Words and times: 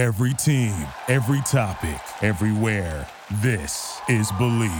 Every 0.00 0.32
team, 0.32 0.74
every 1.08 1.42
topic, 1.42 2.00
everywhere. 2.22 3.06
This 3.42 4.00
is 4.08 4.32
Believe. 4.38 4.72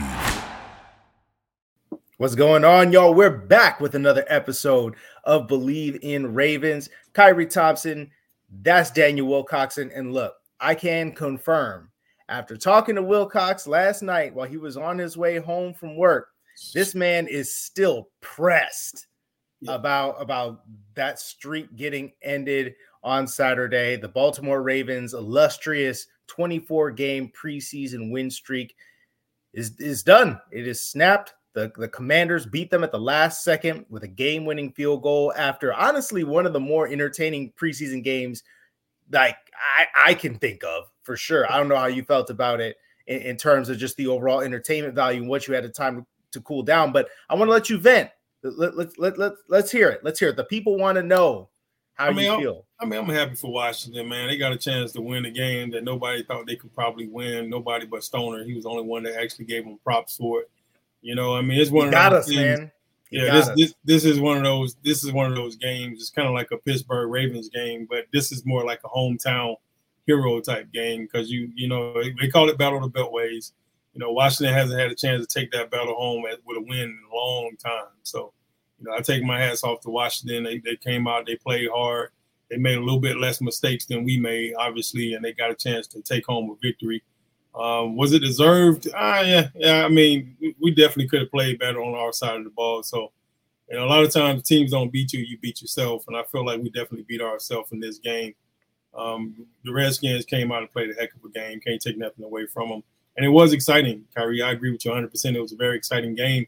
What's 2.17 2.35
going 2.35 2.65
on, 2.65 2.90
y'all? 2.90 3.12
We're 3.12 3.29
back 3.29 3.83
with 3.83 3.95
another 3.95 4.25
episode 4.29 4.96
of 5.25 5.46
Believe 5.46 5.98
in 6.01 6.33
Ravens. 6.33 6.88
Kyrie 7.12 7.45
Thompson, 7.45 8.11
that's 8.62 8.91
Daniel 8.91 9.29
Wilcoxon. 9.29 9.91
And 9.95 10.14
look, 10.14 10.37
I 10.59 10.75
can 10.75 11.12
confirm 11.12 11.90
after 12.30 12.56
talking 12.56 12.94
to 12.94 13.02
Wilcox 13.02 13.66
last 13.66 14.00
night 14.00 14.34
while 14.34 14.48
he 14.48 14.56
was 14.56 14.78
on 14.78 14.96
his 14.96 15.18
way 15.18 15.37
home 15.37 15.74
from 15.74 15.98
work, 15.98 16.28
this 16.73 16.95
man 16.95 17.27
is 17.27 17.55
still 17.55 18.09
pressed 18.23 19.06
yeah. 19.60 19.74
about 19.74 20.16
about 20.18 20.62
that 20.95 21.18
streak 21.18 21.77
getting 21.77 22.12
ended 22.23 22.74
on 23.02 23.27
Saturday. 23.27 23.96
The 23.96 24.09
Baltimore 24.09 24.62
Ravens 24.62 25.14
illustrious 25.14 26.06
24 26.27 26.91
game 26.93 27.30
preseason 27.30 28.11
win 28.11 28.30
streak 28.30 28.75
is 29.52 29.77
is 29.79 30.02
done. 30.02 30.41
It 30.52 30.66
is 30.66 30.83
snapped. 30.83 31.34
The, 31.52 31.73
the 31.77 31.89
commanders 31.89 32.47
beat 32.47 32.70
them 32.70 32.84
at 32.84 32.92
the 32.92 33.01
last 33.01 33.42
second 33.42 33.84
with 33.89 34.05
a 34.05 34.09
game 34.09 34.45
winning 34.45 34.73
field 34.73 35.02
goal 35.02 35.33
after 35.37 35.75
honestly 35.75 36.23
one 36.23 36.47
of 36.47 36.52
the 36.52 36.61
more 36.61 36.87
entertaining 36.87 37.52
preseason 37.61 38.05
games 38.05 38.45
like 39.12 39.37
I, 39.55 40.11
I 40.11 40.14
can 40.14 40.37
think 40.37 40.62
of 40.62 40.84
for 41.03 41.17
sure. 41.17 41.51
I 41.51 41.56
don't 41.56 41.69
know 41.69 41.77
how 41.77 41.87
you 41.87 42.05
felt 42.05 42.30
about 42.30 42.61
it 42.61 42.77
in, 43.09 43.20
in 43.23 43.37
terms 43.37 43.69
of 43.69 43.78
just 43.78 43.97
the 43.97 44.06
overall 44.06 44.41
entertainment 44.41 44.95
value 44.95 45.20
and 45.20 45.28
what 45.28 45.48
you 45.48 45.55
had 45.55 45.64
the 45.64 45.69
time 45.69 46.06
to 46.33 46.41
cool 46.42 46.62
down, 46.62 46.92
but 46.92 47.09
I 47.28 47.34
want 47.34 47.48
to 47.48 47.53
let 47.53 47.69
you 47.69 47.78
vent. 47.78 48.11
Let, 48.42 48.77
let, 48.77 48.98
let, 48.98 49.19
let, 49.19 49.33
let's 49.48 49.70
hear 49.70 49.89
it. 49.89 50.01
Let's 50.05 50.20
hear 50.20 50.28
it. 50.28 50.37
The 50.37 50.45
people 50.45 50.78
want 50.78 50.97
to 50.97 51.03
know 51.03 51.51
how 52.01 52.07
I 52.07 52.13
mean, 52.13 52.33
you 52.33 52.39
feel. 52.39 52.65
I 52.81 52.87
mean, 52.87 52.99
I'm 52.99 53.09
happy 53.09 53.35
for 53.35 53.53
Washington, 53.53 54.09
man. 54.09 54.29
They 54.29 54.39
got 54.39 54.53
a 54.53 54.57
chance 54.57 54.93
to 54.93 55.03
win 55.03 55.27
a 55.27 55.31
game 55.31 55.71
that 55.73 55.85
nobody 55.85 56.23
thought 56.23 56.47
they 56.47 56.57
could 56.57 56.75
probably 56.75 57.07
win. 57.09 57.51
Nobody 57.51 57.85
but 57.85 58.03
Stoner. 58.03 58.43
He 58.43 58.55
was 58.55 58.65
the 58.65 58.71
only 58.71 58.84
one 58.84 59.03
that 59.03 59.20
actually 59.20 59.45
gave 59.45 59.65
them 59.65 59.79
props 59.84 60.17
for 60.17 60.41
it. 60.41 60.51
You 61.03 61.15
know, 61.15 61.37
I 61.37 61.42
mean, 61.42 61.61
it's 61.61 61.70
one 61.70 61.89
of 61.89 61.92
those 61.92 62.20
us, 62.20 62.27
things. 62.27 62.59
man. 62.59 62.73
Yeah, 63.11 63.34
this, 63.34 63.48
us. 63.48 63.57
this 63.57 63.75
this 63.84 64.05
is 64.07 64.19
one 64.19 64.39
of 64.39 64.45
those. 64.45 64.77
This 64.83 65.05
is 65.05 65.12
one 65.12 65.27
of 65.27 65.37
those 65.37 65.57
games. 65.57 66.01
It's 66.01 66.11
kind 66.11 66.27
of 66.27 66.33
like 66.33 66.53
a 66.53 66.57
Pittsburgh 66.57 67.11
Ravens 67.11 67.51
game, 67.51 67.87
but 67.91 68.07
this 68.14 68.33
is 68.33 68.47
more 68.47 68.64
like 68.64 68.81
a 68.83 68.89
hometown 68.89 69.57
hero 70.07 70.41
type 70.41 70.73
game 70.73 71.03
because 71.03 71.31
you 71.31 71.53
you 71.55 71.69
know 71.69 72.03
they 72.03 72.29
call 72.29 72.48
it 72.48 72.57
Battle 72.57 72.83
of 72.83 72.91
the 72.91 72.98
Beltways. 72.98 73.53
You 73.92 74.01
know, 74.01 74.12
Washington 74.12 74.55
hasn't 74.55 74.81
had 74.81 74.91
a 74.91 74.95
chance 74.95 75.27
to 75.27 75.39
take 75.39 75.51
that 75.53 75.70
battle 75.70 75.95
home 75.95 76.23
with 76.23 76.57
a 76.57 76.62
win 76.62 76.81
in 76.81 76.98
a 77.12 77.14
long 77.14 77.57
time. 77.62 77.89
So 78.05 78.33
you 78.81 78.86
know, 78.89 78.97
I 78.97 79.00
take 79.00 79.23
my 79.23 79.39
hats 79.39 79.62
off 79.62 79.81
to 79.83 79.91
Washington. 79.91 80.45
They, 80.45 80.59
they 80.59 80.77
came 80.77 81.06
out, 81.06 81.27
they 81.27 81.36
played 81.36 81.69
hard. 81.73 82.11
They 82.48 82.56
made 82.56 82.78
a 82.78 82.81
little 82.81 83.00
bit 83.00 83.19
less 83.19 83.41
mistakes 83.41 83.86
than 83.86 84.03
we 84.05 84.19
made, 84.19 84.55
obviously, 84.59 85.14
and 85.14 85.25
they 85.25 85.33
got 85.33 85.53
a 85.53 85.55
chance 85.55 85.86
to 85.89 86.03
take 86.03 86.27
home 86.27 86.50
a 86.50 86.56
victory. 86.61 87.03
Um, 87.55 87.97
was 87.97 88.12
it 88.12 88.20
deserved? 88.20 88.89
Ah, 88.95 89.20
yeah, 89.20 89.48
yeah. 89.55 89.84
I 89.84 89.89
mean, 89.89 90.36
we, 90.61 90.70
definitely 90.70 91.08
could 91.08 91.20
have 91.20 91.31
played 91.31 91.58
better 91.58 91.81
on 91.81 91.95
our 91.95 92.12
side 92.12 92.36
of 92.36 92.45
the 92.45 92.51
ball. 92.51 92.83
So, 92.83 93.12
know, 93.70 93.84
a 93.84 93.86
lot 93.86 94.03
of 94.03 94.12
times 94.12 94.42
teams 94.42 94.73
don't 94.73 94.92
beat 94.92 95.12
you, 95.12 95.20
you 95.20 95.39
beat 95.39 95.61
yourself, 95.61 96.05
and 96.08 96.17
I 96.17 96.23
feel 96.25 96.45
like 96.45 96.61
we 96.61 96.70
definitely 96.70 97.05
beat 97.08 97.20
ourselves 97.20 97.73
in 97.73 97.81
this 97.81 97.98
game. 97.98 98.34
Um, 98.97 99.47
the 99.64 99.73
Redskins 99.73 100.25
came 100.25 100.51
out 100.51 100.62
and 100.62 100.70
played 100.70 100.91
a 100.91 100.95
heck 100.95 101.14
of 101.14 101.25
a 101.25 101.28
game. 101.28 101.61
Can't 101.61 101.81
take 101.81 101.98
nothing 101.98 102.25
away 102.25 102.47
from 102.47 102.69
them, 102.69 102.83
and 103.17 103.25
it 103.25 103.31
was 103.31 103.53
exciting. 103.53 104.05
Kyrie, 104.14 104.42
I 104.42 104.53
agree 104.53 104.73
with 104.73 104.84
you 104.84 104.91
100. 104.91 105.11
percent 105.11 105.36
It 105.36 105.41
was 105.41 105.53
a 105.53 105.56
very 105.56 105.77
exciting 105.77 106.14
game. 106.14 106.47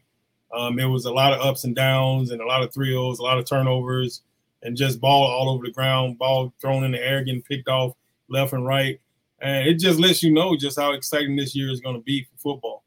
Um, 0.53 0.79
it 0.79 0.85
was 0.85 1.05
a 1.05 1.13
lot 1.13 1.33
of 1.33 1.41
ups 1.41 1.63
and 1.63 1.75
downs 1.75 2.31
and 2.31 2.41
a 2.41 2.45
lot 2.45 2.61
of 2.61 2.73
thrills, 2.73 3.19
a 3.19 3.23
lot 3.23 3.39
of 3.39 3.45
turnovers, 3.45 4.21
and 4.61 4.77
just 4.77 5.01
ball 5.01 5.25
all 5.25 5.49
over 5.49 5.65
the 5.65 5.71
ground, 5.71 6.17
ball 6.17 6.53
thrown 6.61 6.83
in 6.83 6.91
the 6.91 7.05
air, 7.05 7.23
getting 7.23 7.41
picked 7.41 7.67
off 7.67 7.93
left 8.29 8.53
and 8.53 8.65
right. 8.65 8.99
And 9.39 9.67
it 9.67 9.79
just 9.79 9.99
lets 9.99 10.23
you 10.23 10.31
know 10.31 10.55
just 10.55 10.79
how 10.79 10.93
exciting 10.93 11.35
this 11.35 11.55
year 11.55 11.69
is 11.69 11.81
going 11.81 11.95
to 11.95 12.01
be 12.01 12.23
for 12.23 12.53
football. 12.53 12.83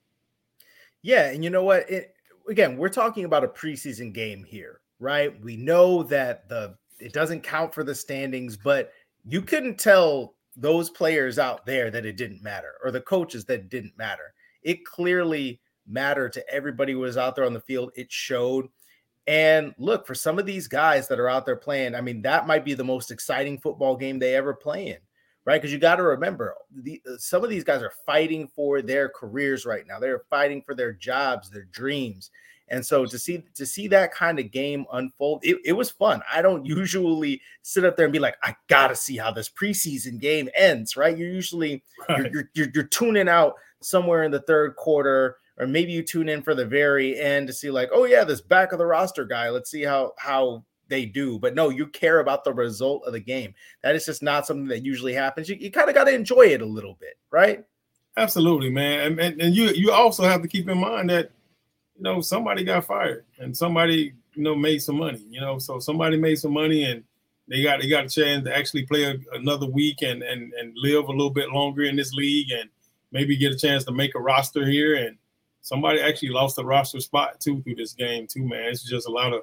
Yeah, 1.03 1.31
and 1.31 1.45
you 1.45 1.51
know 1.51 1.65
what? 1.65 1.89
It, 1.91 2.15
again, 2.49 2.77
we're 2.77 2.89
talking 2.89 3.25
about 3.25 3.45
a 3.45 3.49
preseason 3.49 4.13
game 4.13 4.45
here, 4.45 4.81
right? 4.99 5.39
We 5.43 5.57
know 5.57 6.03
that 6.05 6.49
the 6.49 6.77
it 6.99 7.13
doesn't 7.13 7.43
count 7.43 7.75
for 7.75 7.85
the 7.85 7.95
standings, 7.95 8.57
but 8.57 8.93
you 9.29 9.43
couldn't 9.43 9.79
tell 9.79 10.35
those 10.57 10.89
players 10.89 11.39
out 11.39 11.67
there 11.67 11.91
that 11.91 12.07
it 12.07 12.17
didn't 12.17 12.43
matter 12.43 12.75
or 12.83 12.91
the 12.91 13.01
coaches 13.01 13.45
that 13.45 13.69
didn't 13.69 13.97
matter. 13.99 14.33
It 14.63 14.85
clearly 14.85 15.61
matter 15.87 16.29
to 16.29 16.49
everybody 16.53 16.93
who 16.93 17.01
was 17.01 17.17
out 17.17 17.37
there 17.37 17.45
on 17.45 17.55
the 17.55 17.61
field. 17.61 17.93
It 17.95 18.11
showed. 18.11 18.69
And 19.27 19.75
look, 19.79 20.07
for 20.07 20.15
some 20.15 20.39
of 20.39 20.47
these 20.47 20.69
guys 20.69 21.09
that 21.09 21.19
are 21.19 21.29
out 21.29 21.47
there 21.47 21.57
playing, 21.57 21.95
I 21.95 22.01
mean, 22.01 22.23
that 22.23 22.47
might 22.47 22.65
be 22.65 22.75
the 22.75 22.85
most 22.85 23.11
exciting 23.11 23.59
football 23.59 23.97
game 23.97 24.19
they 24.19 24.37
ever 24.37 24.55
play 24.55 24.89
in, 24.89 24.99
right? 25.45 25.61
Because 25.61 25.73
you 25.73 25.79
got 25.79 25.97
to 25.97 26.05
remember, 26.05 26.55
the, 26.73 27.03
uh, 27.09 27.17
some 27.19 27.43
of 27.43 27.51
these 27.51 27.65
guys 27.65 27.83
are 27.83 27.93
fighting 28.05 28.47
for 28.55 28.83
their 28.83 29.09
careers 29.09 29.67
right 29.67 29.85
now. 29.87 29.99
They're 29.99 30.23
fighting 30.31 30.63
for 30.63 30.75
their 30.75 30.93
jobs, 30.93 31.51
their 31.51 31.65
dreams. 31.65 32.31
And 32.69 32.85
so 32.85 33.07
to 33.07 33.19
see 33.19 33.45
to 33.55 33.65
see 33.65 33.87
that 33.89 34.13
kind 34.13 34.41
of 34.41 34.51
game 34.51 34.87
unfold, 34.93 35.45
it, 35.45 35.59
it 35.65 35.73
was 35.73 35.91
fun. 35.91 36.21
I 36.33 36.43
don't 36.43 36.67
usually 36.67 37.41
sit 37.63 37.85
up 37.85 37.97
there 37.97 38.07
and 38.07 38.13
be 38.13 38.19
like, 38.19 38.37
I 38.43 38.57
gotta 38.67 38.97
see 38.97 39.17
how 39.17 39.31
this 39.31 39.49
preseason 39.49 40.21
game 40.21 40.49
ends, 40.57 40.97
right? 40.97 41.17
You're 41.17 41.31
usually 41.31 41.83
right. 42.09 42.19
You're, 42.19 42.31
you're, 42.33 42.51
you're, 42.55 42.69
you're 42.75 42.85
tuning 42.85 43.29
out 43.29 43.55
somewhere 43.83 44.25
in 44.25 44.33
the 44.33 44.41
third 44.41 44.75
quarter 44.75 45.37
or 45.59 45.67
maybe 45.67 45.93
you 45.93 46.03
tune 46.03 46.29
in 46.29 46.43
for 46.43 46.55
the 46.55 46.67
very 46.67 47.19
end 47.19 47.47
to 47.47 47.53
see 47.53 47.71
like, 47.71 47.89
oh 47.93 48.05
yeah, 48.05 48.25
this 48.25 48.41
back 48.41 48.73
of 48.73 48.79
the 48.79 48.87
roster 48.87 49.25
guy. 49.25 49.49
Let's 49.51 49.71
see 49.71 49.83
how 49.83 50.13
how 50.19 50.65
they 50.89 51.07
do. 51.07 51.39
But 51.39 51.55
no, 51.55 51.71
you 51.71 51.87
care 51.87 52.21
about 52.21 52.45
the 52.45 52.53
result 52.53 53.05
of 53.07 53.13
the 53.13 53.21
game. 53.21 53.55
That 53.83 53.95
is 53.95 54.07
just 54.07 54.23
not 54.23 54.47
something 54.47 54.69
that 54.69 54.85
usually 54.85 55.13
happens. 55.13 55.49
You, 55.49 55.57
you 55.59 55.71
kind 55.71 55.89
of 55.89 55.95
got 55.95 56.05
to 56.05 56.15
enjoy 56.15 56.49
it 56.49 56.61
a 56.61 56.67
little 56.67 56.97
bit, 57.01 57.19
right? 57.31 57.65
Absolutely, 58.17 58.71
man. 58.71 59.07
And, 59.07 59.21
and 59.21 59.41
and 59.41 59.55
you 59.55 59.67
you 59.69 59.93
also 59.93 60.25
have 60.25 60.43
to 60.43 60.49
keep 60.49 60.69
in 60.69 60.79
mind 60.79 61.11
that 61.11 61.31
you 61.97 62.03
know 62.03 62.21
somebody 62.21 62.65
got 62.65 62.85
fired 62.85 63.25
and 63.39 63.57
somebody 63.57 64.15
you 64.35 64.43
know 64.43 64.55
made 64.55 64.83
some 64.83 64.97
money. 64.97 65.25
You 65.29 65.41
know, 65.41 65.59
so 65.59 65.79
somebody 65.79 66.17
made 66.17 66.39
some 66.39 66.53
money 66.53 66.85
and 66.85 67.03
they 67.49 67.63
got 67.63 67.81
they 67.81 67.89
got 67.89 68.07
a 68.07 68.09
chance 68.09 68.45
to 68.45 68.57
actually 68.57 68.85
play 68.85 69.05
a, 69.05 69.17
another 69.35 69.67
week 69.67 70.03
and 70.03 70.23
and 70.23 70.53
and 70.55 70.73
live 70.77 71.09
a 71.09 71.13
little 71.13 71.31
bit 71.31 71.51
longer 71.51 71.83
in 71.83 71.97
this 71.97 72.13
league 72.13 72.51
and 72.51 72.69
maybe 73.13 73.37
get 73.37 73.53
a 73.53 73.57
chance 73.57 73.85
to 73.85 73.93
make 73.93 74.15
a 74.15 74.21
roster 74.21 74.67
here 74.67 74.97
and 74.97 75.17
somebody 75.67 76.01
actually 76.01 76.29
lost 76.29 76.59
a 76.59 76.65
roster 76.65 77.01
spot 77.01 77.41
too 77.41 77.61
through 77.63 77.75
this 77.75 77.93
game 77.93 78.29
too, 78.29 78.47
man. 78.47 78.69
It's 78.69 78.85
just 78.85 79.09
a 79.09 79.11
lot 79.11 79.33
of 79.33 79.43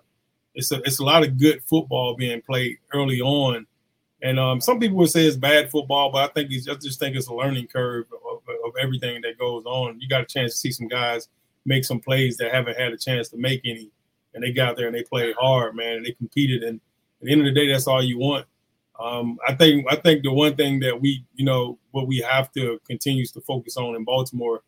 it's 0.56 0.72
a 0.72 0.78
it's 0.84 1.00
a 1.00 1.04
lot 1.04 1.22
of 1.22 1.38
good 1.38 1.62
football 1.64 2.16
being 2.16 2.42
played 2.42 2.78
early 2.94 3.20
on. 3.20 3.68
And 4.22 4.40
um, 4.40 4.62
some 4.62 4.80
people 4.80 4.96
would 5.00 5.10
say 5.10 5.26
it's 5.26 5.36
bad 5.36 5.70
football, 5.70 6.14
but 6.14 6.30
I 6.30 6.34
think 6.34 6.50
it's, 6.50 6.70
I 6.70 6.76
just 6.76 6.98
think 6.98 7.18
it's 7.18 7.28
a 7.28 7.34
learning 7.34 7.68
curve 7.68 8.06
of, 8.26 8.38
of 8.66 8.72
everything 8.80 9.20
that 9.24 9.38
goes 9.38 9.66
on. 9.66 10.00
You 10.00 10.08
got 10.08 10.22
a 10.22 10.26
chance 10.26 10.54
to 10.54 10.58
see 10.58 10.72
some 10.72 10.88
guys 10.88 11.28
make 11.66 11.84
some 11.84 12.00
plays 12.00 12.38
that 12.38 12.54
haven't 12.54 12.80
had 12.80 12.94
a 12.94 12.98
chance 12.98 13.28
to 13.30 13.38
make 13.38 13.60
any, 13.66 13.92
and 14.34 14.42
they 14.42 14.54
got 14.54 14.78
there 14.78 14.88
and 14.88 14.96
they 14.96 15.04
played 15.04 15.36
hard, 15.38 15.76
man, 15.76 15.98
and 15.98 16.06
they 16.06 16.14
competed. 16.14 16.64
And 16.64 16.80
at 17.20 17.26
the 17.26 17.34
end 17.34 17.42
of 17.42 17.46
the 17.46 17.52
day, 17.52 17.70
that's 17.70 17.86
all 17.86 18.02
you 18.02 18.18
want. 18.18 18.46
Um, 18.98 19.40
I 19.46 19.56
think 19.56 19.86
I 19.92 19.98
think 19.98 20.24
the 20.24 20.32
one 20.32 20.56
thing 20.56 20.80
that 20.80 21.02
we, 21.02 21.26
you 21.36 21.44
know, 21.44 21.78
what 21.92 22.08
we 22.08 22.20
have 22.20 22.50
to 22.54 22.80
continue 22.88 23.26
to 23.26 23.42
focus 23.42 23.76
on 23.76 23.96
in 23.96 24.06
Baltimore 24.06 24.62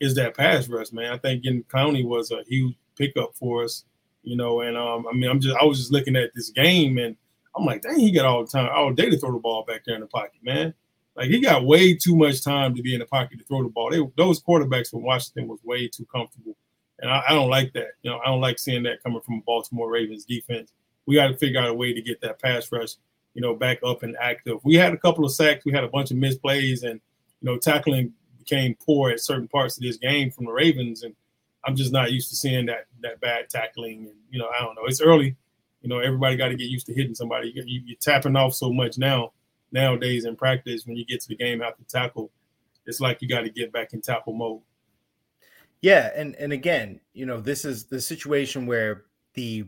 is 0.00 0.14
that 0.14 0.36
pass 0.36 0.68
rush, 0.68 0.92
man. 0.92 1.12
I 1.12 1.18
think 1.18 1.44
in 1.44 1.62
Clowney 1.64 2.04
was 2.04 2.30
a 2.30 2.42
huge 2.46 2.74
pickup 2.96 3.34
for 3.34 3.64
us, 3.64 3.84
you 4.22 4.36
know. 4.36 4.62
And 4.62 4.76
um, 4.76 5.06
I 5.08 5.14
mean, 5.14 5.30
I'm 5.30 5.40
just 5.40 5.56
I 5.60 5.64
was 5.64 5.78
just 5.78 5.92
looking 5.92 6.16
at 6.16 6.34
this 6.34 6.50
game 6.50 6.98
and 6.98 7.16
I'm 7.56 7.64
like, 7.64 7.82
dang, 7.82 7.98
he 7.98 8.10
got 8.10 8.26
all 8.26 8.44
the 8.44 8.50
time, 8.50 8.70
all 8.74 8.92
day 8.92 9.10
to 9.10 9.18
throw 9.18 9.32
the 9.32 9.38
ball 9.38 9.64
back 9.64 9.82
there 9.84 9.94
in 9.94 10.00
the 10.00 10.06
pocket, 10.06 10.42
man. 10.42 10.74
Like 11.16 11.28
he 11.28 11.40
got 11.40 11.66
way 11.66 11.94
too 11.94 12.16
much 12.16 12.42
time 12.42 12.74
to 12.74 12.82
be 12.82 12.94
in 12.94 13.00
the 13.00 13.06
pocket 13.06 13.38
to 13.38 13.44
throw 13.44 13.62
the 13.62 13.68
ball. 13.68 13.90
They, 13.90 14.00
those 14.16 14.42
quarterbacks 14.42 14.90
from 14.90 15.02
Washington 15.02 15.48
was 15.48 15.60
way 15.64 15.88
too 15.88 16.06
comfortable, 16.12 16.56
and 17.00 17.10
I, 17.10 17.22
I 17.28 17.34
don't 17.34 17.50
like 17.50 17.72
that. 17.74 17.88
You 18.02 18.10
know, 18.10 18.20
I 18.24 18.26
don't 18.26 18.40
like 18.40 18.58
seeing 18.58 18.84
that 18.84 19.02
coming 19.02 19.20
from 19.20 19.40
Baltimore 19.40 19.90
Ravens 19.90 20.24
defense. 20.24 20.72
We 21.06 21.16
got 21.16 21.28
to 21.28 21.36
figure 21.36 21.60
out 21.60 21.68
a 21.68 21.74
way 21.74 21.92
to 21.92 22.00
get 22.00 22.20
that 22.20 22.40
pass 22.40 22.70
rush, 22.70 22.94
you 23.34 23.42
know, 23.42 23.54
back 23.54 23.80
up 23.84 24.02
and 24.02 24.16
active. 24.20 24.58
We 24.62 24.76
had 24.76 24.94
a 24.94 24.98
couple 24.98 25.24
of 25.24 25.32
sacks, 25.32 25.64
we 25.64 25.72
had 25.72 25.84
a 25.84 25.88
bunch 25.88 26.10
of 26.10 26.16
misplays, 26.16 26.84
and 26.84 27.00
you 27.40 27.50
know, 27.50 27.58
tackling 27.58 28.12
became 28.40 28.76
poor 28.84 29.10
at 29.10 29.20
certain 29.20 29.46
parts 29.46 29.76
of 29.76 29.82
this 29.82 29.96
game 29.96 30.30
from 30.30 30.46
the 30.46 30.52
Ravens, 30.52 31.04
and 31.04 31.14
I'm 31.64 31.76
just 31.76 31.92
not 31.92 32.10
used 32.10 32.30
to 32.30 32.36
seeing 32.36 32.66
that 32.66 32.86
that 33.02 33.20
bad 33.20 33.48
tackling. 33.48 34.06
And 34.06 34.16
you 34.30 34.38
know, 34.38 34.48
I 34.48 34.62
don't 34.62 34.74
know. 34.74 34.86
It's 34.86 35.00
early. 35.00 35.36
You 35.82 35.88
know, 35.88 35.98
everybody 36.00 36.36
got 36.36 36.48
to 36.48 36.56
get 36.56 36.68
used 36.68 36.86
to 36.86 36.94
hitting 36.94 37.14
somebody. 37.14 37.52
You, 37.54 37.82
you're 37.86 37.98
tapping 38.00 38.36
off 38.36 38.54
so 38.54 38.72
much 38.72 38.98
now 38.98 39.32
nowadays 39.72 40.24
in 40.24 40.36
practice. 40.36 40.86
When 40.86 40.96
you 40.96 41.04
get 41.04 41.20
to 41.22 41.28
the 41.28 41.36
game 41.36 41.62
after 41.62 41.84
tackle, 41.84 42.30
it's 42.86 43.00
like 43.00 43.22
you 43.22 43.28
got 43.28 43.42
to 43.42 43.50
get 43.50 43.72
back 43.72 43.92
in 43.92 44.00
tackle 44.00 44.34
mode. 44.34 44.60
Yeah, 45.80 46.10
and 46.14 46.34
and 46.36 46.52
again, 46.52 47.00
you 47.12 47.26
know, 47.26 47.40
this 47.40 47.64
is 47.64 47.84
the 47.84 48.00
situation 48.00 48.66
where 48.66 49.04
the 49.34 49.64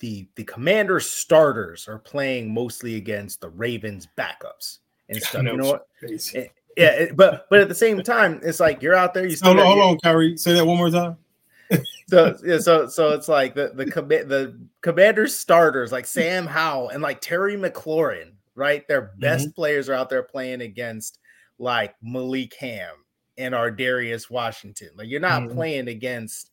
the 0.00 0.28
the 0.36 0.44
commander 0.44 1.00
starters 1.00 1.88
are 1.88 1.98
playing 1.98 2.52
mostly 2.52 2.96
against 2.96 3.40
the 3.40 3.48
Ravens 3.48 4.06
backups 4.16 4.78
and 5.08 5.22
stuff. 5.22 5.42
you 5.42 5.56
know 5.56 5.66
what? 5.66 5.88
Yeah, 6.76 7.06
but 7.14 7.46
but 7.48 7.60
at 7.60 7.68
the 7.68 7.74
same 7.74 8.02
time, 8.02 8.40
it's 8.42 8.60
like 8.60 8.82
you're 8.82 8.94
out 8.94 9.14
there. 9.14 9.26
You 9.26 9.36
still 9.36 9.54
hold, 9.54 9.60
on, 9.60 9.66
hold 9.66 9.82
on, 9.82 9.98
Kyrie. 10.02 10.36
Say 10.36 10.52
that 10.52 10.66
one 10.66 10.76
more 10.76 10.90
time. 10.90 11.16
so 12.08 12.36
yeah, 12.44 12.58
so 12.58 12.86
so 12.86 13.10
it's 13.10 13.28
like 13.28 13.54
the 13.54 13.72
the 13.74 13.86
commit 13.86 14.28
the 14.28 14.58
commander 14.82 15.26
starters 15.26 15.90
like 15.90 16.06
Sam 16.06 16.46
Howell 16.46 16.90
and 16.90 17.02
like 17.02 17.20
Terry 17.20 17.56
McLaurin 17.56 18.32
right? 18.56 18.88
Their 18.88 19.12
best 19.18 19.48
mm-hmm. 19.48 19.54
players 19.54 19.88
are 19.88 19.94
out 19.94 20.10
there 20.10 20.24
playing 20.24 20.62
against 20.62 21.20
like 21.58 21.94
Malik 22.02 22.54
Hamm 22.58 23.04
and 23.38 23.54
Ar'Darius 23.54 24.28
Washington. 24.28 24.90
Like 24.96 25.08
you're 25.08 25.20
not 25.20 25.42
mm-hmm. 25.42 25.54
playing 25.54 25.88
against 25.88 26.50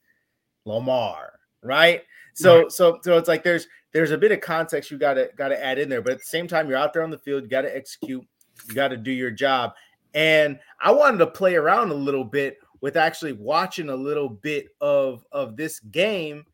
Lamar, 0.65 1.39
right? 1.63 2.03
So 2.35 2.63
right. 2.63 2.71
so 2.71 2.99
so 3.01 3.17
it's 3.17 3.27
like 3.27 3.43
there's 3.43 3.67
there's 3.93 4.11
a 4.11 4.17
bit 4.17 4.31
of 4.31 4.41
context 4.41 4.91
you 4.91 4.97
gotta 4.97 5.31
gotta 5.35 5.63
add 5.63 5.79
in 5.79 5.89
there, 5.89 6.01
but 6.01 6.13
at 6.13 6.19
the 6.19 6.25
same 6.25 6.47
time, 6.47 6.67
you're 6.67 6.77
out 6.77 6.93
there 6.93 7.03
on 7.03 7.09
the 7.09 7.17
field, 7.17 7.43
you 7.43 7.49
gotta 7.49 7.75
execute, 7.75 8.25
you 8.67 8.75
gotta 8.75 8.97
do 8.97 9.11
your 9.11 9.31
job. 9.31 9.73
And 10.13 10.59
I 10.81 10.91
wanted 10.91 11.17
to 11.19 11.27
play 11.27 11.55
around 11.55 11.91
a 11.91 11.95
little 11.95 12.23
bit 12.23 12.57
with 12.81 12.97
actually 12.97 13.33
watching 13.33 13.89
a 13.89 13.95
little 13.95 14.29
bit 14.29 14.67
of 14.81 15.25
of 15.31 15.55
this 15.55 15.79
game 15.79 16.45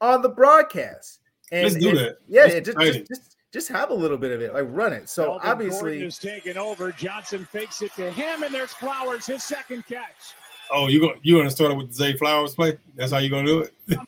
on 0.00 0.22
the 0.22 0.28
broadcast. 0.28 1.20
And, 1.50 1.64
Let's 1.64 1.76
do 1.76 1.90
and, 1.90 1.98
that. 1.98 2.18
Yeah, 2.28 2.60
just, 2.60 2.78
just, 2.78 3.08
just 3.08 3.36
just 3.52 3.68
have 3.68 3.90
a 3.90 3.94
little 3.94 4.16
bit 4.16 4.32
of 4.32 4.40
it, 4.40 4.54
like 4.54 4.64
run 4.68 4.92
it. 4.92 5.08
So 5.08 5.26
Melvin 5.26 5.50
obviously, 5.50 5.90
Gordon 5.92 6.08
is 6.08 6.18
taken 6.18 6.56
over. 6.56 6.90
Johnson 6.90 7.44
fakes 7.44 7.82
it 7.82 7.92
to 7.96 8.10
him, 8.10 8.42
and 8.42 8.54
there's 8.54 8.72
Flowers, 8.72 9.26
his 9.26 9.44
second 9.44 9.86
catch. 9.86 10.34
Oh, 10.70 10.88
you 10.88 11.00
going 11.00 11.20
you 11.22 11.36
want 11.36 11.48
to 11.48 11.54
start 11.54 11.70
it 11.70 11.76
with 11.76 11.92
Zay 11.92 12.16
Flowers 12.16 12.54
play? 12.54 12.78
That's 12.96 13.12
how 13.12 13.18
you 13.18 13.28
gonna 13.28 13.46
do 13.46 13.60
it? 13.60 13.98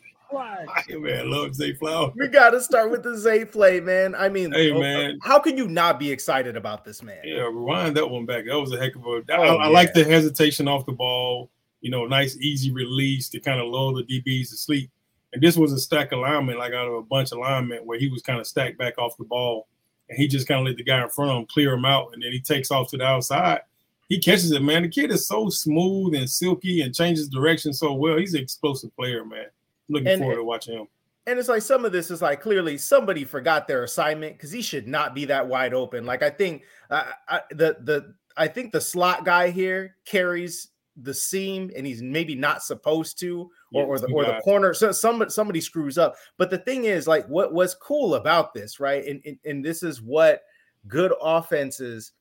Man, 0.88 1.30
love 1.30 1.54
Zay 1.54 1.74
Flowers. 1.74 2.12
We 2.16 2.28
got 2.28 2.50
to 2.50 2.60
start 2.60 2.90
with 2.90 3.02
the 3.02 3.16
Zay 3.16 3.44
play, 3.44 3.80
man. 3.80 4.14
I 4.14 4.28
mean, 4.28 4.52
hey, 4.52 4.70
oh, 4.70 4.80
man, 4.80 5.18
how 5.22 5.38
can 5.38 5.56
you 5.56 5.68
not 5.68 5.98
be 5.98 6.10
excited 6.10 6.56
about 6.56 6.84
this 6.84 7.02
man? 7.02 7.20
Yeah, 7.24 7.42
rewind 7.42 7.96
that 7.96 8.08
one 8.08 8.26
back. 8.26 8.44
That 8.46 8.58
was 8.58 8.72
a 8.72 8.78
heck 8.78 8.94
of 8.96 9.04
a. 9.06 9.22
Oh, 9.30 9.56
I, 9.56 9.64
I 9.64 9.68
like 9.68 9.94
the 9.94 10.04
hesitation 10.04 10.68
off 10.68 10.86
the 10.86 10.92
ball. 10.92 11.50
You 11.80 11.90
know, 11.90 12.06
nice 12.06 12.36
easy 12.38 12.70
release 12.70 13.28
to 13.30 13.40
kind 13.40 13.60
of 13.60 13.68
lull 13.68 13.94
the 13.94 14.02
DBs 14.02 14.50
to 14.50 14.56
sleep. 14.56 14.90
And 15.32 15.42
this 15.42 15.56
was 15.56 15.72
a 15.72 15.78
stack 15.78 16.12
alignment, 16.12 16.58
like 16.58 16.72
out 16.72 16.86
of 16.86 16.94
a 16.94 17.02
bunch 17.02 17.32
of 17.32 17.38
alignment 17.38 17.84
where 17.84 17.98
he 17.98 18.08
was 18.08 18.22
kind 18.22 18.40
of 18.40 18.46
stacked 18.46 18.78
back 18.78 18.96
off 18.98 19.16
the 19.16 19.24
ball. 19.24 19.66
And 20.08 20.16
he 20.18 20.28
just 20.28 20.46
kind 20.46 20.60
of 20.60 20.66
let 20.66 20.76
the 20.76 20.84
guy 20.84 21.02
in 21.02 21.08
front 21.08 21.30
of 21.30 21.36
him 21.38 21.46
clear 21.46 21.72
him 21.74 21.84
out. 21.84 22.10
And 22.12 22.22
then 22.22 22.32
he 22.32 22.40
takes 22.40 22.70
off 22.70 22.90
to 22.90 22.96
the 22.96 23.04
outside. 23.04 23.60
He 24.08 24.20
catches 24.20 24.52
it, 24.52 24.62
man. 24.62 24.82
The 24.82 24.88
kid 24.88 25.10
is 25.10 25.26
so 25.26 25.48
smooth 25.48 26.14
and 26.14 26.28
silky 26.28 26.82
and 26.82 26.94
changes 26.94 27.28
direction 27.28 27.72
so 27.72 27.94
well. 27.94 28.16
He's 28.16 28.34
an 28.34 28.42
explosive 28.42 28.94
player, 28.96 29.24
man. 29.24 29.46
Looking 29.88 30.08
and, 30.08 30.20
forward 30.20 30.36
to 30.36 30.44
watching 30.44 30.78
him. 30.78 30.88
And 31.26 31.38
it's 31.38 31.48
like 31.48 31.62
some 31.62 31.84
of 31.84 31.92
this 31.92 32.10
is 32.10 32.20
like 32.20 32.40
clearly 32.40 32.76
somebody 32.76 33.24
forgot 33.24 33.66
their 33.66 33.84
assignment 33.84 34.36
because 34.36 34.52
he 34.52 34.60
should 34.60 34.86
not 34.86 35.14
be 35.14 35.24
that 35.26 35.46
wide 35.46 35.72
open. 35.72 36.04
Like 36.04 36.22
I 36.22 36.30
think 36.30 36.64
uh, 36.90 37.04
I, 37.28 37.40
the 37.50 37.76
the 37.80 38.14
I 38.36 38.48
think 38.48 38.72
the 38.72 38.80
slot 38.80 39.24
guy 39.24 39.50
here 39.50 39.96
carries 40.04 40.68
the 40.96 41.14
seam 41.14 41.70
and 41.76 41.86
he's 41.86 42.02
maybe 42.02 42.34
not 42.34 42.62
supposed 42.62 43.18
to, 43.20 43.50
or, 43.72 43.82
yeah, 43.82 43.82
or 43.82 43.98
the 43.98 44.06
or 44.12 44.24
the 44.24 44.40
corner. 44.44 44.74
So 44.74 44.92
somebody 44.92 45.30
somebody 45.30 45.60
screws 45.60 45.98
up. 45.98 46.14
But 46.36 46.50
the 46.50 46.58
thing 46.58 46.84
is, 46.84 47.06
like, 47.06 47.26
what 47.26 47.52
was 47.52 47.74
cool 47.74 48.16
about 48.16 48.52
this, 48.52 48.78
right? 48.78 49.04
And, 49.06 49.22
and 49.24 49.38
and 49.44 49.64
this 49.64 49.82
is 49.82 50.02
what 50.02 50.42
good 50.86 51.12
offenses 51.22 52.12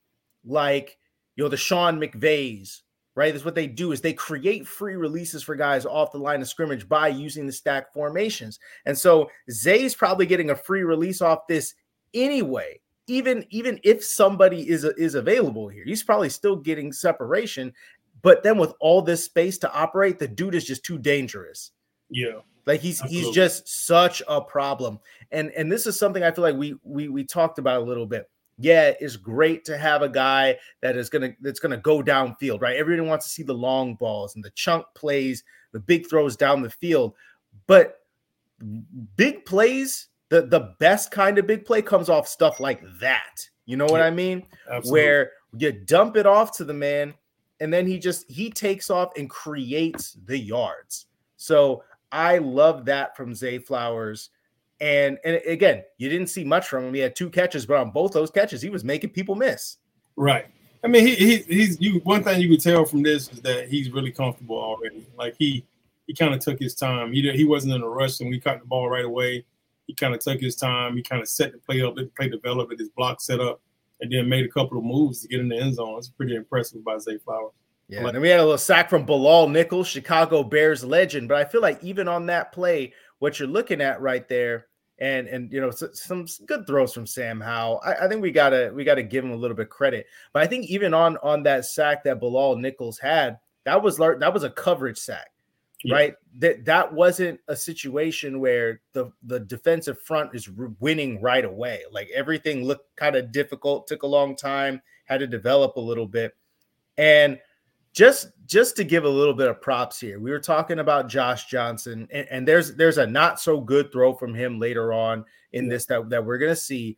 like, 0.45 0.97
you 1.35 1.43
know, 1.43 1.49
the 1.49 1.57
Sean 1.57 1.99
McVays, 1.99 2.82
right? 3.15 3.33
That's 3.33 3.45
what 3.45 3.55
they 3.55 3.67
do 3.67 3.91
is 3.91 4.01
they 4.01 4.13
create 4.13 4.67
free 4.67 4.95
releases 4.95 5.43
for 5.43 5.55
guys 5.55 5.85
off 5.85 6.11
the 6.11 6.17
line 6.17 6.41
of 6.41 6.47
scrimmage 6.47 6.87
by 6.89 7.07
using 7.09 7.45
the 7.45 7.51
stack 7.51 7.93
formations. 7.93 8.59
And 8.85 8.97
so 8.97 9.29
Zay's 9.51 9.95
probably 9.95 10.25
getting 10.25 10.49
a 10.49 10.55
free 10.55 10.83
release 10.83 11.21
off 11.21 11.47
this 11.47 11.75
anyway. 12.13 12.79
Even 13.07 13.45
even 13.49 13.79
if 13.83 14.03
somebody 14.03 14.69
is 14.69 14.85
is 14.85 15.15
available 15.15 15.67
here, 15.67 15.83
he's 15.85 16.03
probably 16.03 16.29
still 16.29 16.55
getting 16.55 16.93
separation. 16.93 17.73
But 18.21 18.43
then 18.43 18.57
with 18.57 18.73
all 18.79 19.01
this 19.01 19.25
space 19.25 19.57
to 19.59 19.73
operate, 19.73 20.19
the 20.19 20.27
dude 20.27 20.55
is 20.55 20.63
just 20.63 20.85
too 20.85 20.97
dangerous. 20.97 21.71
Yeah. 22.09 22.39
Like 22.65 22.79
he's 22.79 23.01
Absolutely. 23.01 23.27
he's 23.27 23.35
just 23.35 23.85
such 23.85 24.23
a 24.27 24.39
problem. 24.39 24.99
And 25.31 25.51
and 25.51 25.69
this 25.69 25.85
is 25.85 25.99
something 25.99 26.23
I 26.23 26.31
feel 26.31 26.43
like 26.43 26.55
we 26.55 26.75
we 26.83 27.09
we 27.09 27.25
talked 27.25 27.59
about 27.59 27.81
a 27.81 27.85
little 27.85 28.05
bit. 28.05 28.29
Yeah, 28.59 28.93
it's 28.99 29.15
great 29.15 29.65
to 29.65 29.77
have 29.77 30.01
a 30.01 30.09
guy 30.09 30.57
that 30.81 30.95
is 30.95 31.09
gonna 31.09 31.33
that's 31.41 31.59
gonna 31.59 31.77
go 31.77 32.03
downfield, 32.03 32.61
right? 32.61 32.75
Everyone 32.75 33.07
wants 33.07 33.25
to 33.25 33.31
see 33.31 33.43
the 33.43 33.53
long 33.53 33.95
balls 33.95 34.35
and 34.35 34.43
the 34.43 34.51
chunk 34.51 34.85
plays, 34.95 35.43
the 35.71 35.79
big 35.79 36.07
throws 36.07 36.35
down 36.35 36.61
the 36.61 36.69
field. 36.69 37.15
But 37.67 38.01
big 39.17 39.45
plays, 39.45 40.07
the 40.29 40.43
the 40.43 40.75
best 40.79 41.11
kind 41.11 41.37
of 41.37 41.47
big 41.47 41.65
play 41.65 41.81
comes 41.81 42.09
off 42.09 42.27
stuff 42.27 42.59
like 42.59 42.81
that. 42.99 43.49
You 43.65 43.77
know 43.77 43.85
what 43.85 44.01
I 44.01 44.11
mean? 44.11 44.45
Absolutely. 44.69 44.91
Where 44.91 45.31
you 45.57 45.71
dump 45.71 46.17
it 46.17 46.25
off 46.25 46.55
to 46.57 46.63
the 46.63 46.73
man 46.73 47.13
and 47.59 47.73
then 47.73 47.87
he 47.87 47.97
just 47.97 48.29
he 48.29 48.49
takes 48.49 48.89
off 48.89 49.11
and 49.17 49.29
creates 49.29 50.17
the 50.25 50.37
yards. 50.37 51.05
So 51.37 51.83
I 52.11 52.39
love 52.39 52.85
that 52.85 53.15
from 53.15 53.33
Zay 53.33 53.57
Flowers. 53.57 54.31
And 54.79 55.17
and 55.23 55.41
again, 55.45 55.83
you 55.97 56.09
didn't 56.09 56.27
see 56.27 56.43
much 56.43 56.67
from 56.67 56.85
him. 56.85 56.93
He 56.93 56.99
had 56.99 57.15
two 57.15 57.29
catches, 57.29 57.65
but 57.65 57.77
on 57.77 57.91
both 57.91 58.11
those 58.11 58.31
catches, 58.31 58.61
he 58.61 58.69
was 58.69 58.83
making 58.83 59.11
people 59.11 59.35
miss. 59.35 59.77
Right. 60.15 60.45
I 60.83 60.87
mean, 60.87 61.05
he, 61.05 61.15
he 61.15 61.37
he's 61.37 61.79
you. 61.79 61.99
One 61.99 62.23
thing 62.23 62.41
you 62.41 62.49
could 62.49 62.61
tell 62.61 62.83
from 62.85 63.03
this 63.03 63.31
is 63.31 63.41
that 63.41 63.69
he's 63.69 63.91
really 63.91 64.11
comfortable 64.11 64.57
already. 64.57 65.07
Like 65.17 65.35
he 65.37 65.65
he 66.07 66.13
kind 66.13 66.33
of 66.33 66.41
took 66.41 66.59
his 66.59 66.75
time. 66.75 67.13
He 67.13 67.29
he 67.31 67.45
wasn't 67.45 67.73
in 67.73 67.81
a 67.81 67.87
rush, 67.87 68.19
and 68.19 68.29
we 68.29 68.39
caught 68.39 68.59
the 68.59 68.65
ball 68.65 68.89
right 68.89 69.05
away. 69.05 69.45
He 69.87 69.93
kind 69.93 70.13
of 70.13 70.19
took 70.19 70.39
his 70.39 70.55
time. 70.55 70.95
He 70.95 71.03
kind 71.03 71.21
of 71.21 71.27
set 71.27 71.51
the 71.51 71.57
play 71.59 71.81
up, 71.81 71.95
let 71.95 72.05
the 72.05 72.11
play 72.11 72.29
develop, 72.29 72.71
his 72.77 72.89
block 72.89 73.21
set 73.21 73.39
up 73.39 73.61
and 74.03 74.11
then 74.11 74.27
made 74.27 74.45
a 74.45 74.49
couple 74.49 74.77
of 74.77 74.83
moves 74.83 75.21
to 75.21 75.27
get 75.29 75.39
in 75.39 75.47
the 75.47 75.57
end 75.57 75.75
zone. 75.75 75.97
It's 75.97 76.09
pretty 76.09 76.35
impressive 76.35 76.83
by 76.83 76.97
Zay 76.97 77.17
Flowers. 77.17 77.53
Yeah, 77.87 78.05
and 78.05 78.21
we 78.21 78.29
had 78.29 78.39
a 78.39 78.43
little 78.43 78.57
sack 78.57 78.89
from 78.89 79.05
Bilal 79.05 79.49
Nichols, 79.49 79.87
Chicago 79.87 80.43
Bears 80.43 80.83
legend. 80.83 81.29
But 81.29 81.37
I 81.37 81.45
feel 81.45 81.61
like 81.61 81.81
even 81.83 82.07
on 82.07 82.25
that 82.27 82.51
play, 82.51 82.93
what 83.23 83.39
you're 83.39 83.47
looking 83.47 83.79
at 83.79 84.01
right 84.01 84.27
there, 84.27 84.67
and 84.99 85.27
and 85.29 85.49
you 85.49 85.61
know 85.61 85.71
some 85.71 86.25
good 86.45 86.67
throws 86.67 86.93
from 86.93 87.07
Sam 87.07 87.39
Howell. 87.39 87.81
I, 87.85 87.93
I, 88.05 88.07
think 88.09 88.21
we 88.21 88.31
gotta 88.31 88.69
we 88.75 88.83
gotta 88.83 89.01
give 89.01 89.23
him 89.23 89.31
a 89.31 89.37
little 89.37 89.55
bit 89.55 89.69
credit. 89.69 90.07
But 90.33 90.43
I 90.43 90.47
think 90.47 90.65
even 90.65 90.93
on 90.93 91.15
on 91.23 91.43
that 91.43 91.65
sack 91.65 92.03
that 92.03 92.19
Bilal 92.19 92.57
Nichols 92.57 92.99
had, 92.99 93.39
that 93.63 93.81
was 93.81 93.95
that 93.95 94.33
was 94.33 94.43
a 94.43 94.49
coverage 94.49 94.97
sack 94.97 95.31
yeah. 95.83 95.95
right? 95.95 96.15
That 96.39 96.65
that 96.65 96.93
wasn't 96.93 97.39
a 97.47 97.55
situation 97.55 98.41
where 98.41 98.81
the 98.93 99.11
the 99.23 99.39
defensive 99.39 100.01
front 100.01 100.33
is 100.33 100.49
winning 100.79 101.21
right 101.21 101.45
away. 101.45 101.81
Like 101.91 102.09
everything 102.13 102.65
looked 102.65 102.93
kind 102.95 103.15
of 103.15 103.31
difficult, 103.31 103.87
took 103.87 104.03
a 104.03 104.07
long 104.07 104.35
time, 104.35 104.81
had 105.05 105.19
to 105.19 105.27
develop 105.27 105.75
a 105.75 105.81
little 105.81 106.07
bit. 106.07 106.35
And 106.97 107.39
just 107.93 108.29
just 108.45 108.75
to 108.75 108.83
give 108.83 109.05
a 109.05 109.09
little 109.09 109.33
bit 109.33 109.47
of 109.47 109.61
props 109.61 109.99
here, 109.99 110.19
we 110.19 110.31
were 110.31 110.39
talking 110.39 110.79
about 110.79 111.07
Josh 111.07 111.45
Johnson, 111.45 112.07
and, 112.11 112.27
and 112.29 112.47
there's 112.47 112.75
there's 112.75 112.97
a 112.97 113.07
not 113.07 113.39
so 113.39 113.61
good 113.61 113.91
throw 113.91 114.13
from 114.13 114.33
him 114.33 114.59
later 114.59 114.91
on 114.91 115.23
in 115.53 115.65
yeah. 115.65 115.69
this 115.69 115.85
that, 115.85 116.09
that 116.09 116.25
we're 116.25 116.39
gonna 116.39 116.55
see, 116.55 116.97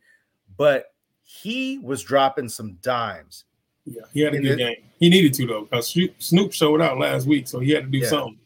but 0.56 0.86
he 1.22 1.78
was 1.78 2.02
dropping 2.02 2.48
some 2.48 2.78
dimes. 2.82 3.44
Yeah, 3.84 4.02
he 4.12 4.20
had 4.20 4.34
a 4.34 4.40
good 4.40 4.58
game. 4.58 4.76
He 4.98 5.08
needed 5.10 5.34
to 5.34 5.46
though, 5.46 5.62
because 5.62 5.96
Snoop 6.18 6.52
showed 6.52 6.80
out 6.80 6.98
last 6.98 7.26
week, 7.26 7.46
so 7.46 7.60
he 7.60 7.70
had 7.70 7.84
to 7.84 7.90
do 7.90 7.98
yeah. 7.98 8.08
something. 8.08 8.38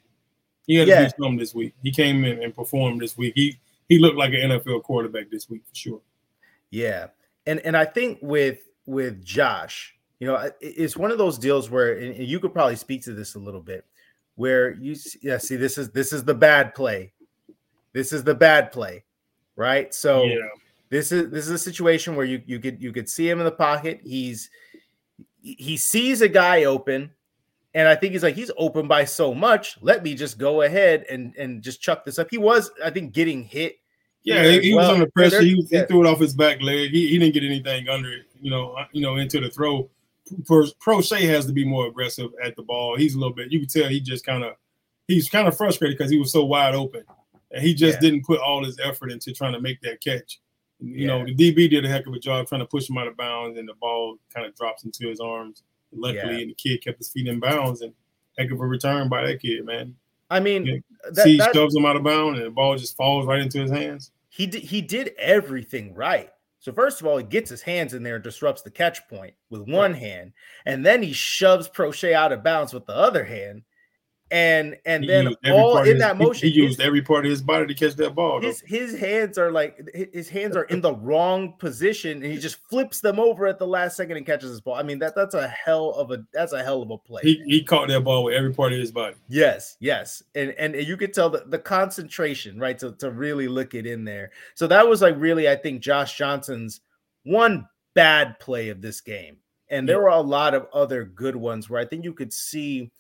He 0.67 0.77
had 0.77 0.89
yeah. 0.89 0.99
to 1.01 1.05
do 1.07 1.11
something 1.19 1.39
this 1.39 1.55
week. 1.55 1.75
He 1.83 1.91
came 1.91 2.25
in 2.25 2.43
and 2.43 2.55
performed 2.55 3.01
this 3.01 3.17
week. 3.17 3.33
He 3.37 3.59
he 3.89 3.99
looked 3.99 4.17
like 4.17 4.33
an 4.35 4.51
NFL 4.51 4.83
quarterback 4.83 5.31
this 5.31 5.49
week 5.49 5.63
for 5.69 5.75
sure. 5.75 6.01
Yeah, 6.71 7.09
and 7.47 7.61
and 7.61 7.77
I 7.77 7.85
think 7.85 8.19
with 8.23 8.59
with 8.87 9.25
Josh, 9.25 9.95
you 10.21 10.27
know, 10.27 10.51
it's 10.61 10.97
one 10.97 11.11
of 11.11 11.19
those 11.19 11.39
deals 11.39 11.69
where 11.71 11.99
and 11.99 12.17
you 12.17 12.39
could 12.39 12.53
probably 12.53 12.77
speak 12.77 13.03
to 13.05 13.13
this 13.13 13.35
a 13.35 13.39
little 13.39 13.61
bit, 13.61 13.85
where 14.37 14.75
you 14.75 14.95
yeah 15.23 15.39
see 15.39 15.57
this 15.57 15.77
is 15.79 15.91
this 15.91 16.13
is 16.13 16.25
the 16.25 16.35
bad 16.35 16.75
play, 16.75 17.13
this 17.93 18.13
is 18.13 18.23
the 18.23 18.35
bad 18.35 18.71
play, 18.71 19.03
right? 19.57 19.93
So 19.93 20.25
yeah. 20.25 20.37
this 20.91 21.11
is 21.11 21.31
this 21.31 21.47
is 21.47 21.51
a 21.51 21.59
situation 21.59 22.15
where 22.15 22.27
you 22.27 22.41
you 22.47 22.61
could 22.61 22.81
you 22.81 22.93
could 22.93 23.09
see 23.09 23.29
him 23.29 23.41
in 23.41 23.45
the 23.45 23.51
pocket. 23.51 24.01
He's 24.05 24.51
he 25.43 25.77
sees 25.77 26.21
a 26.21 26.29
guy 26.29 26.65
open 26.65 27.11
and 27.75 27.87
I 27.87 27.95
think 27.95 28.13
he's 28.13 28.23
like, 28.23 28.35
he's 28.35 28.51
open 28.57 28.89
by 28.89 29.05
so 29.05 29.33
much. 29.33 29.79
Let 29.81 30.03
me 30.03 30.15
just 30.15 30.39
go 30.39 30.63
ahead 30.63 31.07
and 31.09 31.35
and 31.37 31.63
just 31.63 31.81
chuck 31.81 32.05
this 32.05 32.19
up. 32.19 32.29
He 32.31 32.39
was, 32.39 32.71
I 32.85 32.91
think, 32.91 33.13
getting 33.13 33.45
hit. 33.45 33.79
Yeah, 34.25 34.45
he, 34.45 34.61
he 34.61 34.75
well. 34.75 34.89
was 34.89 34.95
under 34.95 35.11
pressure. 35.11 35.41
He, 35.41 35.67
yeah. 35.71 35.81
he, 35.81 35.87
threw 35.87 36.05
it 36.05 36.09
off 36.09 36.19
his 36.19 36.35
back 36.35 36.61
leg. 36.61 36.91
He, 36.91 37.09
he 37.09 37.19
didn't 37.19 37.33
get 37.33 37.45
anything 37.45 37.89
under 37.89 38.13
it, 38.13 38.27
you 38.41 38.51
know, 38.51 38.73
uh, 38.73 38.87
you 38.93 39.01
know, 39.01 39.17
into 39.17 39.41
the 39.41 39.49
throw. 39.49 39.89
For 40.47 40.65
Proche 40.85 41.21
has 41.29 41.47
to 41.47 41.53
be 41.53 41.65
more 41.65 41.87
aggressive 41.87 42.31
at 42.43 42.57
the 42.57 42.63
ball. 42.63 42.97
He's 42.97 43.15
a 43.15 43.19
little 43.19 43.35
bit. 43.35 43.53
You 43.53 43.61
can 43.61 43.69
tell 43.69 43.89
he 43.89 44.01
just 44.01 44.25
kind 44.25 44.45
of 44.45 44.55
he's 45.09 45.29
kind 45.29 45.49
of 45.49 45.57
frustrated 45.57 45.99
because 45.99 46.11
he 46.11 46.19
was 46.19 46.33
so 46.33 46.45
wide 46.45 46.75
open, 46.75 47.05
and 47.51 47.63
he 47.63 47.75
just 47.75 47.97
yeah. 47.97 48.11
didn't 48.11 48.25
put 48.25 48.41
all 48.41 48.65
his 48.65 48.79
effort 48.83 49.11
into 49.11 49.33
trying 49.33 49.53
to 49.53 49.61
make 49.61 49.81
that 49.83 50.03
catch. 50.03 50.41
You 50.79 50.95
yeah. 50.95 51.07
know, 51.09 51.25
the 51.27 51.35
DB 51.35 51.69
did 51.69 51.85
a 51.85 51.89
heck 51.89 52.07
of 52.07 52.15
a 52.15 52.19
job 52.19 52.47
trying 52.47 52.61
to 52.61 52.67
push 52.67 52.89
him 52.89 52.99
out 52.99 53.07
of 53.07 53.17
bounds, 53.17 53.59
and 53.59 53.69
the 53.69 53.75
ball 53.75 54.17
kind 54.33 54.47
of 54.47 54.55
drops 54.55 54.85
into 54.85 55.09
his 55.09 55.21
arms. 55.21 55.63
Luckily, 55.93 56.41
yeah. 56.41 56.47
the 56.47 56.55
kid 56.55 56.83
kept 56.83 56.99
his 56.99 57.11
feet 57.11 57.27
in 57.27 57.41
bounds, 57.41 57.83
and 57.83 57.93
heck 58.39 58.51
of 58.51 58.61
a 58.61 58.67
return 58.67 59.09
by 59.09 59.27
that 59.27 59.43
kid, 59.43 59.65
man. 59.65 59.95
I 60.31 60.39
mean, 60.39 60.65
yeah. 60.65 60.77
that, 61.13 61.51
shoves 61.53 61.75
him 61.75 61.85
out 61.85 61.97
of 61.97 62.05
bounds, 62.05 62.39
and 62.39 62.47
the 62.47 62.51
ball 62.51 62.77
just 62.77 62.97
falls 62.97 63.27
right 63.27 63.41
into 63.41 63.61
his 63.61 63.71
hands. 63.71 64.13
He 64.29 64.47
did, 64.47 64.63
he 64.63 64.81
did 64.81 65.13
everything 65.19 65.93
right. 65.95 66.31
So 66.61 66.73
first 66.73 67.01
of 67.01 67.07
all, 67.07 67.17
he 67.17 67.25
gets 67.25 67.49
his 67.49 67.63
hands 67.63 67.95
in 67.95 68.03
there 68.03 68.17
and 68.17 68.25
disrupts 68.25 68.63
the 68.63 68.71
catch 68.71 69.09
point 69.09 69.35
with 69.49 69.63
one 69.63 69.93
right. 69.93 70.01
hand, 70.01 70.33
and 70.67 70.85
then 70.85 71.03
he 71.03 71.13
shoves 71.13 71.69
Proche 71.69 72.13
out 72.13 72.33
of 72.33 72.45
bounds 72.45 72.75
with 72.75 72.87
the 72.87 72.95
other 72.95 73.25
hand. 73.25 73.63
And 74.33 74.77
and 74.87 75.03
He 75.05 75.09
then 75.09 75.35
all 75.51 75.79
in 75.79 75.87
his- 75.87 75.99
that 75.99 76.17
he- 76.17 76.25
motion, 76.25 76.49
He, 76.49 76.55
his- 76.55 76.65
used 76.71 76.81
every 76.81 77.03
part 77.03 77.25
of 77.27 77.31
his 77.31 77.43
body 77.43 77.67
to 77.67 77.75
catch 77.75 77.95
that 77.97 78.15
ball. 78.15 78.41
though. 78.41 78.47
his 78.47 78.61
his 78.61 78.99
hands 78.99 79.39
are 79.39 79.51
like 79.51 79.81
his 80.13 80.29
hands 80.29 80.57
are 80.57 80.65
in 80.65 80.81
the 80.81 80.95
wrong 80.95 81.55
position, 81.59 82.23
and 82.23 82.33
he 82.33 82.39
just 82.39 82.57
flips 82.69 83.01
them 83.01 83.19
over 83.19 83.47
at 83.47 83.59
the 83.59 83.67
last 83.67 83.97
second 83.97 84.17
and 84.17 84.25
catches 84.27 84.51
his 84.51 84.61
ball. 84.61 84.75
I 84.75 84.83
mean 84.83 84.99
that 85.01 85.15
that's 85.17 85.35
a 85.35 85.49
hell 85.49 85.91
of 85.91 86.11
a 86.13 86.25
that's 86.33 86.53
a 86.53 86.63
hell 86.63 86.83
of 86.83 86.91
a 86.91 86.99
play. 86.99 87.23
He 87.23 87.43
he 87.47 87.65
caught 87.65 87.89
that 87.89 88.03
ball 88.05 88.25
with 88.25 88.35
every 88.35 88.53
part 88.55 88.73
of 88.73 88.79
his 88.79 88.93
body. 88.93 89.17
Yes, 89.29 89.77
yes. 89.81 90.23
And 90.35 90.51
and 90.59 90.75
you 90.77 90.97
could 90.97 91.13
tell 91.13 91.29
the, 91.31 91.45
the 91.47 91.59
concentration, 91.59 92.59
right? 92.59 92.79
To, 92.79 92.93
to 92.93 93.11
really 93.11 93.49
look 93.49 93.75
it 93.75 93.87
in 93.87 94.05
there. 94.05 94.31
So 94.55 94.67
that 94.69 94.87
was 94.89 95.03
like 95.03 95.17
really, 95.19 95.49
I 95.49 95.57
think, 95.57 95.81
Josh 95.83 96.17
Johnson's 96.17 96.81
one 97.25 97.67
bad 97.95 98.39
play 98.39 98.69
of 98.69 98.81
this 98.81 99.01
game. 99.01 99.39
And 99.69 99.89
there 99.89 99.97
Yeah. 99.97 100.03
were 100.03 100.09
a 100.09 100.21
lot 100.21 100.55
of 100.55 100.67
other 100.73 101.05
good 101.05 101.37
ones 101.37 101.69
where 101.69 101.81
I 101.81 101.85
think 101.85 102.05
you 102.05 102.13
could 102.13 102.33
see 102.33 102.91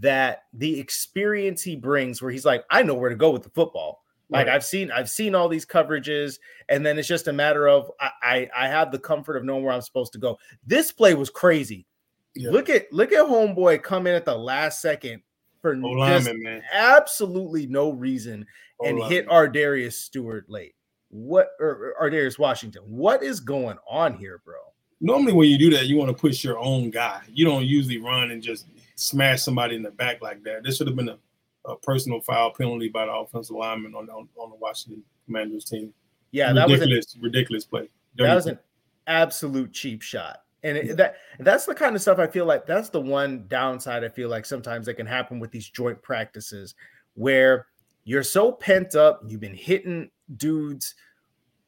that 0.00 0.44
the 0.52 0.78
experience 0.78 1.62
he 1.62 1.76
brings, 1.76 2.20
where 2.20 2.30
he's 2.30 2.44
like, 2.44 2.64
I 2.70 2.82
know 2.82 2.94
where 2.94 3.10
to 3.10 3.16
go 3.16 3.30
with 3.30 3.42
the 3.42 3.50
football. 3.50 4.02
Like 4.28 4.46
Right. 4.46 4.54
I've 4.56 4.64
seen, 4.64 4.90
I've 4.90 5.08
seen 5.08 5.34
all 5.36 5.48
these 5.48 5.64
coverages, 5.64 6.38
and 6.68 6.84
then 6.84 6.98
it's 6.98 7.06
just 7.06 7.28
a 7.28 7.32
matter 7.32 7.68
of 7.68 7.90
I, 8.00 8.10
I, 8.22 8.50
I 8.56 8.68
have 8.68 8.90
the 8.90 8.98
comfort 8.98 9.36
of 9.36 9.44
knowing 9.44 9.62
where 9.62 9.72
I'm 9.72 9.82
supposed 9.82 10.12
to 10.14 10.18
go. 10.18 10.36
This 10.66 10.90
play 10.90 11.14
was 11.14 11.30
crazy. 11.30 11.86
Yeah. 12.34 12.50
Look 12.50 12.68
at 12.68 12.92
look 12.92 13.12
at 13.12 13.24
homeboy 13.24 13.82
come 13.82 14.06
in 14.06 14.14
at 14.14 14.24
the 14.24 14.36
last 14.36 14.82
second 14.82 15.22
for 15.62 15.76
lineman, 15.76 16.42
man. 16.42 16.62
absolutely 16.72 17.66
no 17.66 17.90
reason 17.90 18.46
and 18.84 18.98
O-lineman. 18.98 19.10
hit 19.10 19.28
Ar'Darius 19.28 19.94
Stewart 19.94 20.44
late. 20.50 20.74
What 21.08 21.50
or 21.60 21.94
Ar'Darius 22.00 22.38
Washington? 22.38 22.82
What 22.84 23.22
is 23.22 23.40
going 23.40 23.78
on 23.88 24.14
here, 24.14 24.42
bro? 24.44 24.56
Normally, 25.00 25.32
when 25.32 25.48
you 25.48 25.58
do 25.58 25.70
that, 25.70 25.86
you 25.86 25.96
want 25.96 26.08
to 26.08 26.20
push 26.20 26.42
your 26.42 26.58
own 26.58 26.90
guy. 26.90 27.22
You 27.28 27.44
don't 27.44 27.64
usually 27.64 27.98
run 27.98 28.30
and 28.30 28.42
just 28.42 28.66
smash 28.96 29.42
somebody 29.42 29.76
in 29.76 29.82
the 29.82 29.90
back 29.90 30.20
like 30.20 30.42
that. 30.42 30.64
This 30.64 30.76
should 30.76 30.86
have 30.88 30.96
been 30.96 31.10
a, 31.10 31.18
a 31.64 31.76
personal 31.76 32.20
foul 32.20 32.52
penalty 32.52 32.88
by 32.88 33.06
the 33.06 33.12
offensive 33.12 33.56
lineman 33.56 33.94
on, 33.94 34.08
on, 34.10 34.28
on 34.36 34.50
the 34.50 34.56
Washington 34.56 35.02
Commanders 35.26 35.64
team. 35.64 35.92
Yeah, 36.32 36.52
that 36.52 36.68
was 36.68 36.80
a, 36.80 36.84
ridiculous, 36.84 37.16
ridiculous 37.20 37.64
play. 37.64 37.88
that 38.16 38.34
was 38.34 38.46
an 38.46 38.58
absolute 39.06 39.72
cheap 39.72 40.02
shot. 40.02 40.42
And 40.62 40.76
it, 40.76 40.96
that 40.96 41.16
that's 41.38 41.64
the 41.64 41.74
kind 41.74 41.94
of 41.94 42.02
stuff 42.02 42.18
I 42.18 42.26
feel 42.26 42.44
like 42.44 42.66
that's 42.66 42.88
the 42.88 43.00
one 43.00 43.44
downside 43.46 44.02
I 44.02 44.08
feel 44.08 44.28
like 44.28 44.44
sometimes 44.44 44.86
that 44.86 44.94
can 44.94 45.06
happen 45.06 45.38
with 45.38 45.52
these 45.52 45.68
joint 45.68 46.02
practices 46.02 46.74
where 47.14 47.66
you're 48.04 48.24
so 48.24 48.50
pent 48.52 48.94
up, 48.94 49.20
you've 49.26 49.40
been 49.40 49.54
hitting 49.54 50.10
dudes 50.36 50.94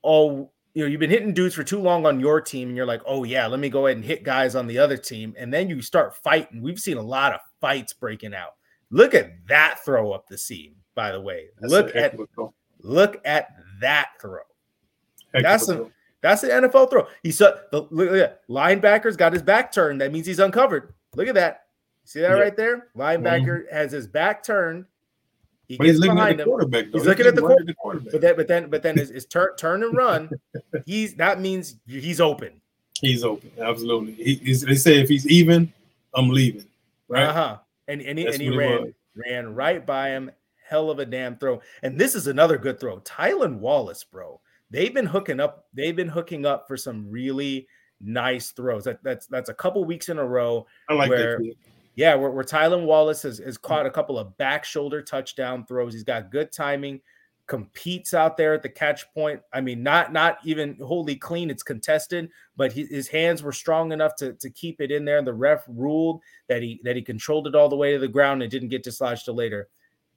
all 0.03 0.53
you 0.75 0.85
know, 0.85 0.89
you've 0.91 1.01
been 1.01 1.11
hitting 1.11 1.35
dudes 1.35 1.55
for 1.55 1.65
too 1.65 1.81
long 1.81 2.07
on 2.07 2.21
your 2.21 2.41
team, 2.41 2.69
and 2.69 2.77
you're 2.77 2.87
like, 2.87 3.03
oh 3.07 3.25
yeah, 3.25 3.47
let 3.47 3.61
me 3.61 3.69
go 3.69 3.87
ahead 3.87 3.97
and 3.97 4.05
hit 4.05 4.23
guys 4.23 4.55
on 4.55 4.67
the 4.67 4.79
other 4.79 4.97
team, 4.97 5.35
and 5.39 5.53
then 5.53 5.69
you 5.69 5.83
start 5.83 6.15
fighting. 6.17 6.63
We've 6.63 6.79
seen 6.79 6.97
a 6.97 7.03
lot 7.03 7.33
of 7.33 7.41
fights 7.61 7.93
breaking 7.93 8.35
out. 8.35 8.55
Look 8.91 9.15
at 9.15 9.33
that 9.49 9.81
throw 9.85 10.13
up 10.13 10.29
the 10.29 10.39
seam, 10.39 10.77
by 10.95 11.13
the 11.13 11.21
way. 11.21 11.49
That's 11.61 11.73
look 11.73 11.95
at 11.97 12.17
look 12.81 13.21
at 13.25 13.49
that 13.81 14.09
throw. 14.21 14.41
Heck 15.35 15.43
That's 15.43 15.69
a 15.69 15.91
That's 16.21 16.43
an 16.43 16.51
NFL 16.51 16.91
throw. 16.91 17.07
He 17.23 17.31
saw 17.33 17.53
the 17.71 17.87
look 17.91 18.09
at 18.09 18.15
that. 18.15 18.41
linebacker's 18.49 19.17
got 19.17 19.33
his 19.33 19.43
back 19.43 19.73
turned. 19.73 20.01
That 20.01 20.13
means 20.13 20.27
he's 20.27 20.39
uncovered. 20.39 20.95
Look 21.15 21.29
at 21.29 21.35
that. 21.35 21.67
See 22.05 22.21
that 22.21 22.31
Yeah. 22.37 22.43
right 22.43 22.57
there? 22.57 22.89
Linebacker 22.97 23.71
has 23.71 23.93
his 23.93 24.07
back 24.09 24.43
turned. 24.43 24.87
He 25.69 25.77
But 25.77 25.87
he's 25.87 25.99
looking 25.99 26.19
at 26.19 26.37
the 26.39 26.43
him. 26.43 26.49
quarterback. 26.49 26.87
Though. 26.91 26.99
He's 26.99 27.07
looking 27.07 27.27
at 27.27 27.35
the 27.35 27.43
running 27.43 27.75
quarterback. 27.75 28.11
But 28.13 28.21
then, 28.23 28.37
but 28.37 28.49
then, 28.49 28.71
but 28.71 28.83
then 28.83 28.97
his, 28.97 29.11
his 29.11 29.27
turn, 29.27 29.55
turn 29.57 29.83
and 29.83 29.95
run. 29.95 30.31
He's 30.87 31.15
that 31.17 31.41
means 31.41 31.77
he's 31.87 32.21
open. 32.23 32.61
He's 33.01 33.23
open. 33.23 33.51
Absolutely. 33.61 34.13
He, 34.15 34.35
he's, 34.37 34.63
they 34.63 34.75
say 34.75 34.99
if 35.01 35.09
he's 35.11 35.27
even, 35.29 35.71
I'm 36.15 36.31
leaving. 36.31 36.65
Right. 37.09 37.25
Uh 37.25 37.33
huh. 37.33 37.59
And 37.87 38.01
and 38.01 38.19
he, 38.19 38.25
That's 38.25 38.37
and 38.37 38.43
he 38.43 38.57
ran 38.57 38.83
was. 38.85 38.93
ran 39.15 39.55
right 39.55 39.85
by 39.85 40.09
him. 40.09 40.31
Hell 40.67 40.91
of 40.91 40.99
a 40.99 41.07
damn 41.07 41.37
throw. 41.37 41.61
And 41.83 41.99
this 41.99 42.15
is 42.15 42.27
another 42.27 42.57
good 42.59 42.81
throw. 42.81 42.99
Tylan 43.01 43.59
Wallace, 43.59 44.05
bro. 44.05 44.41
They've 44.71 44.93
been 44.93 45.07
hooking 45.07 45.39
up. 45.41 45.67
They've 45.75 45.97
been 45.97 46.09
hooking 46.09 46.45
up 46.47 46.67
for 46.67 46.77
some 46.77 47.11
really 47.11 47.67
nice 48.01 48.51
throws. 48.53 48.85
That, 48.85 49.03
that's 49.03 49.27
that's 49.27 49.49
a 49.51 49.55
couple 49.55 49.85
weeks 49.85 50.09
in 50.09 50.19
a 50.19 50.25
row. 50.25 50.67
I 50.89 50.95
like 50.95 51.11
Where- 51.11 51.39
that. 51.39 51.45
Kid. 51.45 51.57
Yeah, 51.99 52.15
where, 52.15 52.31
where 52.31 52.45
Tylan 52.45 52.85
Wallace 52.85 53.23
has, 53.23 53.39
has 53.39 53.59
mm. 53.59 53.63
caught 53.63 53.85
a 53.85 53.91
couple 53.91 54.21
of 54.21 54.37
back 54.37 54.65
shoulder 54.65 55.03
touchdown 55.03 55.67
throws. 55.67 55.93
He's 55.95 56.05
got 56.05 56.31
good 56.31 56.53
timing, 56.53 57.01
competes 57.49 58.15
out 58.15 58.37
there 58.37 58.55
at 58.55 58.63
the 58.63 58.69
catch 58.69 59.13
point. 59.13 59.41
I 59.53 59.61
mean, 59.61 59.83
not 59.83 60.13
not 60.13 60.39
even 60.45 60.77
wholly 60.77 61.17
clean, 61.17 61.51
it's 61.51 61.65
contested, 61.65 62.31
but 62.57 62.71
he, 62.71 62.85
his 62.87 63.09
hands 63.09 63.43
were 63.43 63.51
strong 63.51 63.91
enough 63.91 64.15
to, 64.19 64.35
to 64.35 64.49
keep 64.49 64.81
it 64.81 64.93
in 64.93 65.05
there. 65.05 65.19
And 65.19 65.27
the 65.27 65.35
ref 65.35 65.65
ruled 65.67 66.21
that 66.47 66.63
he 66.63 66.81
that 66.85 66.95
he 66.95 67.03
controlled 67.03 67.49
it 67.49 67.57
all 67.57 67.69
the 67.69 67.75
way 67.75 67.95
to 67.95 67.99
the 67.99 68.07
ground 68.07 68.43
and 68.43 68.51
didn't 68.51 68.69
get 68.69 68.85
dislodged 68.85 69.25
till 69.25 69.35
later. 69.35 69.67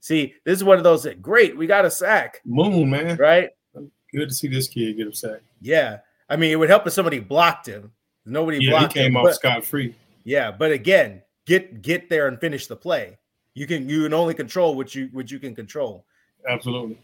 See, 0.02 0.36
this 0.46 0.60
is 0.60 0.64
one 0.64 0.78
of 0.78 0.84
those 0.84 1.02
that 1.02 1.20
great, 1.24 1.58
we 1.58 1.66
got 1.66 1.86
a 1.86 1.90
sack, 1.90 2.42
Moon, 2.46 2.92
man. 2.92 3.18
right? 3.18 3.50
Good 3.74 4.30
to 4.30 4.36
see 4.36 4.50
this 4.50 4.68
kid 4.68 4.98
get 4.98 5.08
a 5.08 5.16
sack. 5.16 5.42
Yeah. 5.62 6.02
I 6.30 6.36
mean, 6.36 6.52
it 6.52 6.58
would 6.58 6.70
help 6.70 6.86
if 6.86 6.94
somebody 6.94 7.18
blocked 7.18 7.66
him. 7.66 7.92
Nobody 8.24 8.60
Yeah, 8.60 8.62
he 8.62 8.70
blocked 8.70 8.94
came 8.94 9.16
him. 9.16 9.18
off 9.18 9.34
scot 9.34 9.66
free. 9.66 9.96
Yeah, 10.24 10.52
but 10.52 10.72
again, 10.72 11.24
get 11.46 11.82
get 11.82 12.10
there 12.10 12.28
and 12.28 12.40
finish 12.40 12.68
the 12.68 12.76
play. 12.76 13.18
You 13.54 13.68
can 13.68 13.90
you 13.90 14.04
can 14.04 14.14
only 14.14 14.34
control 14.34 14.76
what 14.76 14.96
you 14.96 15.10
what 15.12 15.32
you 15.32 15.40
can 15.40 15.56
control. 15.56 16.06
Absolutely. 16.48 16.98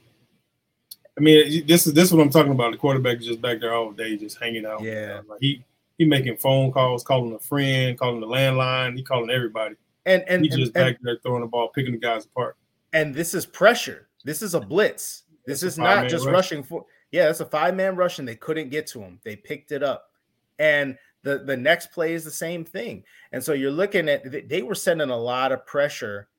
I 1.18 1.22
mean, 1.22 1.66
this 1.66 1.88
is 1.88 1.94
this 1.94 2.06
is 2.06 2.14
what 2.14 2.22
I'm 2.22 2.30
talking 2.30 2.52
about. 2.52 2.72
The 2.72 2.78
quarterback 2.78 3.20
is 3.20 3.26
just 3.26 3.42
back 3.42 3.60
there 3.60 3.74
all 3.74 3.92
day, 3.92 4.18
just 4.18 4.40
hanging 4.40 4.66
out. 4.66 4.82
Yeah. 4.82 5.22
like 5.28 5.40
he 5.42 5.64
he 5.98 6.06
making 6.06 6.38
phone 6.38 6.72
calls, 6.72 7.04
calling 7.04 7.34
a 7.34 7.40
friend, 7.40 7.98
calling 7.98 8.22
the 8.22 8.28
landline. 8.28 8.96
He 8.96 9.04
calling 9.04 9.30
everybody. 9.30 9.76
And 10.06 10.24
and 10.28 10.44
He 10.44 10.50
just 10.50 10.74
and, 10.74 10.74
back 10.74 10.98
there 11.02 11.18
throwing 11.24 11.42
the 11.42 11.48
ball, 11.48 11.70
picking 11.74 11.94
the 11.94 12.00
guys 12.00 12.26
apart. 12.26 12.56
and 12.94 13.14
this 13.14 13.34
is 13.34 13.46
pressure. 13.46 14.08
This 14.24 14.42
is 14.42 14.54
a 14.54 14.60
blitz. 14.60 15.24
This 15.46 15.64
is 15.64 15.78
not 15.78 16.10
just 16.10 16.26
rush. 16.26 16.34
rushing 16.34 16.64
for. 16.64 16.86
Yeah, 17.12 17.30
it's 17.30 17.40
a 17.40 17.46
five 17.46 17.76
man 17.76 17.96
rush, 17.96 18.20
and 18.20 18.28
they 18.28 18.36
couldn't 18.36 18.70
get 18.70 18.86
to 18.88 19.00
him. 19.00 19.20
They 19.24 19.36
picked 19.36 19.72
it 19.72 19.82
up, 19.82 20.12
and 20.60 20.98
the 21.28 21.40
the 21.40 21.58
next 21.58 21.92
play 21.92 22.14
is 22.14 22.24
the 22.24 22.32
same 22.32 22.64
thing. 22.64 23.04
And 23.34 23.44
so 23.44 23.54
you're 23.54 23.72
looking 23.72 24.08
at 24.08 24.48
they- 24.48 24.62
were 24.62 24.76
sending 24.76 25.10
a 25.10 25.18
lot 25.18 25.52
of 25.52 25.66
pressure 25.66 26.30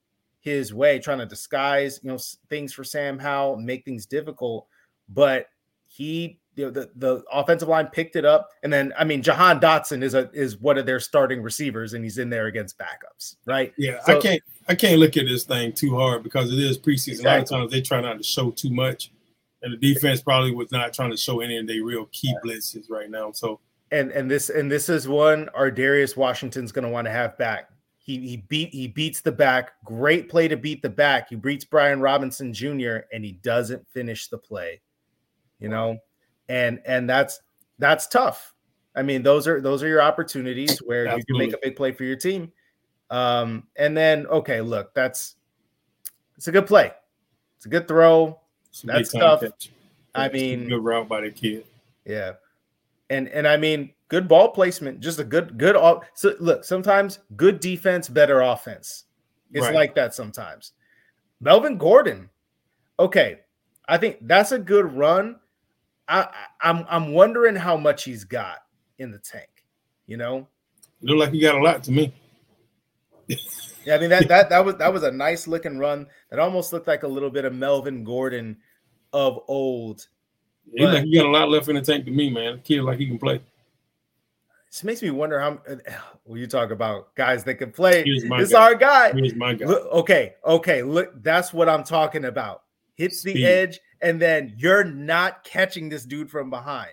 his 0.40 0.73
way, 0.73 0.99
trying 0.99 1.18
to 1.18 1.26
disguise 1.26 2.00
you 2.02 2.11
know 2.11 2.18
things 2.49 2.73
for 2.73 2.85
Sam 2.85 3.18
Howell, 3.18 3.57
make 3.59 3.85
things 3.85 4.07
difficult. 4.07 4.66
But 5.09 5.49
he 5.87 6.40
you 6.57 6.64
know, 6.64 6.71
the 6.71 6.90
the 6.97 7.23
offensive 7.30 7.68
line 7.68 7.88
picked 7.88 8.16
it 8.16 8.25
up, 8.25 8.50
and 8.62 8.73
then 8.73 8.92
I 8.99 9.04
mean 9.04 9.23
Jahan 9.23 9.61
Dotson 9.61 10.02
is 10.02 10.14
a 10.14 10.30
is 10.33 10.57
one 10.59 10.78
of 10.78 10.87
their 10.87 11.00
starting 11.00 11.42
receivers, 11.42 11.92
and 11.92 12.02
he's 12.02 12.18
in 12.18 12.30
there 12.30 12.47
against 12.47 12.78
backups, 12.78 13.37
right? 13.45 13.73
Yeah, 13.76 14.00
So- 14.04 14.18
I 14.18 14.21
can't 14.21 14.42
I 14.68 14.75
can't 14.75 14.99
look 14.99 15.16
at 15.16 15.26
this 15.26 15.45
thing 15.45 15.73
too 15.73 15.95
hard 15.95 16.23
because 16.23 16.52
it 16.52 16.59
is 16.59 16.78
preseason. 16.78 17.25
A 17.25 17.28
lot 17.28 17.38
of 17.40 17.49
times 17.49 17.71
they 17.71 17.80
try 17.80 18.00
not 18.00 18.18
to 18.18 18.25
show 18.25 18.50
too 18.50 18.71
much, 18.71 19.12
and 19.62 19.73
the 19.73 19.76
defense 19.76 20.23
probably 20.23 20.50
was 20.50 20.73
not 20.73 20.92
trying 20.92 21.11
to 21.11 21.16
show 21.16 21.40
any 21.40 21.59
of 21.59 21.66
their 21.66 21.85
real 21.85 22.07
key 22.12 22.35
blitzes 22.45 22.90
right 22.90 23.11
now. 23.11 23.33
So 23.33 23.61
and 23.92 24.11
and 24.12 24.30
this 24.30 24.50
and 24.50 24.71
this 24.71 24.88
is 24.88 25.09
one 25.09 25.49
Ar'Darius 25.57 26.16
Washington's 26.16 26.73
going 26.73 26.85
to 26.85 26.90
want 26.90 27.07
to 27.07 27.11
have 27.11 27.37
back. 27.38 27.71
He 27.99 28.18
he 28.26 28.37
beat 28.38 28.71
he 28.73 28.88
beats 28.88 29.21
the 29.21 29.33
back. 29.33 29.73
Great 29.85 30.28
play 30.28 30.49
to 30.49 30.57
beat 30.57 30.83
the 30.83 30.88
back. 30.88 31.28
He 31.30 31.37
beats 31.37 31.64
Brian 31.64 32.00
Robinson 32.00 32.52
Jr. 32.52 32.99
and 33.12 33.25
he 33.25 33.33
doesn't 33.42 33.87
finish 33.88 34.28
the 34.28 34.38
play. 34.38 34.80
You 35.59 35.68
know, 35.68 35.99
and 36.49 36.80
and 36.87 37.09
that's 37.09 37.40
that's 37.78 38.07
tough. 38.07 38.54
I 38.95 39.02
mean, 39.02 39.23
those 39.23 39.47
are 39.47 39.61
those 39.61 39.83
are 39.83 39.88
your 39.88 40.02
opportunities 40.02 40.78
where 40.78 41.04
you 41.16 41.25
can 41.25 41.38
make 41.38 41.52
a 41.52 41.59
big 41.62 41.76
play 41.76 41.92
for 41.92 42.04
your 42.04 42.16
team. 42.16 42.52
Um, 43.11 43.66
and 43.76 43.97
then 43.97 44.26
okay, 44.26 44.61
look, 44.61 44.92
that's 44.95 45.37
it's 46.37 46.49
a 46.49 46.52
good 46.52 46.66
play. 46.66 46.92
It's 47.57 47.66
a 47.66 47.68
good 47.68 47.88
throw. 47.88 48.38
it's 48.71 48.83
That's 48.83 49.12
tough. 49.12 49.40
catch. 49.40 49.71
I 50.14 50.26
It's 50.26 50.35
mean, 50.35 50.68
good 50.68 50.83
route 50.83 51.09
by 51.09 51.21
the 51.23 51.30
kid. 51.30 51.64
Yeah. 52.04 52.33
And 53.11 53.29
and 53.29 53.47
I 53.49 53.57
mean 53.57 53.93
good 54.09 54.29
ball 54.29 54.50
placement, 54.50 55.00
just 55.00 55.19
a 55.19 55.25
good 55.25 55.59
good 55.59 55.77
all 55.77 56.05
so 56.15 56.35
look, 56.41 56.65
sometimes 56.65 57.21
good 57.37 57.61
defense, 57.61 58.09
better 58.09 58.41
offense. 58.41 59.05
It's 59.53 59.67
Right. 59.67 59.75
like 59.75 59.95
that 59.95 60.15
sometimes. 60.15 60.73
Melvin 61.41 61.79
Gordon. 61.79 62.29
Okay. 62.99 63.41
I 63.88 63.97
think 63.97 64.19
that's 64.23 64.53
a 64.53 64.59
good 64.59 64.93
run. 64.93 65.37
I, 66.09 66.21
I 66.21 66.29
I'm 66.61 66.85
I'm 66.88 67.12
wondering 67.12 67.57
how 67.57 67.77
much 67.77 68.05
he's 68.05 68.25
got 68.25 68.59
in 68.99 69.11
the 69.11 69.19
tank, 69.19 69.49
you 70.07 70.17
know? 70.17 70.49
It 71.00 71.07
looked 71.07 71.21
like 71.21 71.33
he 71.33 71.41
got 71.41 71.55
a 71.55 71.62
lot 71.62 71.83
to 71.85 71.93
me. 71.93 72.12
Yeah, 73.85 73.95
I 73.95 73.99
mean 73.99 74.11
that 74.11 74.29
that 74.29 74.50
that 74.50 74.65
was 74.65 74.77
that 74.77 74.93
was 74.93 75.03
a 75.03 75.12
nice 75.12 75.47
looking 75.47 75.79
run. 75.79 76.07
That 76.31 76.38
almost 76.38 76.73
looked 76.73 76.88
like 76.88 77.05
a 77.05 77.09
little 77.09 77.31
bit 77.31 77.45
of 77.45 77.55
Melvin 77.55 78.05
Gordon 78.05 78.59
of 79.12 79.41
old. 79.49 80.07
Looked 80.73 80.79
But- 80.79 80.95
like 80.95 81.05
he 81.05 81.15
got 81.17 81.27
a 81.27 81.31
lot 81.31 81.49
left 81.49 81.69
in 81.69 81.75
the 81.77 81.83
tank 81.83 82.05
to 82.07 82.11
me, 82.11 82.31
man. 82.31 82.61
Kid 82.63 82.83
like 82.83 82.99
he 82.99 83.07
can 83.07 83.19
play. 83.19 83.41
This 84.71 84.85
makes 84.85 85.01
me 85.03 85.11
wonder 85.11 85.41
how 85.41 85.61
Well, 86.25 86.37
you 86.39 86.47
talk 86.47 86.71
about 86.71 87.15
guys 87.15 87.43
that 87.45 87.55
can 87.55 87.73
play. 87.73 88.05
Here's 88.05 88.25
my 88.27 88.41
This 88.41 88.53
guy. 88.53 88.63
our 88.63 88.75
guy. 88.75 89.13
Here's 89.13 89.35
my 89.35 89.55
guy. 89.55 89.65
Look, 89.67 89.87
okay, 89.93 90.35
okay. 90.45 90.83
Look, 90.83 91.23
that's 91.23 91.55
what 91.55 91.69
I'm 91.71 91.83
talking 91.85 92.27
about. 92.27 92.65
Hits 92.97 93.23
the 93.23 93.47
edge, 93.47 93.81
and 94.03 94.21
then 94.21 94.53
you're 94.59 94.85
not 94.85 95.43
catching 95.45 95.89
this 95.89 96.05
dude 96.05 96.31
from 96.31 96.51
behind. 96.51 96.93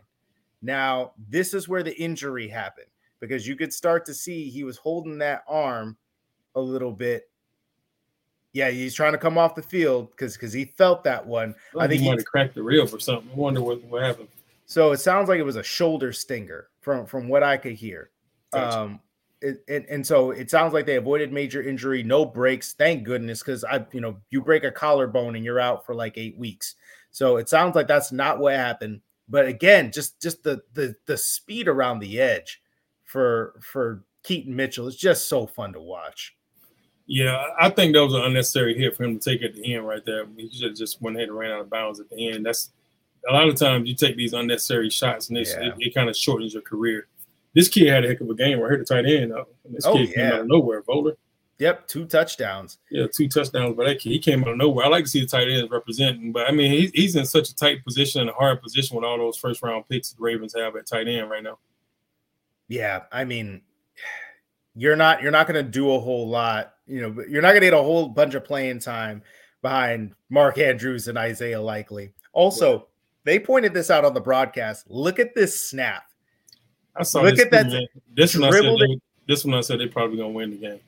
Now, 0.62 1.12
this 1.28 1.54
is 1.54 1.68
where 1.68 1.84
the 1.84 1.94
injury 2.02 2.48
happened 2.48 2.88
because 3.20 3.46
you 3.46 3.56
could 3.58 3.74
start 3.74 4.06
to 4.06 4.14
see 4.14 4.50
he 4.50 4.64
was 4.64 4.78
holding 4.78 5.18
that 5.18 5.44
arm 5.48 5.98
a 6.56 6.62
little 6.62 6.94
bit. 6.94 7.30
Yeah, 8.56 8.70
he's 8.70 8.94
trying 8.94 9.12
to 9.12 9.18
come 9.18 9.38
off 9.38 9.54
the 9.54 9.62
field 9.62 10.12
because 10.12 10.38
because 10.38 10.54
he 10.54 10.64
felt 10.64 11.04
that 11.04 11.28
one. 11.28 11.54
I, 11.78 11.88
think 11.88 12.02
he 12.02 12.08
might 12.08 12.20
have 12.20 12.26
cracked 12.26 12.56
the 12.56 12.64
rib 12.64 12.88
or 12.94 13.00
something. 13.00 13.30
I 13.34 13.36
wonder 13.36 13.62
what, 13.62 13.84
what 13.84 14.02
happened. 14.02 14.30
So 14.66 14.94
it 14.94 15.00
sounds 15.00 15.28
like 15.28 15.40
it 15.40 15.44
was 15.44 15.58
a 15.58 15.64
shoulder 15.64 16.14
stinger 16.14 16.70
from 16.80 17.06
from 17.06 17.28
what 17.28 17.44
I 17.44 17.58
could 17.58 17.74
hear. 17.74 18.12
Gotcha. 18.54 18.80
Um, 18.80 19.00
it, 19.42 19.62
and, 19.68 19.86
and 19.90 20.08
so 20.08 20.32
it 20.32 20.50
sounds 20.50 20.74
like 20.74 20.86
they 20.86 20.96
avoided 20.96 21.34
major 21.34 21.62
injury, 21.62 22.02
no 22.02 22.24
breaks. 22.24 22.72
Thank 22.72 23.04
goodness, 23.04 23.44
because 23.44 23.66
I, 23.66 23.86
you 23.92 24.00
know, 24.00 24.16
you 24.30 24.42
break 24.42 24.64
a 24.64 24.72
collarbone 24.72 25.36
and 25.36 25.44
you're 25.44 25.60
out 25.60 25.86
for 25.86 25.94
like 25.94 26.18
eight 26.18 26.38
weeks. 26.38 26.76
So 27.12 27.36
it 27.36 27.50
sounds 27.50 27.76
like 27.76 27.88
that's 27.88 28.14
not 28.14 28.40
what 28.40 28.56
happened. 28.56 29.02
But 29.28 29.48
again, 29.48 29.92
just 29.92 30.22
just 30.22 30.44
the 30.44 30.62
the 30.74 30.96
the 31.08 31.18
speed 31.18 31.68
around 31.68 32.00
the 32.00 32.22
edge 32.22 32.62
for 33.04 33.60
for 33.62 34.06
Keaton 34.24 34.56
Mitchell 34.56 34.88
is 34.88 34.96
just 34.96 35.28
so 35.28 35.46
fun 35.46 35.74
to 35.74 35.82
watch. 35.82 36.35
Yeah, 37.08 37.44
I 37.60 37.70
think 37.70 37.94
that 37.94 38.04
was 38.04 38.14
an 38.14 38.24
unnecessary 38.24 38.76
hit 38.76 38.96
for 38.96 39.04
him 39.04 39.20
to 39.20 39.30
take 39.30 39.44
at 39.44 39.54
the 39.54 39.76
end 39.76 39.88
right 39.88 40.04
there. 40.06 40.26
He 40.38 40.50
should 40.50 40.70
have 40.70 40.76
just 40.76 41.02
went 41.02 41.18
ahead 41.18 41.30
and 41.30 41.38
ran 41.38 41.52
out 41.52 41.62
of 41.62 41.70
bounds 41.70 42.00
at 42.00 42.10
the 42.10 42.30
end. 42.30 42.46
That's 42.46 42.72
a 43.30 43.34
lot 43.34 43.48
of 43.48 43.56
times 43.56 43.88
you 43.88 43.96
take 43.96 44.18
these 44.18 44.34
unnecessary 44.34 44.90
shots 44.90 45.30
and 45.30 45.38
yeah. 45.38 45.44
it, 45.60 45.74
it 45.78 45.96
kind 45.96 46.10
of 46.10 46.18
shortens 46.18 46.54
your 46.54 46.64
career. 46.64 47.08
This 47.54 47.70
kid 47.70 47.88
had 47.88 48.04
a 48.04 48.08
heck 48.08 48.22
of 48.22 48.30
a 48.30 48.36
game 48.36 48.60
right 48.60 48.72
here, 48.72 48.80
the 48.80 48.86
tight 48.86 49.06
end. 49.06 49.32
Though. 49.32 49.48
This 49.66 49.86
oh, 49.86 49.94
kid 49.94 50.10
yeah. 50.10 50.16
came 50.16 50.34
out 50.34 50.40
of 50.42 50.48
nowhere, 50.48 50.82
Kolar. 50.82 51.14
Yep, 51.58 51.88
two 51.88 52.06
touchdowns. 52.06 52.80
Yeah, 52.92 53.08
two 53.08 53.30
touchdowns. 53.30 53.78
But 53.78 53.86
that 53.86 54.00
kid, 54.00 54.10
he 54.10 54.20
came 54.20 54.44
out 54.44 54.50
of 54.50 54.58
nowhere. 54.58 54.86
I 54.86 54.90
like 54.90 55.06
to 55.06 55.10
see 55.10 55.22
the 55.22 55.28
tight 55.28 55.48
ends 55.48 55.72
representing, 55.72 56.34
but 56.34 56.50
I 56.50 56.52
mean, 56.52 56.70
he's, 56.70 56.92
he's 56.92 57.16
in 57.16 57.26
such 57.26 57.50
a 57.50 57.56
tight 57.56 57.84
position, 57.86 58.20
and 58.22 58.30
a 58.30 58.34
hard 58.34 58.62
position 58.62 58.98
with 58.98 59.06
all 59.06 59.18
those 59.18 59.38
first 59.38 59.64
round 59.64 59.88
picks 59.88 60.12
the 60.12 60.22
Ravens 60.22 60.54
have 60.54 60.76
at 60.76 60.86
tight 60.86 61.08
end 61.08 61.30
right 61.30 61.44
now. 61.44 61.58
Yeah, 62.68 63.04
I 63.10 63.24
mean, 63.24 63.62
you're 64.76 64.98
not 64.98 65.22
you're 65.22 65.32
not 65.32 65.48
going 65.48 65.64
to 65.64 65.72
do 65.72 65.94
a 65.94 66.00
whole 66.00 66.28
lot. 66.28 66.75
You 66.88 67.02
know, 67.02 67.24
you're 67.28 67.42
not 67.42 67.50
going 67.50 67.62
to 67.62 67.68
get 67.68 67.74
a 67.74 67.78
whole 67.78 68.08
bunch 68.08 68.36
of 68.36 68.44
playing 68.44 68.80
time 68.80 69.24
behind 69.62 70.14
Mark 70.30 70.58
Andrews 70.58 71.08
and 71.08 71.18
Isaiah 71.18 71.62
Likely. 71.62 72.14
Also, 72.34 72.88
they 73.24 73.40
pointed 73.40 73.74
this 73.74 73.90
out 73.90 74.06
on 74.06 74.14
the 74.14 74.22
broadcast. 74.22 74.90
Look 74.90 75.20
at 75.20 75.34
this 75.34 75.70
snap. 75.70 76.04
I 76.96 77.04
saw 77.04 77.22
Look 77.22 77.40
at 77.40 77.52
that. 77.52 77.88
This 78.14 78.38
one, 78.38 78.54
I 78.54 78.60
said 78.60 78.64
they, 78.64 79.00
this 79.28 79.44
one 79.44 79.56
I 79.56 79.62
said 79.62 79.80
they're 79.80 79.88
probably 79.88 80.18
going 80.18 80.32
to 80.32 80.36
win 80.36 80.52
the 80.52 80.58
game. 80.58 80.80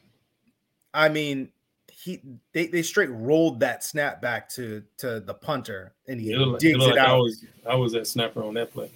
I 0.94 1.10
mean, 1.10 1.50
he 1.92 2.22
they, 2.54 2.68
they 2.68 2.82
straight 2.84 3.10
rolled 3.10 3.60
that 3.60 3.84
snap 3.84 4.22
back 4.22 4.48
to 4.50 4.84
to 4.98 5.20
the 5.20 5.34
punter 5.34 5.94
and 6.08 6.22
he 6.22 6.32
it 6.32 6.60
digs 6.60 6.84
it, 6.84 6.92
it 6.92 6.98
out. 6.98 7.10
I 7.10 7.14
was 7.16 7.46
I 7.70 7.76
was 7.76 7.92
that 7.94 8.08
snapper 8.08 8.44
on 8.44 8.54
that 8.54 8.72
play. 8.72 8.92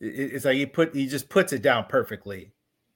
It, 0.00 0.34
it's 0.34 0.44
like 0.44 0.56
he 0.56 0.66
put 0.66 0.94
he 0.94 1.06
just 1.06 1.28
puts 1.28 1.52
it 1.52 1.62
down 1.62 1.86
perfectly. 1.88 2.52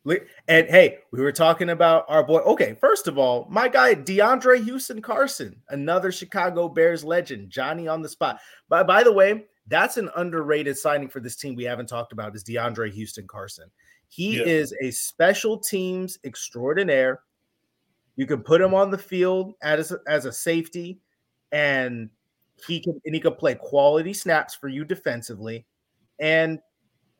And 0.06 0.66
hey, 0.68 0.98
we 1.12 1.20
were 1.20 1.32
talking 1.32 1.70
about 1.70 2.06
our 2.08 2.24
boy. 2.24 2.38
Okay, 2.40 2.74
first 2.80 3.06
of 3.06 3.18
all, 3.18 3.46
my 3.50 3.68
guy 3.68 3.94
DeAndre 3.94 4.64
Houston 4.64 5.02
Carson, 5.02 5.60
another 5.68 6.10
Chicago 6.10 6.68
Bears 6.68 7.04
legend, 7.04 7.50
Johnny 7.50 7.86
on 7.86 8.00
the 8.00 8.08
spot. 8.08 8.40
But 8.68 8.86
by 8.86 9.02
the 9.02 9.12
way, 9.12 9.44
that's 9.66 9.98
an 9.98 10.10
underrated 10.16 10.78
signing 10.78 11.08
for 11.08 11.20
this 11.20 11.36
team 11.36 11.54
we 11.54 11.64
haven't 11.64 11.88
talked 11.88 12.12
about 12.12 12.34
is 12.34 12.42
DeAndre 12.44 12.90
Houston 12.92 13.26
Carson. 13.26 13.70
He 14.08 14.38
yeah. 14.38 14.44
is 14.44 14.74
a 14.82 14.90
special 14.90 15.58
teams 15.58 16.18
extraordinaire. 16.24 17.20
You 18.16 18.26
can 18.26 18.42
put 18.42 18.60
him 18.60 18.74
on 18.74 18.90
the 18.90 18.98
field 18.98 19.54
as 19.62 19.92
a, 19.92 19.98
as 20.08 20.24
a 20.24 20.32
safety, 20.32 20.98
and 21.52 22.10
he 22.66 22.80
can 22.80 23.00
and 23.04 23.14
he 23.14 23.20
can 23.20 23.34
play 23.34 23.54
quality 23.54 24.12
snaps 24.12 24.54
for 24.54 24.68
you 24.68 24.84
defensively, 24.84 25.66
and 26.18 26.58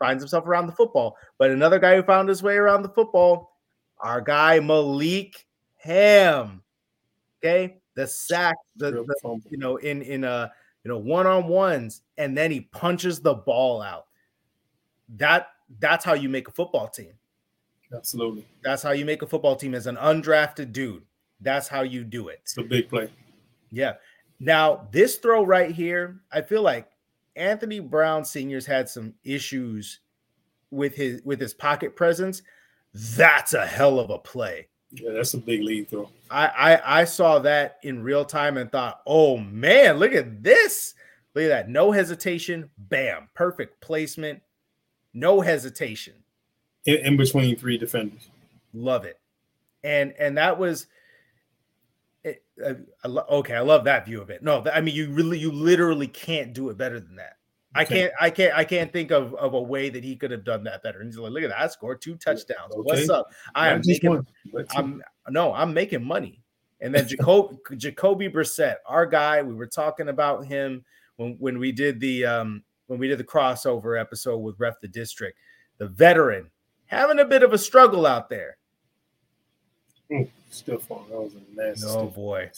finds 0.00 0.22
himself 0.22 0.46
around 0.46 0.66
the 0.66 0.72
football. 0.72 1.16
But 1.38 1.52
another 1.52 1.78
guy 1.78 1.94
who 1.94 2.02
found 2.02 2.28
his 2.28 2.42
way 2.42 2.56
around 2.56 2.82
the 2.82 2.88
football, 2.88 3.56
our 4.00 4.20
guy 4.20 4.58
Malik 4.58 5.46
Hamm. 5.76 6.62
Okay, 7.38 7.76
the 7.94 8.06
sack, 8.06 8.56
the, 8.76 8.90
the 8.90 9.40
you 9.48 9.58
know 9.58 9.76
in 9.76 10.02
in 10.02 10.24
a 10.24 10.52
you 10.84 10.88
know, 10.88 10.98
one 10.98 11.26
on 11.26 11.46
ones, 11.46 12.02
and 12.16 12.36
then 12.36 12.50
he 12.50 12.60
punches 12.60 13.20
the 13.20 13.34
ball 13.34 13.82
out. 13.82 14.06
That 15.16 15.48
that's 15.78 16.04
how 16.04 16.14
you 16.14 16.28
make 16.28 16.48
a 16.48 16.52
football 16.52 16.88
team. 16.88 17.12
Absolutely. 17.94 18.46
That's 18.62 18.82
how 18.82 18.92
you 18.92 19.04
make 19.04 19.22
a 19.22 19.26
football 19.26 19.56
team 19.56 19.74
as 19.74 19.86
an 19.86 19.96
undrafted 19.96 20.72
dude. 20.72 21.02
That's 21.40 21.68
how 21.68 21.82
you 21.82 22.04
do 22.04 22.28
it. 22.28 22.40
It's 22.42 22.56
a 22.56 22.62
big 22.62 22.88
play. 22.88 23.10
Yeah. 23.70 23.94
Now, 24.38 24.88
this 24.90 25.16
throw 25.16 25.44
right 25.44 25.70
here, 25.70 26.20
I 26.32 26.40
feel 26.40 26.62
like 26.62 26.88
Anthony 27.40 27.80
Brown 27.80 28.24
Senior's 28.24 28.66
had 28.66 28.88
some 28.88 29.14
issues 29.24 30.00
with 30.70 30.94
his 30.94 31.22
with 31.24 31.40
his 31.40 31.54
pocket 31.54 31.96
presence. 31.96 32.42
That's 32.94 33.54
a 33.54 33.66
hell 33.66 33.98
of 33.98 34.10
a 34.10 34.18
play. 34.18 34.68
Yeah, 34.92 35.12
that's 35.12 35.34
a 35.34 35.38
big 35.38 35.62
lead 35.62 35.88
throw. 35.88 36.10
I, 36.30 36.46
I 36.46 37.00
I 37.00 37.04
saw 37.04 37.38
that 37.40 37.78
in 37.82 38.02
real 38.02 38.24
time 38.24 38.56
and 38.56 38.70
thought, 38.70 39.00
oh 39.06 39.38
man, 39.38 39.96
look 39.96 40.12
at 40.12 40.42
this. 40.42 40.94
Look 41.34 41.44
at 41.44 41.48
that. 41.48 41.68
No 41.68 41.92
hesitation. 41.92 42.68
Bam. 42.76 43.28
Perfect 43.34 43.80
placement. 43.80 44.42
No 45.14 45.40
hesitation. 45.40 46.14
In, 46.86 46.96
in 46.96 47.16
between 47.16 47.56
three 47.56 47.78
defenders. 47.78 48.28
Love 48.74 49.04
it. 49.04 49.18
And 49.82 50.12
and 50.18 50.36
that 50.36 50.58
was 50.58 50.88
uh, 52.64 52.74
I 53.04 53.08
lo- 53.08 53.26
okay. 53.30 53.54
I 53.54 53.60
love 53.60 53.84
that 53.84 54.06
view 54.06 54.20
of 54.20 54.30
it. 54.30 54.42
No, 54.42 54.64
I 54.72 54.80
mean 54.80 54.94
you 54.94 55.10
really 55.10 55.38
you 55.38 55.52
literally 55.52 56.06
can't 56.06 56.52
do 56.52 56.68
it 56.70 56.76
better 56.76 57.00
than 57.00 57.16
that. 57.16 57.36
I 57.74 57.84
can't, 57.84 58.12
I 58.20 58.30
can't, 58.30 58.52
I 58.52 58.64
can't 58.64 58.92
think 58.92 59.12
of, 59.12 59.32
of 59.34 59.54
a 59.54 59.60
way 59.60 59.90
that 59.90 60.02
he 60.02 60.16
could 60.16 60.32
have 60.32 60.44
done 60.44 60.64
that 60.64 60.82
better. 60.82 61.00
And 61.00 61.08
he's 61.08 61.16
like, 61.16 61.30
look 61.30 61.44
at 61.44 61.50
that, 61.50 61.60
I 61.60 61.68
scored 61.68 62.02
two 62.02 62.16
touchdowns. 62.16 62.74
Okay. 62.74 62.80
What's 62.82 63.08
up? 63.08 63.30
I 63.54 63.68
am 63.68 63.80
making, 63.84 64.26
I'm 64.74 65.02
no, 65.28 65.54
I'm 65.54 65.72
making 65.72 66.04
money. 66.04 66.42
And 66.80 66.94
then 66.94 67.06
Jacob, 67.08 67.58
Jacoby 67.76 68.28
Brissett, 68.28 68.76
our 68.86 69.06
guy, 69.06 69.42
we 69.42 69.54
were 69.54 69.66
talking 69.66 70.08
about 70.08 70.46
him 70.46 70.84
when 71.16 71.36
when 71.38 71.58
we 71.58 71.70
did 71.70 72.00
the 72.00 72.24
um 72.24 72.64
when 72.86 72.98
we 72.98 73.06
did 73.06 73.18
the 73.18 73.24
crossover 73.24 74.00
episode 74.00 74.38
with 74.38 74.58
Ref 74.58 74.80
the 74.80 74.88
District, 74.88 75.38
the 75.78 75.86
veteran 75.86 76.50
having 76.86 77.20
a 77.20 77.24
bit 77.24 77.44
of 77.44 77.52
a 77.52 77.58
struggle 77.58 78.04
out 78.04 78.28
there. 78.28 78.56
Still 80.50 80.78
falling. 80.78 81.08
That 81.10 81.20
was 81.20 81.34
a 81.34 81.56
nasty. 81.56 81.86
Oh 81.88 82.06
boy. 82.06 82.50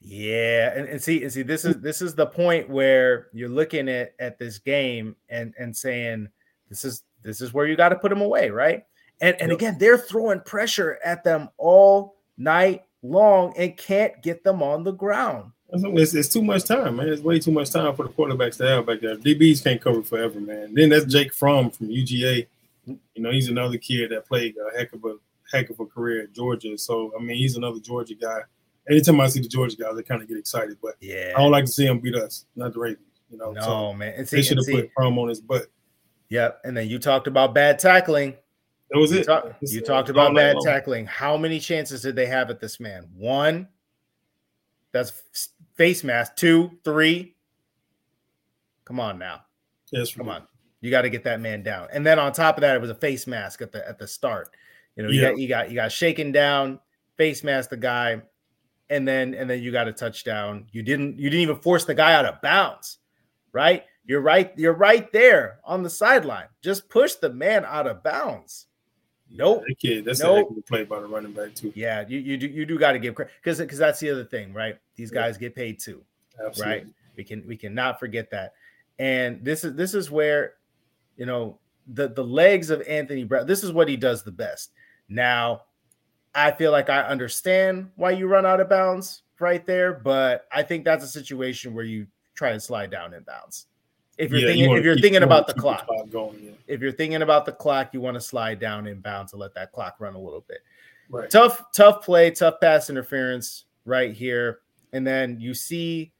Yeah, 0.00 0.72
and, 0.76 0.88
and 0.88 1.02
see, 1.02 1.22
and 1.24 1.32
see, 1.32 1.42
this 1.42 1.64
is 1.64 1.80
this 1.80 2.00
is 2.00 2.14
the 2.14 2.26
point 2.26 2.68
where 2.68 3.28
you're 3.32 3.48
looking 3.48 3.88
at 3.88 4.14
at 4.20 4.38
this 4.38 4.58
game 4.58 5.16
and 5.28 5.52
and 5.58 5.76
saying 5.76 6.28
this 6.68 6.84
is 6.84 7.02
this 7.22 7.40
is 7.40 7.52
where 7.52 7.66
you 7.66 7.76
got 7.76 7.88
to 7.88 7.96
put 7.96 8.10
them 8.10 8.20
away, 8.20 8.50
right? 8.50 8.84
And 9.20 9.36
and 9.40 9.50
again, 9.50 9.76
they're 9.78 9.98
throwing 9.98 10.40
pressure 10.40 10.98
at 11.04 11.24
them 11.24 11.48
all 11.58 12.16
night 12.36 12.84
long 13.02 13.54
and 13.56 13.76
can't 13.76 14.22
get 14.22 14.44
them 14.44 14.62
on 14.62 14.84
the 14.84 14.92
ground. 14.92 15.52
It's, 15.70 16.14
it's 16.14 16.28
too 16.28 16.42
much 16.42 16.64
time, 16.64 16.96
man. 16.96 17.08
It's 17.08 17.20
way 17.20 17.38
too 17.38 17.50
much 17.50 17.70
time 17.70 17.94
for 17.94 18.04
the 18.04 18.08
quarterbacks 18.08 18.56
to 18.58 18.66
have 18.66 18.86
back 18.86 19.00
there. 19.00 19.16
DBs 19.16 19.62
can't 19.62 19.80
cover 19.80 20.02
forever, 20.02 20.40
man. 20.40 20.72
Then 20.72 20.88
that's 20.88 21.04
Jake 21.04 21.34
Fromm 21.34 21.70
from 21.70 21.88
UGA. 21.88 22.46
You 22.86 22.98
know, 23.16 23.30
he's 23.30 23.48
another 23.48 23.76
kid 23.76 24.10
that 24.10 24.26
played 24.26 24.54
a 24.56 24.78
heck 24.78 24.94
of 24.94 25.04
a 25.04 25.16
heck 25.52 25.70
of 25.70 25.80
a 25.80 25.86
career 25.86 26.22
at 26.22 26.32
Georgia. 26.32 26.76
So 26.78 27.12
I 27.18 27.22
mean, 27.22 27.36
he's 27.36 27.56
another 27.56 27.80
Georgia 27.80 28.14
guy 28.14 28.40
anytime 28.88 29.20
I 29.20 29.28
see 29.28 29.40
the 29.40 29.48
Georgia 29.48 29.76
guys, 29.76 29.96
I 29.96 30.02
kind 30.02 30.22
of 30.22 30.28
get 30.28 30.38
excited. 30.38 30.76
But 30.82 30.94
yeah, 31.00 31.32
I 31.36 31.40
don't 31.40 31.50
like 31.50 31.66
to 31.66 31.70
see 31.70 31.86
him 31.86 32.00
beat 32.00 32.14
us, 32.14 32.46
not 32.56 32.72
the 32.72 32.80
Ravens. 32.80 33.04
You 33.30 33.36
know, 33.36 33.52
no 33.52 33.60
so 33.60 33.92
man, 33.92 34.14
and 34.16 34.28
see, 34.28 34.36
they 34.36 34.42
should 34.42 34.56
have 34.56 34.66
put 34.66 34.90
Fromm 34.94 35.18
on 35.18 35.28
his 35.28 35.40
butt. 35.40 35.66
Yep, 36.30 36.60
and 36.64 36.76
then 36.76 36.88
you 36.88 36.98
talked 36.98 37.26
about 37.26 37.54
bad 37.54 37.78
tackling. 37.78 38.34
That 38.90 38.98
was 38.98 39.12
you 39.12 39.18
it. 39.18 39.24
Talk, 39.24 39.54
you 39.60 39.82
uh, 39.82 39.84
talked 39.84 40.08
about 40.08 40.34
bad 40.34 40.56
tackling. 40.62 41.06
How 41.06 41.36
many 41.36 41.60
chances 41.60 42.02
did 42.02 42.16
they 42.16 42.26
have 42.26 42.50
at 42.50 42.60
this 42.60 42.80
man? 42.80 43.06
One. 43.14 43.68
That's 44.92 45.22
face 45.74 46.02
mask. 46.02 46.36
Two, 46.36 46.70
three. 46.82 47.36
Come 48.86 48.98
on 48.98 49.18
now. 49.18 49.42
Yes, 49.92 50.14
come 50.14 50.30
on. 50.30 50.44
You 50.80 50.90
got 50.90 51.02
to 51.02 51.10
get 51.10 51.24
that 51.24 51.40
man 51.40 51.62
down. 51.62 51.88
And 51.92 52.06
then 52.06 52.18
on 52.18 52.32
top 52.32 52.56
of 52.56 52.62
that, 52.62 52.74
it 52.74 52.80
was 52.80 52.88
a 52.88 52.94
face 52.94 53.26
mask 53.26 53.60
at 53.60 53.70
the 53.70 53.86
at 53.86 53.98
the 53.98 54.06
start. 54.06 54.48
You 54.98 55.04
know, 55.04 55.10
you 55.10 55.20
yeah. 55.20 55.30
got 55.30 55.38
you 55.38 55.48
got 55.48 55.70
you 55.70 55.74
got 55.76 55.92
shaken 55.92 56.32
down, 56.32 56.80
face 57.16 57.44
mask 57.44 57.70
the 57.70 57.76
guy, 57.76 58.20
and 58.90 59.06
then 59.06 59.32
and 59.32 59.48
then 59.48 59.62
you 59.62 59.70
got 59.70 59.86
a 59.86 59.92
touchdown. 59.92 60.66
You 60.72 60.82
didn't 60.82 61.20
you 61.20 61.30
didn't 61.30 61.42
even 61.42 61.56
force 61.56 61.84
the 61.84 61.94
guy 61.94 62.14
out 62.14 62.24
of 62.24 62.42
bounds, 62.42 62.98
right? 63.52 63.84
You're 64.04 64.20
right. 64.20 64.52
You're 64.56 64.72
right 64.72 65.10
there 65.12 65.60
on 65.64 65.84
the 65.84 65.90
sideline. 65.90 66.46
Just 66.62 66.88
push 66.88 67.14
the 67.14 67.30
man 67.30 67.64
out 67.64 67.86
of 67.86 68.02
bounds. 68.02 68.66
Nope. 69.30 69.64
Kid, 69.78 70.04
that's 70.04 70.20
nope. 70.20 70.52
a 70.58 70.62
play 70.62 70.82
by 70.82 70.98
the 70.98 71.06
running 71.06 71.32
back 71.32 71.54
too. 71.54 71.72
Yeah, 71.76 72.04
you 72.08 72.18
you 72.18 72.36
do 72.36 72.48
you 72.48 72.66
do 72.66 72.76
got 72.76 72.92
to 72.92 72.98
give 72.98 73.14
credit 73.14 73.32
because 73.40 73.58
because 73.58 73.78
that's 73.78 74.00
the 74.00 74.10
other 74.10 74.24
thing, 74.24 74.52
right? 74.52 74.78
These 74.96 75.12
guys 75.12 75.36
yeah. 75.36 75.42
get 75.42 75.54
paid 75.54 75.78
too, 75.78 76.02
Absolutely. 76.44 76.74
right? 76.74 76.86
We 77.16 77.22
can 77.22 77.46
we 77.46 77.56
cannot 77.56 78.00
forget 78.00 78.32
that. 78.32 78.54
And 78.98 79.44
this 79.44 79.62
is 79.62 79.76
this 79.76 79.94
is 79.94 80.10
where, 80.10 80.54
you 81.16 81.26
know, 81.26 81.60
the 81.86 82.08
the 82.08 82.24
legs 82.24 82.70
of 82.70 82.82
Anthony 82.88 83.22
Brown. 83.22 83.46
This 83.46 83.62
is 83.62 83.70
what 83.70 83.88
he 83.88 83.96
does 83.96 84.24
the 84.24 84.32
best. 84.32 84.72
Now, 85.08 85.62
I 86.34 86.50
feel 86.52 86.72
like 86.72 86.90
I 86.90 87.02
understand 87.02 87.90
why 87.96 88.12
you 88.12 88.26
run 88.26 88.46
out 88.46 88.60
of 88.60 88.68
bounds 88.68 89.22
right 89.40 89.64
there, 89.64 89.94
but 89.94 90.46
I 90.52 90.62
think 90.62 90.84
that's 90.84 91.04
a 91.04 91.08
situation 91.08 91.74
where 91.74 91.84
you 91.84 92.06
try 92.34 92.52
to 92.52 92.60
slide 92.60 92.90
down 92.90 93.14
in 93.14 93.22
bounds. 93.22 93.66
If 94.18 94.30
you're 94.30 94.40
yeah, 94.40 94.48
thinking, 94.48 94.70
you 94.70 94.76
if 94.76 94.84
you're 94.84 94.94
keep, 94.96 95.04
thinking 95.04 95.22
about 95.22 95.46
the 95.46 95.54
clock, 95.54 95.86
the 95.86 96.06
going, 96.10 96.38
yeah. 96.42 96.50
if 96.66 96.80
you're 96.80 96.92
thinking 96.92 97.22
about 97.22 97.46
the 97.46 97.52
clock, 97.52 97.94
you 97.94 98.00
want 98.00 98.16
to 98.16 98.20
slide 98.20 98.58
down 98.58 98.86
in 98.86 99.00
bounds 99.00 99.30
to 99.30 99.38
let 99.38 99.54
that 99.54 99.72
clock 99.72 99.96
run 100.00 100.14
a 100.14 100.18
little 100.18 100.44
bit. 100.48 100.58
Right. 101.08 101.30
Tough, 101.30 101.62
tough 101.72 102.04
play, 102.04 102.30
tough 102.32 102.60
pass 102.60 102.90
interference 102.90 103.64
right 103.84 104.12
here. 104.12 104.60
And 104.92 105.06
then 105.06 105.40
you 105.40 105.54
see 105.54 106.12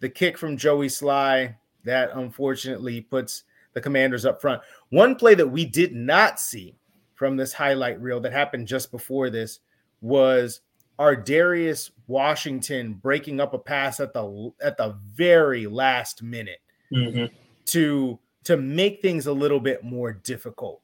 the 0.00 0.08
kick 0.08 0.36
from 0.36 0.56
Joey 0.56 0.88
Slye 0.88 1.54
that 1.84 2.10
unfortunately 2.14 3.00
puts 3.00 3.44
the 3.72 3.80
commanders 3.80 4.26
up 4.26 4.40
front. 4.40 4.62
One 4.90 5.14
play 5.14 5.34
that 5.34 5.46
we 5.46 5.64
did 5.64 5.94
not 5.94 6.38
see 6.38 6.76
from 7.18 7.36
this 7.36 7.52
highlight 7.52 8.00
reel 8.00 8.20
that 8.20 8.32
happened 8.32 8.68
just 8.68 8.92
before 8.92 9.28
this 9.28 9.58
was 10.00 10.60
Ar'Darius 11.00 11.90
Washington 12.06 12.94
breaking 12.94 13.40
up 13.40 13.54
a 13.54 13.58
pass 13.58 13.98
at 13.98 14.14
the 14.14 14.52
at 14.62 14.76
the 14.76 14.96
very 15.12 15.66
last 15.66 16.22
minute 16.22 16.60
mm-hmm. 16.92 17.26
to 17.66 18.18
to 18.44 18.56
make 18.56 19.02
things 19.02 19.26
a 19.26 19.32
little 19.32 19.58
bit 19.58 19.82
more 19.82 20.12
difficult. 20.12 20.80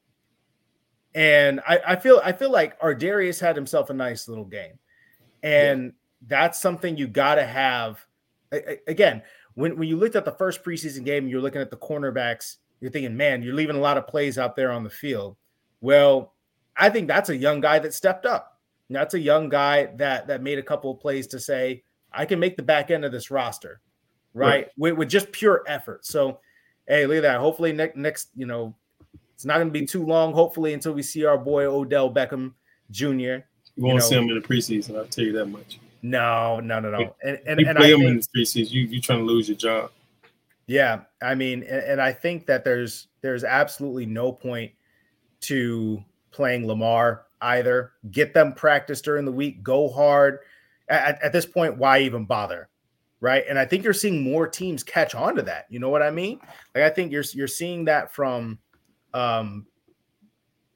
And 1.13 1.61
I, 1.65 1.79
I 1.87 1.95
feel 1.95 2.21
I 2.21 2.33
feel 2.33 2.51
like 2.51 2.77
Ar'Darius 2.81 3.39
had 3.39 3.55
himself 3.55 3.89
a 3.89 3.93
nice 3.93 4.27
little 4.27 4.43
game, 4.43 4.77
and 5.41 5.85
yeah. 5.85 5.91
that's 6.27 6.61
something 6.61 6.97
you 6.97 7.07
got 7.07 7.35
to 7.35 7.45
have. 7.45 8.05
Again, 8.87 9.23
when 9.53 9.77
when 9.77 9.87
you 9.87 9.95
looked 9.95 10.17
at 10.17 10.25
the 10.25 10.33
first 10.33 10.65
preseason 10.65 11.05
game, 11.05 11.29
you're 11.29 11.41
looking 11.41 11.61
at 11.61 11.71
the 11.71 11.77
cornerbacks. 11.77 12.57
You're 12.81 12.91
thinking, 12.91 13.15
man, 13.15 13.41
you're 13.41 13.55
leaving 13.55 13.77
a 13.77 13.79
lot 13.79 13.97
of 13.97 14.05
plays 14.05 14.37
out 14.37 14.57
there 14.57 14.69
on 14.69 14.83
the 14.83 14.89
field. 14.89 15.37
Well, 15.81 16.33
I 16.77 16.89
think 16.89 17.07
that's 17.07 17.29
a 17.29 17.35
young 17.35 17.61
guy 17.61 17.79
that 17.79 17.93
stepped 17.93 18.25
up. 18.25 18.59
That's 18.89 19.13
a 19.13 19.19
young 19.19 19.49
guy 19.49 19.87
that 19.97 20.27
that 20.27 20.43
made 20.43 20.59
a 20.59 20.63
couple 20.63 20.91
of 20.91 20.99
plays 20.99 21.27
to 21.27 21.39
say, 21.39 21.83
I 22.11 22.25
can 22.25 22.39
make 22.39 22.55
the 22.55 22.63
back 22.63 22.91
end 22.91 23.03
of 23.03 23.11
this 23.11 23.31
roster, 23.31 23.81
right? 24.33 24.47
right. 24.47 24.67
With, 24.77 24.93
with 24.93 25.09
just 25.09 25.31
pure 25.31 25.63
effort. 25.67 26.05
So, 26.05 26.39
hey, 26.87 27.05
look 27.07 27.17
at 27.17 27.23
that. 27.23 27.39
Hopefully, 27.39 27.73
next 27.73 27.95
next, 27.95 28.29
you 28.35 28.45
know, 28.45 28.75
it's 29.33 29.45
not 29.45 29.55
going 29.55 29.67
to 29.67 29.79
be 29.79 29.85
too 29.85 30.05
long. 30.05 30.33
Hopefully, 30.33 30.73
until 30.73 30.93
we 30.93 31.01
see 31.01 31.25
our 31.25 31.37
boy 31.37 31.65
Odell 31.65 32.13
Beckham 32.13 32.53
Jr. 32.91 33.43
You 33.75 33.83
won't 33.83 34.03
see 34.03 34.15
him 34.15 34.29
in 34.29 34.35
the 34.35 34.47
preseason. 34.47 34.97
I'll 34.97 35.05
tell 35.05 35.25
you 35.25 35.33
that 35.33 35.47
much. 35.47 35.79
No, 36.01 36.59
no, 36.59 36.79
no, 36.79 36.91
no. 36.91 37.15
And 37.23 37.39
and, 37.47 37.59
you 37.59 37.67
and 37.67 37.77
play 37.77 37.87
I 37.87 37.93
him 37.93 37.99
think, 37.99 38.09
in 38.09 38.17
the 38.17 38.41
preseason, 38.41 38.71
you 38.71 38.83
you 38.83 39.01
trying 39.01 39.19
to 39.19 39.25
lose 39.25 39.49
your 39.49 39.57
job. 39.57 39.91
Yeah, 40.67 41.01
I 41.21 41.35
mean, 41.35 41.63
and, 41.63 41.83
and 41.83 42.01
I 42.01 42.11
think 42.13 42.45
that 42.45 42.63
there's 42.63 43.07
there's 43.21 43.43
absolutely 43.43 44.05
no 44.05 44.31
point 44.31 44.71
to 45.41 46.03
playing 46.31 46.67
Lamar 46.67 47.25
either. 47.41 47.93
Get 48.11 48.33
them 48.33 48.53
practice 48.53 49.01
during 49.01 49.25
the 49.25 49.31
week, 49.31 49.63
go 49.63 49.89
hard. 49.89 50.39
At, 50.89 51.21
at, 51.23 51.31
this 51.31 51.45
point, 51.45 51.77
why 51.77 51.99
even 51.99 52.25
bother? 52.25 52.69
Right. 53.21 53.43
And 53.49 53.57
I 53.57 53.65
think 53.65 53.83
you're 53.83 53.93
seeing 53.93 54.21
more 54.21 54.47
teams 54.47 54.83
catch 54.83 55.15
on 55.15 55.35
to 55.35 55.41
that. 55.43 55.65
You 55.69 55.79
know 55.79 55.89
what 55.89 56.03
I 56.03 56.11
mean? 56.11 56.39
Like 56.75 56.83
I 56.83 56.89
think 56.89 57.11
you're 57.11 57.23
you're 57.33 57.47
seeing 57.47 57.85
that 57.85 58.13
from 58.13 58.59
um 59.13 59.65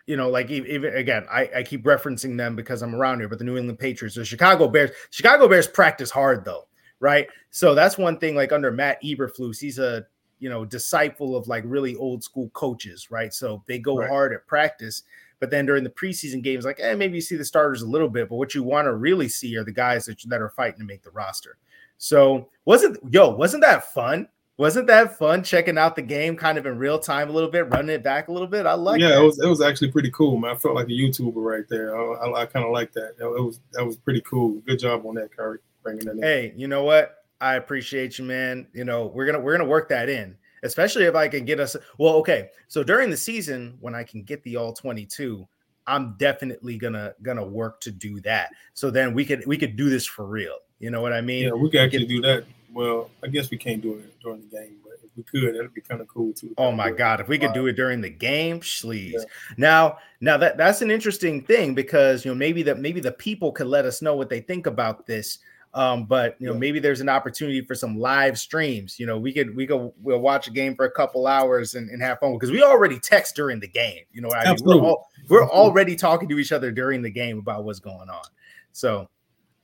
you 0.08 0.18
know, 0.18 0.30
like 0.30 0.50
even 0.50 0.96
again, 0.96 1.28
I, 1.30 1.48
I 1.58 1.64
keep 1.64 1.84
referencing 1.84 2.36
them 2.36 2.56
because 2.56 2.82
I'm 2.82 2.96
around 2.96 3.20
here, 3.20 3.30
but 3.30 3.38
the 3.38 3.44
New 3.44 3.58
England 3.58 3.78
Patriots, 3.78 4.16
the 4.16 4.26
Chicago 4.26 4.68
Bears, 4.68 4.90
Chicago 5.12 5.48
Bears 5.48 5.68
practice 5.68 6.10
hard 6.10 6.44
though, 6.44 6.68
right? 7.00 7.28
So 7.52 7.76
that's 7.76 7.96
one 7.96 8.18
thing. 8.18 8.36
Like 8.36 8.52
under 8.52 8.72
Matt 8.72 9.04
Eberflus, 9.04 9.60
he's 9.60 9.78
a 9.78 10.08
you 10.40 10.50
know 10.50 10.66
disciple 10.66 11.36
of 11.36 11.48
like 11.48 11.64
really 11.66 11.96
old 11.96 12.24
school 12.24 12.50
coaches, 12.54 13.12
right? 13.12 13.34
So 13.34 13.64
they 13.68 13.80
go 13.80 13.98
right. 13.98 14.10
hard 14.10 14.34
at 14.34 14.48
practice, 14.48 15.04
but 15.40 15.50
then 15.50 15.66
during 15.66 15.84
the 15.84 15.90
preseason 15.90 16.42
games, 16.42 16.66
like, 16.66 16.80
eh, 16.80 16.96
maybe 16.96 17.16
you 17.16 17.22
see 17.22 17.36
the 17.36 17.46
starters 17.46 17.82
a 17.82 17.88
little 17.88 18.10
bit, 18.10 18.30
but 18.30 18.36
what 18.36 18.54
you 18.54 18.64
want 18.64 18.86
to 18.86 18.94
really 18.94 19.30
see 19.30 19.58
are 19.58 19.64
the 19.64 19.72
guys 19.72 20.06
that, 20.06 20.22
that 20.28 20.42
are 20.42 20.50
fighting 20.50 20.80
to 20.80 20.86
make 20.86 21.04
the 21.04 21.12
roster. 21.12 21.58
So 21.98 22.50
wasn't 22.66 22.98
yo, 23.12 23.30
wasn't 23.30 23.64
that 23.64 23.94
fun? 23.94 24.28
Wasn't 24.58 24.88
that 24.88 25.18
fun 25.18 25.42
checking 25.42 25.78
out 25.78 25.96
the 25.96 26.02
game 26.02 26.36
kind 26.36 26.58
of 26.58 26.66
in 26.66 26.78
real 26.78 27.00
time 27.00 27.30
a 27.30 27.32
little 27.32 27.50
bit, 27.50 27.70
running 27.70 27.96
it 27.96 28.04
back 28.04 28.28
a 28.28 28.32
little 28.34 28.48
bit? 28.48 28.66
I 28.66 28.74
like 28.74 29.00
yeah, 29.00 29.10
that. 29.10 29.20
it 29.20 29.24
was 29.24 29.40
it 29.40 29.48
was 29.48 29.62
actually 29.62 29.92
pretty 29.92 30.12
cool, 30.12 30.38
man. 30.38 30.52
I 30.52 30.56
felt 30.56 30.76
like 30.76 30.88
a 30.88 30.92
YouTuber 30.92 31.34
right 31.36 31.64
there. 31.70 31.96
I, 31.96 32.26
I, 32.26 32.42
I 32.42 32.46
kind 32.46 32.66
of 32.66 32.72
like 32.72 32.92
that. 32.94 33.16
It 33.20 33.24
was 33.24 33.62
that 33.74 33.86
was 33.86 33.96
pretty 33.96 34.22
cool. 34.22 34.60
Good 34.66 34.80
job 34.80 35.06
on 35.06 35.16
that, 35.16 35.36
Kyrie, 35.36 35.60
bringing 35.82 36.06
that 36.06 36.18
in. 36.18 36.24
Hey, 36.24 36.54
you 36.58 36.68
know 36.68 36.84
what? 36.84 37.19
I 37.42 37.56
appreciate 37.56 38.20
you, 38.20 38.26
man. 38.26 38.68
You 38.74 38.86
know, 38.86 39.08
we're 39.08 39.26
gonna 39.26 39.40
we're 39.40 39.58
gonna 39.58 39.70
work 39.70 39.90
that 39.90 40.10
in 40.10 40.38
especially 40.64 41.06
if 41.06 41.16
I 41.16 41.28
can 41.28 41.46
get 41.46 41.60
us. 41.60 41.76
Well, 41.98 42.16
okay. 42.16 42.50
So 42.68 42.84
during 42.84 43.10
the 43.10 43.18
season, 43.18 43.78
when 43.80 43.96
I 43.96 44.04
can 44.04 44.24
get 44.24 44.44
the 44.44 44.58
all 44.58 44.74
22, 44.74 45.48
I'm 45.88 46.16
definitely 46.18 46.78
gonna 46.78 47.14
gonna 47.22 47.46
work 47.46 47.82
to 47.82 47.92
do 47.92 48.20
that. 48.22 48.52
So 48.74 48.92
then 48.92 49.14
we 49.14 49.26
could 49.26 49.46
we 49.46 49.58
could 49.58 49.76
do 49.76 49.90
this 49.90 50.06
for 50.06 50.26
real. 50.26 50.58
You 50.80 50.92
know 50.92 51.02
what 51.02 51.14
I 51.14 51.22
mean? 51.22 51.46
Yeah, 51.46 51.54
we 51.54 51.70
could 51.70 51.82
actually 51.82 52.06
do 52.06 52.22
that. 52.22 52.46
Well, 52.72 53.10
I 53.24 53.28
guess 53.28 53.50
we 53.50 53.58
can't 53.58 53.82
do 53.82 53.96
it 53.96 54.20
during 54.22 54.42
the 54.42 54.48
game, 54.56 54.78
but 54.84 54.94
if 55.04 55.10
we 55.18 55.24
could, 55.24 55.56
that'd 55.56 55.74
be 55.74 55.82
kind 55.82 56.00
of 56.00 56.08
cool 56.08 56.32
too. 56.34 56.54
Oh 56.60 56.72
my 56.72 56.92
god, 56.92 57.20
if 57.20 57.28
we 57.28 57.40
could 57.40 57.54
do 57.54 57.66
it 57.66 57.74
during 57.74 58.02
the 58.02 58.10
game, 58.10 58.60
please. 58.60 59.16
Yeah. 59.18 59.24
Now, 59.58 59.98
now 60.22 60.38
that 60.38 60.58
that's 60.58 60.84
an 60.84 60.92
interesting 60.92 61.42
thing 61.42 61.74
because 61.74 62.24
you 62.24 62.32
know 62.32 62.36
maybe 62.36 62.62
that 62.64 62.78
maybe 62.78 63.02
the 63.02 63.12
people 63.12 63.52
could 63.52 63.68
let 63.68 63.86
us 63.86 64.04
know 64.04 64.16
what 64.16 64.30
they 64.30 64.42
think 64.42 64.68
about 64.68 65.08
this 65.08 65.40
um, 65.74 66.06
but 66.06 66.36
you 66.40 66.48
know, 66.48 66.54
yeah. 66.54 66.60
maybe 66.60 66.80
there's 66.80 67.02
an 67.02 67.10
opportunity 67.10 67.62
for 67.62 67.76
some 67.76 68.00
live 68.00 68.40
streams. 68.40 69.00
You 69.00 69.06
know, 69.06 69.20
we 69.20 69.32
could 69.32 69.56
we 69.56 69.68
could 69.68 69.92
we'll 70.02 70.20
watch 70.20 70.48
a 70.48 70.52
game 70.52 70.76
for 70.76 70.86
a 70.86 70.92
couple 70.92 71.28
hours 71.28 71.76
and, 71.76 71.90
and 71.92 72.02
have 72.02 72.20
fun 72.20 72.34
because 72.34 72.52
we 72.52 72.64
already 72.64 73.00
text 73.00 73.36
during 73.36 73.60
the 73.60 73.68
game. 73.68 74.04
You 74.12 74.22
know, 74.22 74.30
I 74.32 74.54
mean? 74.54 74.58
we're, 74.64 74.82
all, 74.82 75.08
we're 75.28 75.48
already 75.48 75.96
talking 75.96 76.28
to 76.30 76.40
each 76.40 76.52
other 76.52 76.72
during 76.72 77.04
the 77.04 77.12
game 77.12 77.38
about 77.38 77.66
what's 77.66 77.80
going 77.80 78.10
on. 78.10 78.24
So, 78.72 79.10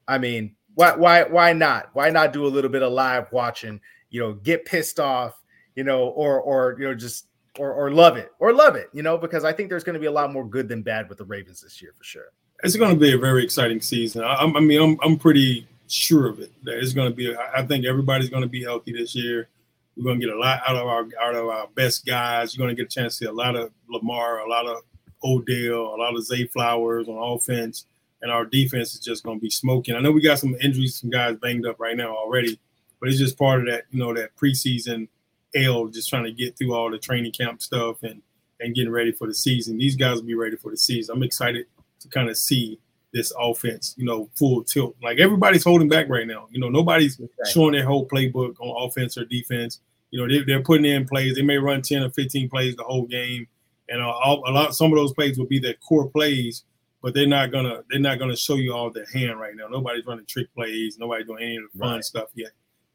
I 0.07 0.19
mean, 0.19 0.55
why 0.75 0.95
why 0.95 1.23
why 1.23 1.53
not? 1.53 1.89
Why 1.93 2.11
not 2.11 2.33
do 2.33 2.45
a 2.45 2.49
little 2.49 2.69
bit 2.69 2.83
of 2.83 2.93
live 2.93 3.31
watching? 3.31 3.81
You 4.11 4.21
know, 4.21 4.33
get 4.33 4.65
pissed 4.65 4.99
off. 4.99 5.41
You 5.75 5.83
know, 5.83 6.07
or 6.09 6.39
or 6.39 6.77
you 6.79 6.85
know 6.85 6.93
just 6.93 7.27
or 7.57 7.73
or 7.73 7.91
love 7.91 8.15
it 8.15 8.31
or 8.37 8.53
love 8.53 8.75
it. 8.75 8.89
You 8.93 9.01
know, 9.01 9.17
because 9.17 9.43
I 9.43 9.51
think 9.51 9.69
there's 9.69 9.83
going 9.83 9.95
to 9.95 9.99
be 9.99 10.05
a 10.05 10.11
lot 10.11 10.31
more 10.31 10.47
good 10.47 10.69
than 10.69 10.83
bad 10.83 11.09
with 11.09 11.17
the 11.17 11.25
Ravens 11.25 11.61
this 11.61 11.81
year 11.81 11.93
for 11.97 12.03
sure. 12.03 12.27
It's 12.63 12.75
going 12.75 12.93
to 12.93 12.99
be 12.99 13.13
a 13.13 13.17
very 13.17 13.43
exciting 13.43 13.81
season. 13.81 14.23
I, 14.23 14.35
I 14.35 14.59
mean, 14.59 14.81
I'm 14.81 14.97
I'm 15.03 15.17
pretty 15.17 15.67
sure 15.87 16.27
of 16.27 16.39
it. 16.39 16.51
That 16.63 16.77
it's 16.77 16.93
going 16.93 17.09
to 17.09 17.15
be. 17.15 17.35
I 17.35 17.63
think 17.65 17.85
everybody's 17.85 18.29
going 18.29 18.43
to 18.43 18.49
be 18.49 18.63
healthy 18.63 18.93
this 18.93 19.15
year. 19.15 19.47
We're 19.95 20.03
going 20.03 20.19
to 20.19 20.25
get 20.25 20.35
a 20.35 20.39
lot 20.39 20.61
out 20.67 20.75
of 20.75 20.87
our 20.87 21.07
out 21.21 21.35
of 21.35 21.47
our 21.47 21.67
best 21.75 22.05
guys. 22.05 22.55
You're 22.55 22.65
going 22.65 22.75
to 22.75 22.81
get 22.81 22.91
a 22.91 22.95
chance 22.95 23.17
to 23.17 23.25
see 23.25 23.29
a 23.29 23.33
lot 23.33 23.55
of 23.55 23.71
Lamar, 23.89 24.39
a 24.39 24.49
lot 24.49 24.65
of 24.65 24.83
Odell, 25.23 25.95
a 25.95 25.97
lot 25.97 26.15
of 26.15 26.25
Zay 26.25 26.45
Flowers 26.47 27.07
on 27.07 27.17
offense, 27.17 27.85
and 28.21 28.31
our 28.31 28.45
defense 28.45 28.93
is 28.93 28.99
just 28.99 29.23
going 29.23 29.39
to 29.39 29.41
be 29.41 29.49
smoking. 29.49 29.95
I 29.95 29.99
know 29.99 30.11
we 30.11 30.21
got 30.21 30.39
some 30.39 30.55
injuries, 30.61 30.99
some 30.99 31.09
guys 31.09 31.37
banged 31.37 31.65
up 31.65 31.79
right 31.79 31.95
now 31.95 32.15
already, 32.15 32.59
but 32.99 33.09
it's 33.09 33.17
just 33.17 33.37
part 33.37 33.61
of 33.61 33.67
that. 33.67 33.85
You 33.91 33.99
know 33.99 34.13
that 34.13 34.35
preseason 34.35 35.07
L, 35.55 35.87
just 35.87 36.09
trying 36.09 36.25
to 36.25 36.31
get 36.31 36.57
through 36.57 36.73
all 36.73 36.91
the 36.91 36.99
training 36.99 37.31
camp 37.31 37.61
stuff 37.61 38.03
and 38.03 38.21
and 38.59 38.75
getting 38.75 38.91
ready 38.91 39.11
for 39.11 39.27
the 39.27 39.33
season. 39.33 39.77
These 39.77 39.95
guys 39.95 40.15
will 40.15 40.23
be 40.23 40.35
ready 40.35 40.55
for 40.55 40.71
the 40.71 40.77
season. 40.77 41.15
I'm 41.15 41.23
excited 41.23 41.65
to 41.99 42.07
kind 42.07 42.29
of 42.29 42.37
see 42.37 42.79
this 43.15 43.31
offense, 43.39 43.95
you 43.97 44.03
know, 44.03 44.29
full 44.35 44.61
tilt. 44.61 44.93
Like 45.01 45.19
everybody's 45.19 45.63
holding 45.63 45.87
back 45.87 46.09
right 46.09 46.27
now. 46.27 46.47
You 46.51 46.59
know, 46.59 46.67
nobody's 46.67 47.19
showing 47.49 47.71
their 47.71 47.85
whole 47.85 48.05
playbook 48.05 48.59
on 48.59 48.87
offense 48.87 49.17
or 49.17 49.23
defense. 49.23 49.79
You 50.11 50.19
know, 50.19 50.45
they, 50.45 50.51
are 50.51 50.61
putting 50.61 50.85
in 50.85 51.07
plays. 51.07 51.35
They 51.35 51.41
may 51.41 51.57
run 51.57 51.81
10 51.81 52.03
or 52.03 52.09
15 52.09 52.49
plays 52.49 52.75
the 52.75 52.83
whole 52.83 53.05
game. 53.05 53.47
And 53.87 54.01
uh, 54.01 54.09
all, 54.09 54.43
a 54.45 54.51
lot, 54.51 54.75
some 54.75 54.91
of 54.91 54.97
those 54.97 55.13
plays 55.13 55.37
will 55.37 55.45
be 55.45 55.59
their 55.59 55.75
core 55.75 56.09
plays, 56.09 56.65
but 57.01 57.13
they're 57.13 57.25
not 57.25 57.53
gonna, 57.53 57.83
they're 57.89 58.01
not 58.01 58.19
gonna 58.19 58.35
show 58.35 58.55
you 58.55 58.73
all 58.73 58.91
their 58.91 59.07
hand 59.13 59.39
right 59.39 59.55
now. 59.55 59.67
Nobody's 59.69 60.05
running 60.05 60.25
trick 60.25 60.53
plays. 60.53 60.97
Nobody's 60.99 61.27
doing 61.27 61.43
any 61.43 61.55
of 61.55 61.63
the 61.71 61.79
fun 61.79 61.93
right. 61.95 62.03
stuff 62.03 62.27
yet. 62.35 62.51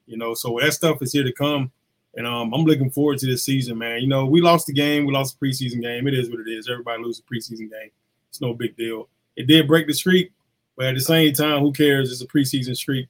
You 0.06 0.18
know, 0.18 0.34
so 0.34 0.58
that 0.60 0.74
stuff 0.74 1.00
is 1.00 1.12
here 1.12 1.24
to 1.24 1.32
come. 1.32 1.72
And 2.16 2.26
um, 2.26 2.52
I'm 2.52 2.64
looking 2.64 2.90
forward 2.90 3.18
to 3.20 3.26
this 3.26 3.44
season, 3.44 3.78
man. 3.78 4.00
You 4.00 4.08
know, 4.08 4.26
we 4.26 4.42
lost 4.42 4.66
the 4.66 4.74
game. 4.74 5.06
We 5.06 5.14
lost 5.14 5.38
the 5.38 5.46
preseason 5.46 5.80
game. 5.80 6.06
It 6.08 6.14
is 6.14 6.28
what 6.28 6.40
it 6.40 6.50
is. 6.50 6.68
Everybody 6.68 7.02
loses 7.02 7.22
a 7.22 7.34
preseason 7.34 7.70
game. 7.70 7.90
It's 8.28 8.40
no 8.40 8.52
big 8.52 8.76
deal. 8.76 9.08
It 9.36 9.46
did 9.46 9.66
break 9.66 9.86
the 9.86 9.94
streak, 9.94 10.32
but 10.76 10.86
at 10.86 10.94
the 10.94 11.00
same 11.00 11.32
time, 11.32 11.60
who 11.60 11.72
cares? 11.72 12.12
It's 12.12 12.22
a 12.22 12.26
preseason 12.26 12.76
streak. 12.76 13.08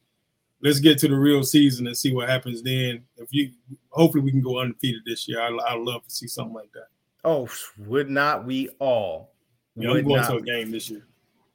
Let's 0.63 0.79
get 0.79 0.99
to 0.99 1.09
the 1.09 1.17
real 1.17 1.43
season 1.43 1.87
and 1.87 1.97
see 1.97 2.13
what 2.13 2.29
happens 2.29 2.63
then. 2.63 3.03
If 3.17 3.29
you, 3.33 3.51
hopefully, 3.89 4.23
we 4.23 4.31
can 4.31 4.43
go 4.43 4.61
undefeated 4.61 5.03
this 5.07 5.27
year. 5.27 5.41
I, 5.41 5.49
I 5.49 5.75
love 5.77 6.07
to 6.07 6.15
see 6.15 6.27
something 6.27 6.55
like 6.55 6.71
that. 6.73 6.89
Oh, 7.25 7.49
would 7.79 8.11
not 8.11 8.47
we 8.47 8.69
all? 8.79 9.33
Yeah, 9.77 9.91
I'm 9.93 10.07
going 10.07 10.23
to 10.23 10.37
a 10.37 10.43
game 10.43 10.71
this 10.71 10.91
year. 10.91 11.07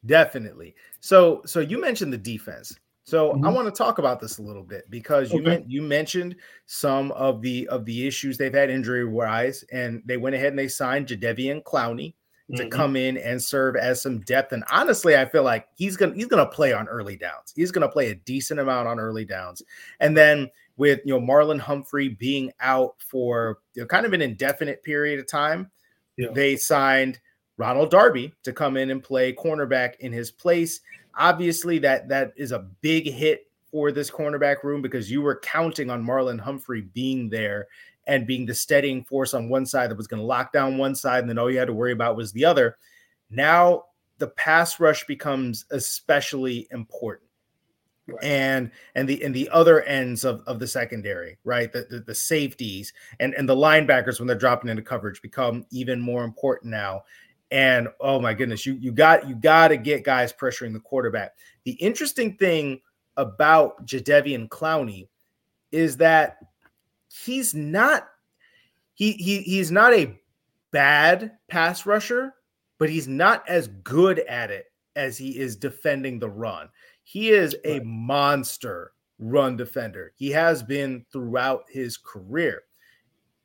Definitely. 0.06 0.76
So, 1.00 1.42
so 1.46 1.60
you 1.60 1.80
mentioned 1.80 2.14
the 2.14 2.18
defense. 2.18 2.78
So 3.06 3.34
mm-hmm. 3.34 3.46
I 3.46 3.52
want 3.52 3.68
to 3.68 3.72
talk 3.72 4.00
about 4.00 4.20
this 4.20 4.40
a 4.40 4.42
little 4.42 4.64
bit 4.64 4.90
because 4.90 5.32
you 5.32 5.42
okay. 5.42 5.64
you 5.68 5.84
mentioned 5.84 6.36
some 6.66 7.12
of 7.12 7.42
the 7.42 7.68
of 7.68 7.86
the 7.86 8.08
issues 8.08 8.38
they've 8.38 8.54
had 8.54 8.72
injury 8.72 9.06
wise, 9.06 9.64
and 9.72 10.02
they 10.06 10.18
went 10.18 10.36
ahead 10.36 10.50
and 10.50 10.60
they 10.60 10.68
signed 10.68 11.08
Jadeveon 11.08 11.64
Clowney, 11.64 12.16
to 12.54 12.64
mm-hmm. 12.64 12.70
come 12.70 12.96
in 12.96 13.18
and 13.18 13.42
serve 13.42 13.76
as 13.76 14.02
some 14.02 14.20
depth. 14.22 14.52
And 14.52 14.64
honestly, 14.72 15.18
I 15.18 15.26
feel 15.26 15.44
like 15.44 15.68
he's 15.76 15.98
gonna 15.98 16.14
he's 16.14 16.28
gonna 16.28 16.46
play 16.46 16.74
on 16.74 16.88
early 16.88 17.16
downs. 17.16 17.52
He's 17.56 17.72
gonna 17.72 17.90
play 17.90 18.12
a 18.12 18.16
decent 18.16 18.60
amount 18.60 18.88
on 18.88 19.00
early 19.00 19.26
downs. 19.26 19.64
And 20.00 20.16
then 20.16 20.50
with 20.78 21.00
you 21.06 21.14
know 21.14 21.26
Marlon 21.26 21.60
Humphrey 21.60 22.10
being 22.10 22.52
out 22.60 22.96
for 23.00 23.60
you 23.74 23.82
know, 23.82 23.88
kind 23.88 24.06
of 24.06 24.14
an 24.14 24.22
indefinite 24.22 24.84
period 24.84 25.20
of 25.20 25.28
time, 25.28 25.72
yeah. 26.18 26.28
they 26.34 26.56
signed 26.56 27.20
Ronald 27.58 27.90
Darby 27.90 28.34
to 28.44 28.54
come 28.54 28.78
in 28.78 28.92
and 28.92 29.04
play 29.04 29.34
cornerback 29.34 29.96
in 30.00 30.12
his 30.12 30.30
place. 30.30 30.82
Obviously, 31.18 31.80
that 31.80 32.08
that 32.10 32.34
is 32.36 32.52
a 32.52 32.68
big 32.82 33.10
hit 33.10 33.48
for 33.72 33.92
this 33.92 34.12
cornerback 34.12 34.64
room 34.64 34.82
because 34.82 35.10
you 35.10 35.22
were 35.22 35.40
counting 35.40 35.90
on 35.90 36.06
Marlon 36.06 36.40
Humphrey 36.40 36.82
being 36.82 37.30
there 37.30 37.68
and 38.08 38.28
being 38.28 38.46
the 38.46 38.54
steadying 38.54 39.04
force 39.04 39.34
on 39.34 39.50
one 39.50 39.66
side 39.66 39.90
that 39.90 39.98
was 39.98 40.08
going 40.08 40.22
to 40.22 40.26
lock 40.26 40.54
down 40.54 40.78
one 40.78 40.96
side, 40.96 41.20
and 41.20 41.30
then 41.30 41.38
all 41.38 41.52
you 41.52 41.58
had 41.58 41.68
to 41.68 41.74
worry 41.74 41.92
about 41.92 42.16
was 42.18 42.32
the 42.32 42.46
other. 42.46 42.78
Now 43.30 43.86
the 44.18 44.28
pass 44.28 44.80
rush 44.80 45.06
becomes 45.06 45.66
especially 45.72 46.68
important, 46.72 47.30
Right. 48.08 48.24
and 48.24 48.72
and 48.94 49.10
the 49.10 49.24
and 49.24 49.34
the 49.34 49.50
other 49.50 49.82
ends 49.82 50.24
of, 50.24 50.42
of 50.46 50.60
the 50.60 50.68
secondary, 50.68 51.38
right? 51.44 51.74
The, 51.74 51.88
the, 51.90 52.00
the 52.02 52.16
safeties 52.16 52.94
and 53.20 53.34
and 53.34 53.50
the 53.50 53.56
linebackers 53.56 54.20
when 54.20 54.28
they're 54.28 54.38
dropping 54.38 54.70
into 54.70 54.84
coverage 54.84 55.22
become 55.22 55.66
even 55.72 56.00
more 56.00 56.24
important 56.24 56.72
now. 56.72 57.04
And 57.52 57.88
oh 58.00 58.20
my 58.22 58.34
goodness, 58.36 58.66
you 58.66 58.74
you 58.76 58.92
got 58.92 59.28
you 59.28 59.36
got 59.36 59.70
to 59.70 59.78
get 59.78 60.04
guys 60.04 60.32
pressuring 60.32 60.74
the 60.74 60.80
quarterback. 60.80 61.36
The 61.64 61.72
interesting 61.74 62.38
thing 62.38 62.82
about 63.18 63.86
Jadeveon 63.88 64.50
Clowney 64.50 65.08
is 65.72 65.98
that 65.98 66.38
he's 67.24 67.54
not 67.54 68.08
he 68.94 69.14
he 69.14 69.42
he's 69.42 69.72
not 69.72 69.94
a 69.94 70.20
bad 70.72 71.32
pass 71.48 71.86
rusher, 71.86 72.34
but 72.78 72.90
he's 72.90 73.08
not 73.08 73.48
as 73.48 73.68
good 73.84 74.20
at 74.20 74.52
it 74.52 74.66
as 74.96 75.18
he 75.18 75.38
is 75.38 75.56
defending 75.56 76.20
the 76.20 76.30
run. 76.30 76.70
He 77.04 77.30
is 77.30 77.56
a 77.66 77.80
monster 77.82 78.92
run 79.20 79.56
defender. 79.56 80.14
He 80.16 80.32
has 80.32 80.64
been 80.64 81.06
throughout 81.12 81.64
his 81.70 81.98
career. 81.98 82.64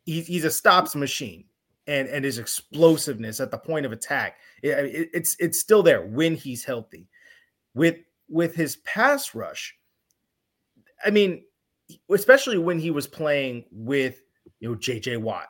He's, 0.05 0.27
he's 0.27 0.45
a 0.45 0.51
stops 0.51 0.95
machine, 0.95 1.45
and 1.87 2.09
and 2.09 2.25
his 2.25 2.39
explosiveness 2.39 3.41
at 3.41 3.51
the 3.51 3.59
point 3.59 3.87
of 3.87 3.93
attack, 3.93 4.39
it, 4.63 5.11
it's 5.13 5.37
it's 5.39 5.61
still 5.61 5.83
there 5.83 6.07
when 6.07 6.35
he's 6.35 6.65
healthy. 6.65 7.09
With 7.75 7.99
with 8.29 8.55
his 8.55 8.77
pass 8.77 9.35
rush, 9.35 9.77
I 11.05 11.11
mean, 11.11 11.43
especially 12.11 12.59
when 12.59 12.79
he 12.79 12.91
was 12.91 13.07
playing 13.07 13.65
with 13.71 14.21
you 14.61 14.71
know 14.71 14.77
JJ 14.77 15.19
Watt, 15.19 15.49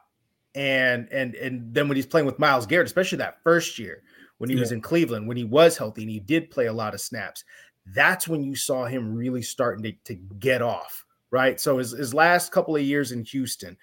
and 0.54 1.08
and 1.10 1.34
and 1.34 1.74
then 1.74 1.88
when 1.88 1.96
he's 1.96 2.06
playing 2.06 2.26
with 2.26 2.38
Myles 2.38 2.66
Garrett, 2.66 2.86
especially 2.86 3.18
that 3.18 3.42
first 3.42 3.78
year 3.78 4.02
when 4.38 4.48
he 4.48 4.56
yeah. 4.56 4.60
was 4.60 4.72
in 4.72 4.80
Cleveland, 4.80 5.28
when 5.28 5.36
he 5.36 5.44
was 5.44 5.76
healthy 5.76 6.02
and 6.02 6.10
he 6.10 6.18
did 6.18 6.50
play 6.50 6.66
a 6.66 6.72
lot 6.72 6.94
of 6.94 7.00
snaps 7.00 7.44
that's 7.86 8.28
when 8.28 8.42
you 8.42 8.54
saw 8.54 8.84
him 8.84 9.14
really 9.14 9.42
starting 9.42 9.82
to, 9.82 9.92
to 10.04 10.14
get 10.38 10.62
off, 10.62 11.04
right? 11.30 11.60
So 11.60 11.78
his, 11.78 11.92
his 11.92 12.14
last 12.14 12.52
couple 12.52 12.76
of 12.76 12.82
years 12.82 13.12
in 13.12 13.24
Houston, 13.24 13.76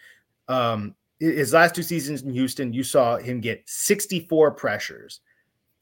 um, 0.47 0.95
his 1.19 1.53
last 1.53 1.75
two 1.75 1.83
seasons 1.83 2.21
in 2.21 2.31
Houston, 2.31 2.73
you 2.73 2.83
saw 2.83 3.17
him 3.17 3.41
get 3.41 3.63
64 3.67 4.51
pressures, 4.51 5.21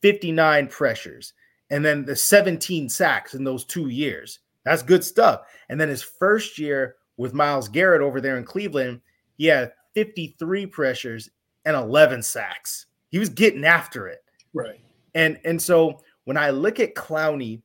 59 0.01 0.67
pressures, 0.67 1.33
and 1.69 1.83
then 1.83 2.05
the 2.05 2.15
17 2.15 2.89
sacks 2.89 3.33
in 3.33 3.43
those 3.43 3.65
two 3.65 3.89
years. 3.89 4.39
That's 4.65 4.84
good 4.84 5.04
stuff. 5.04 5.41
And 5.69 5.80
then 5.80 5.89
his 5.89 6.04
first 6.04 6.60
year 6.60 6.95
with 7.17 7.34
Myles 7.34 7.69
Garrett 7.69 8.01
over 8.01 8.19
there 8.19 8.38
in 8.38 8.43
Cleveland, 8.43 9.01
he 9.38 9.45
had 9.45 9.71
53 9.93 10.65
pressures 10.65 11.30
and 11.63 11.75
11 11.75 12.21
sacks. 12.23 12.88
He 13.10 13.19
was 13.19 13.30
getting 13.30 13.63
after 13.63 14.08
it. 14.08 14.23
Right. 14.54 14.82
And 15.13 15.39
and 15.45 15.62
so 15.62 16.01
when 16.25 16.36
I 16.36 16.49
look 16.49 16.80
at 16.80 16.95
Clowney 16.95 17.62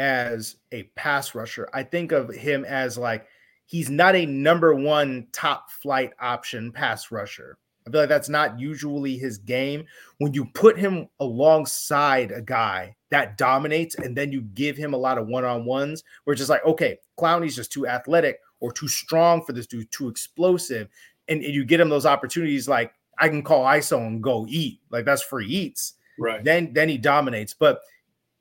as 0.00 0.56
a 0.72 0.84
pass 0.96 1.34
rusher. 1.34 1.68
I 1.74 1.82
think 1.82 2.10
of 2.10 2.34
him 2.34 2.64
as 2.64 2.96
like 2.96 3.26
he's 3.66 3.90
not 3.90 4.16
a 4.16 4.24
number 4.24 4.74
one 4.74 5.26
top 5.30 5.70
flight 5.70 6.12
option 6.18 6.72
pass 6.72 7.12
rusher. 7.12 7.58
I 7.86 7.90
feel 7.90 8.00
like 8.00 8.08
that's 8.08 8.28
not 8.28 8.60
usually 8.60 9.16
his 9.16 9.38
game. 9.38 9.84
When 10.18 10.34
you 10.34 10.46
put 10.54 10.78
him 10.78 11.08
alongside 11.18 12.30
a 12.30 12.42
guy 12.42 12.94
that 13.10 13.38
dominates 13.38 13.94
and 13.96 14.16
then 14.16 14.30
you 14.32 14.42
give 14.42 14.76
him 14.76 14.94
a 14.94 14.98
lot 14.98 15.18
of 15.18 15.26
one 15.26 15.44
on 15.44 15.64
ones, 15.64 16.04
where 16.24 16.32
it's 16.32 16.40
just 16.40 16.50
like, 16.50 16.64
okay, 16.64 16.98
Clowney's 17.18 17.56
just 17.56 17.72
too 17.72 17.86
athletic 17.86 18.38
or 18.60 18.72
too 18.72 18.88
strong 18.88 19.42
for 19.44 19.52
this 19.52 19.66
dude, 19.66 19.90
too 19.90 20.08
explosive. 20.08 20.88
And, 21.28 21.42
and 21.42 21.54
you 21.54 21.64
get 21.64 21.80
him 21.80 21.88
those 21.88 22.06
opportunities 22.06 22.68
like, 22.68 22.92
I 23.18 23.28
can 23.28 23.42
call 23.42 23.64
ISO 23.64 23.98
and 24.06 24.22
go 24.22 24.46
eat. 24.48 24.80
Like 24.90 25.04
that's 25.04 25.22
free 25.22 25.46
eats. 25.46 25.94
Right. 26.18 26.42
Then 26.42 26.72
then 26.72 26.88
he 26.88 26.98
dominates. 26.98 27.54
But 27.54 27.80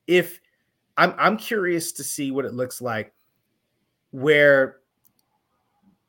if 0.07 0.39
I'm 0.99 1.13
I'm 1.17 1.37
curious 1.37 1.93
to 1.93 2.03
see 2.03 2.31
what 2.31 2.45
it 2.45 2.53
looks 2.53 2.81
like. 2.81 3.13
Where 4.11 4.77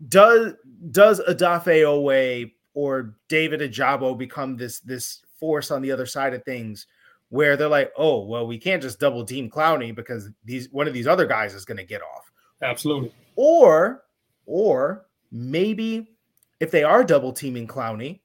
does 0.08 0.54
does 0.90 1.20
Odafe 1.28 1.84
Oweh 1.84 2.52
or 2.80 3.14
David 3.28 3.60
Ojabo 3.60 4.16
become 4.16 4.56
this 4.56 4.80
this 4.80 5.22
force 5.38 5.70
on 5.70 5.82
the 5.82 5.92
other 5.92 6.06
side 6.06 6.34
of 6.34 6.44
things? 6.44 6.86
Where 7.28 7.56
they're 7.56 7.68
like, 7.68 7.92
oh 7.96 8.24
well, 8.24 8.46
we 8.46 8.58
can't 8.58 8.82
just 8.82 8.98
double 8.98 9.24
team 9.24 9.50
Clowney 9.50 9.94
because 9.94 10.30
these 10.44 10.68
one 10.70 10.88
of 10.88 10.94
these 10.94 11.06
other 11.06 11.26
guys 11.26 11.54
is 11.54 11.64
going 11.64 11.78
to 11.78 11.84
get 11.84 12.02
off. 12.02 12.32
Absolutely. 12.62 13.12
Or 13.36 14.04
or 14.46 15.06
maybe 15.30 16.10
if 16.58 16.70
they 16.70 16.82
are 16.82 17.04
double 17.04 17.32
teaming 17.32 17.68
Clowney, 17.68 18.20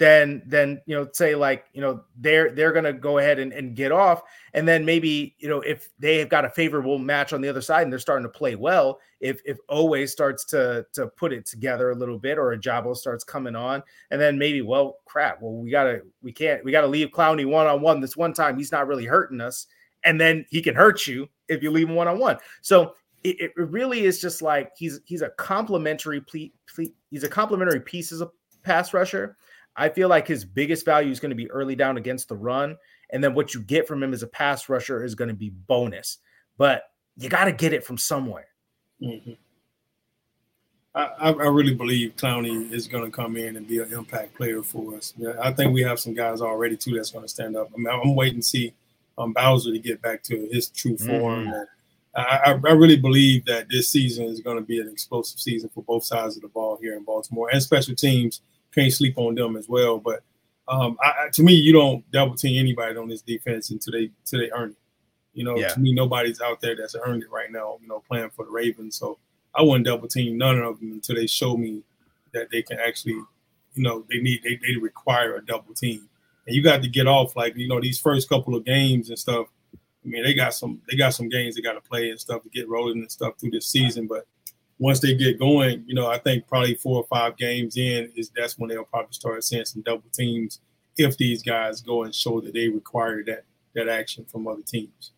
then 0.00 0.40
then 0.46 0.80
you 0.86 0.96
know 0.96 1.06
say 1.12 1.34
like 1.34 1.66
you 1.74 1.82
know 1.82 2.00
they're 2.16 2.50
they're 2.52 2.72
gonna 2.72 2.92
go 2.92 3.18
ahead 3.18 3.38
and, 3.38 3.52
and 3.52 3.76
get 3.76 3.92
off. 3.92 4.22
And 4.54 4.66
then 4.66 4.82
maybe 4.82 5.36
you 5.38 5.46
know 5.46 5.60
if 5.60 5.90
they've 5.98 6.28
got 6.28 6.46
a 6.46 6.48
favorable 6.48 6.98
match 6.98 7.34
on 7.34 7.42
the 7.42 7.50
other 7.50 7.60
side 7.60 7.82
and 7.82 7.92
they're 7.92 7.98
starting 7.98 8.24
to 8.24 8.30
play 8.30 8.54
well 8.54 8.98
if 9.20 9.42
if 9.44 9.58
Oweh 9.68 10.08
starts 10.08 10.46
to 10.46 10.86
to 10.94 11.06
put 11.06 11.34
it 11.34 11.44
together 11.44 11.90
a 11.90 11.94
little 11.94 12.18
bit 12.18 12.38
or 12.38 12.56
Ojabo 12.56 12.96
starts 12.96 13.24
coming 13.24 13.54
on 13.54 13.82
and 14.10 14.18
then 14.18 14.38
maybe 14.38 14.62
well 14.62 14.96
crap 15.04 15.42
well 15.42 15.52
we 15.52 15.70
gotta 15.70 16.00
we 16.22 16.32
can't 16.32 16.64
we 16.64 16.72
gotta 16.72 16.86
leave 16.86 17.10
Clowney 17.10 17.44
one 17.44 17.66
on 17.66 17.82
one 17.82 18.00
this 18.00 18.16
one 18.16 18.32
time. 18.32 18.56
He's 18.56 18.72
not 18.72 18.88
really 18.88 19.04
hurting 19.04 19.42
us. 19.42 19.66
And 20.02 20.18
then 20.18 20.46
he 20.48 20.62
can 20.62 20.74
hurt 20.74 21.06
you 21.06 21.28
if 21.48 21.62
you 21.62 21.70
leave 21.70 21.90
him 21.90 21.94
one 21.94 22.08
on 22.08 22.18
one 22.18 22.38
so 22.62 22.94
it, 23.22 23.36
it 23.38 23.52
really 23.54 24.06
is 24.06 24.18
just 24.18 24.40
like 24.40 24.72
he's 24.78 25.00
he's 25.04 25.20
a 25.20 25.28
complimentary 25.36 26.22
ple- 26.22 26.48
ple- 26.74 26.94
he's 27.10 27.22
a 27.22 27.28
complimentary 27.28 27.80
piece 27.80 28.12
as 28.12 28.22
a 28.22 28.30
pass 28.62 28.94
rusher 28.94 29.36
I 29.76 29.88
feel 29.88 30.08
like 30.08 30.26
his 30.26 30.44
biggest 30.44 30.84
value 30.84 31.10
is 31.10 31.20
going 31.20 31.30
to 31.30 31.36
be 31.36 31.50
early 31.50 31.76
down 31.76 31.96
against 31.96 32.28
the 32.28 32.36
run. 32.36 32.76
And 33.10 33.22
then 33.22 33.34
what 33.34 33.54
you 33.54 33.60
get 33.62 33.86
from 33.86 34.02
him 34.02 34.12
as 34.12 34.22
a 34.22 34.26
pass 34.26 34.68
rusher 34.68 35.04
is 35.04 35.14
going 35.14 35.28
to 35.28 35.34
be 35.34 35.50
bonus. 35.50 36.18
But 36.58 36.84
you 37.16 37.28
got 37.28 37.44
to 37.44 37.52
get 37.52 37.72
it 37.72 37.84
from 37.84 37.98
somewhere. 37.98 38.48
Mm-hmm. 39.02 39.32
I, 40.94 41.04
I, 41.30 41.46
really 41.46 41.74
believe 41.74 42.16
Clowney 42.16 42.72
is 42.72 42.88
going 42.88 43.04
to 43.04 43.10
come 43.16 43.36
in 43.36 43.56
and 43.56 43.66
be 43.66 43.78
an 43.78 43.92
impact 43.92 44.34
player 44.34 44.60
for 44.60 44.96
us. 44.96 45.14
Yeah, 45.16 45.34
I 45.40 45.52
think 45.52 45.72
we 45.72 45.82
have 45.82 46.00
some 46.00 46.14
guys 46.14 46.40
already 46.40 46.76
too 46.76 46.94
that's 46.94 47.12
going 47.12 47.24
to 47.24 47.28
stand 47.28 47.56
up. 47.56 47.70
I 47.72 47.76
mean, 47.76 47.88
I'm 47.88 48.16
waiting 48.16 48.40
to 48.40 48.46
see 48.46 48.74
um, 49.16 49.32
Bowser 49.32 49.72
to 49.72 49.78
get 49.78 50.02
back 50.02 50.24
to 50.24 50.48
his 50.50 50.68
true 50.68 50.96
form. 50.96 51.46
Mm. 51.46 51.66
I, 52.16 52.58
I, 52.64 52.72
really 52.72 52.96
believe 52.96 53.44
that 53.44 53.68
this 53.68 53.88
season 53.88 54.24
is 54.24 54.40
going 54.40 54.56
to 54.56 54.64
be 54.64 54.80
an 54.80 54.88
explosive 54.88 55.38
season 55.38 55.70
for 55.72 55.84
both 55.84 56.04
sides 56.04 56.34
of 56.34 56.42
the 56.42 56.48
ball 56.48 56.76
here 56.80 56.96
in 56.96 57.04
Baltimore 57.04 57.50
and 57.52 57.62
special 57.62 57.94
teams 57.94 58.40
can't 58.74 58.92
sleep 58.92 59.14
on 59.16 59.34
them 59.34 59.56
as 59.56 59.68
well. 59.68 59.98
But 59.98 60.22
um, 60.68 60.96
I, 61.02 61.28
to 61.32 61.42
me, 61.42 61.54
you 61.54 61.72
don't 61.72 62.08
double 62.10 62.36
team 62.36 62.58
anybody 62.58 62.96
on 62.96 63.08
this 63.08 63.22
defense 63.22 63.70
until 63.70 63.92
they 63.92 64.10
until 64.24 64.40
they 64.40 64.50
earn 64.52 64.70
it. 64.70 64.76
You 65.34 65.44
know, 65.44 65.56
yeah. 65.56 65.68
to 65.68 65.80
me, 65.80 65.92
nobody's 65.92 66.40
out 66.40 66.60
there 66.60 66.76
that's 66.76 66.96
earned 67.04 67.22
it 67.22 67.30
right 67.30 67.50
now. 67.50 67.78
You 67.80 67.88
know, 67.88 68.02
playing 68.08 68.30
for 68.30 68.44
the 68.44 68.50
Ravens, 68.50 68.96
so 68.96 69.18
I 69.54 69.62
wouldn't 69.62 69.86
double 69.86 70.08
team 70.08 70.38
none 70.38 70.58
of 70.58 70.80
them 70.80 70.92
until 70.92 71.16
they 71.16 71.26
show 71.26 71.56
me 71.56 71.82
that 72.32 72.50
they 72.50 72.62
can 72.62 72.78
actually, 72.78 73.14
you 73.74 73.82
know, 73.82 74.04
they 74.08 74.18
need 74.18 74.42
they, 74.42 74.58
they 74.66 74.76
require 74.76 75.36
a 75.36 75.44
double 75.44 75.74
team. 75.74 76.08
And 76.46 76.56
you 76.56 76.62
got 76.62 76.82
to 76.82 76.88
get 76.88 77.06
off 77.06 77.36
like 77.36 77.56
you 77.56 77.68
know 77.68 77.80
these 77.80 77.98
first 77.98 78.28
couple 78.28 78.54
of 78.54 78.64
games 78.64 79.08
and 79.08 79.18
stuff. 79.18 79.46
I 79.74 80.08
mean, 80.08 80.22
they 80.22 80.34
got 80.34 80.54
some 80.54 80.80
they 80.88 80.96
got 80.96 81.14
some 81.14 81.28
games 81.28 81.56
they 81.56 81.62
got 81.62 81.74
to 81.74 81.80
play 81.80 82.10
and 82.10 82.20
stuff 82.20 82.42
to 82.42 82.48
get 82.48 82.68
rolling 82.68 82.98
and 82.98 83.10
stuff 83.10 83.34
through 83.38 83.50
this 83.50 83.66
season, 83.66 84.06
but 84.06 84.26
once 84.80 84.98
they 84.98 85.14
get 85.14 85.38
going, 85.38 85.84
you 85.86 85.94
know, 85.94 86.08
I 86.08 86.18
think 86.18 86.48
probably 86.48 86.74
four 86.74 86.96
or 86.96 87.06
five 87.06 87.36
games 87.36 87.76
in 87.76 88.10
is 88.16 88.30
that's 88.34 88.58
when 88.58 88.70
they'll 88.70 88.84
probably 88.84 89.12
start 89.12 89.44
seeing 89.44 89.66
some 89.66 89.82
double 89.82 90.08
teams 90.10 90.60
if 90.96 91.18
these 91.18 91.42
guys 91.42 91.82
go 91.82 92.04
and 92.04 92.14
show 92.14 92.40
that 92.40 92.54
they 92.54 92.68
require 92.68 93.22
that 93.24 93.44
that 93.74 93.88
action 93.88 94.24
from 94.24 94.48
other 94.48 94.62
teams. 94.66 95.12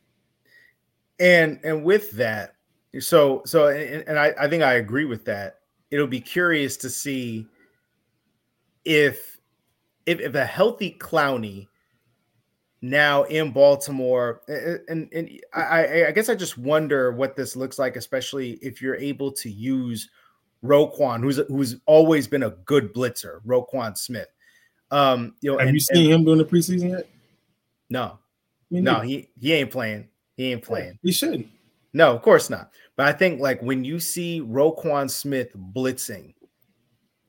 And 1.20 1.60
and 1.62 1.84
with 1.84 2.10
that, 2.12 2.56
so 2.98 3.42
so 3.46 3.68
and, 3.68 4.02
and 4.08 4.18
I, 4.18 4.34
I 4.38 4.48
think 4.48 4.64
I 4.64 4.74
agree 4.74 5.04
with 5.04 5.24
that. 5.26 5.60
It'll 5.92 6.08
be 6.08 6.20
curious 6.20 6.76
to 6.78 6.90
see 6.90 7.46
if 8.84 9.38
if, 10.06 10.18
if 10.18 10.34
a 10.34 10.44
healthy 10.44 10.96
Clowney 10.98 11.68
now 12.82 13.22
in 13.24 13.52
Baltimore. 13.52 14.42
And, 14.88 15.08
and, 15.12 15.40
I, 15.54 16.06
I, 16.08 16.10
guess 16.10 16.28
I 16.28 16.34
just 16.34 16.58
wonder 16.58 17.12
what 17.12 17.36
this 17.36 17.56
looks 17.56 17.78
like, 17.78 17.96
especially 17.96 18.52
if 18.54 18.82
you're 18.82 18.96
able 18.96 19.32
to 19.32 19.48
use 19.48 20.10
Roquan, 20.62 21.20
who's 21.20 21.40
who's 21.48 21.76
always 21.86 22.26
been 22.26 22.42
a 22.42 22.50
good 22.50 22.92
blitzer, 22.92 23.40
Roquan 23.46 23.96
Smith. 23.96 24.28
Um, 24.90 25.34
you 25.40 25.50
know, 25.50 25.58
have 25.58 25.68
and, 25.68 25.74
you 25.74 25.80
seen 25.80 26.10
him 26.10 26.24
during 26.24 26.38
the 26.38 26.44
preseason 26.44 26.90
yet? 26.90 27.08
No, 27.88 28.18
no, 28.70 29.00
he 29.00 29.28
he 29.40 29.52
ain't 29.54 29.70
playing. 29.70 30.08
He 30.36 30.52
ain't 30.52 30.62
playing. 30.62 30.98
he 31.02 31.12
shouldn't. 31.12 31.48
No, 31.92 32.14
of 32.14 32.22
course 32.22 32.48
not. 32.48 32.70
But 32.96 33.06
I 33.06 33.12
think 33.12 33.40
like 33.40 33.60
when 33.62 33.84
you 33.84 33.98
see 34.00 34.40
Roquan 34.40 35.10
Smith 35.10 35.52
blitzing 35.74 36.34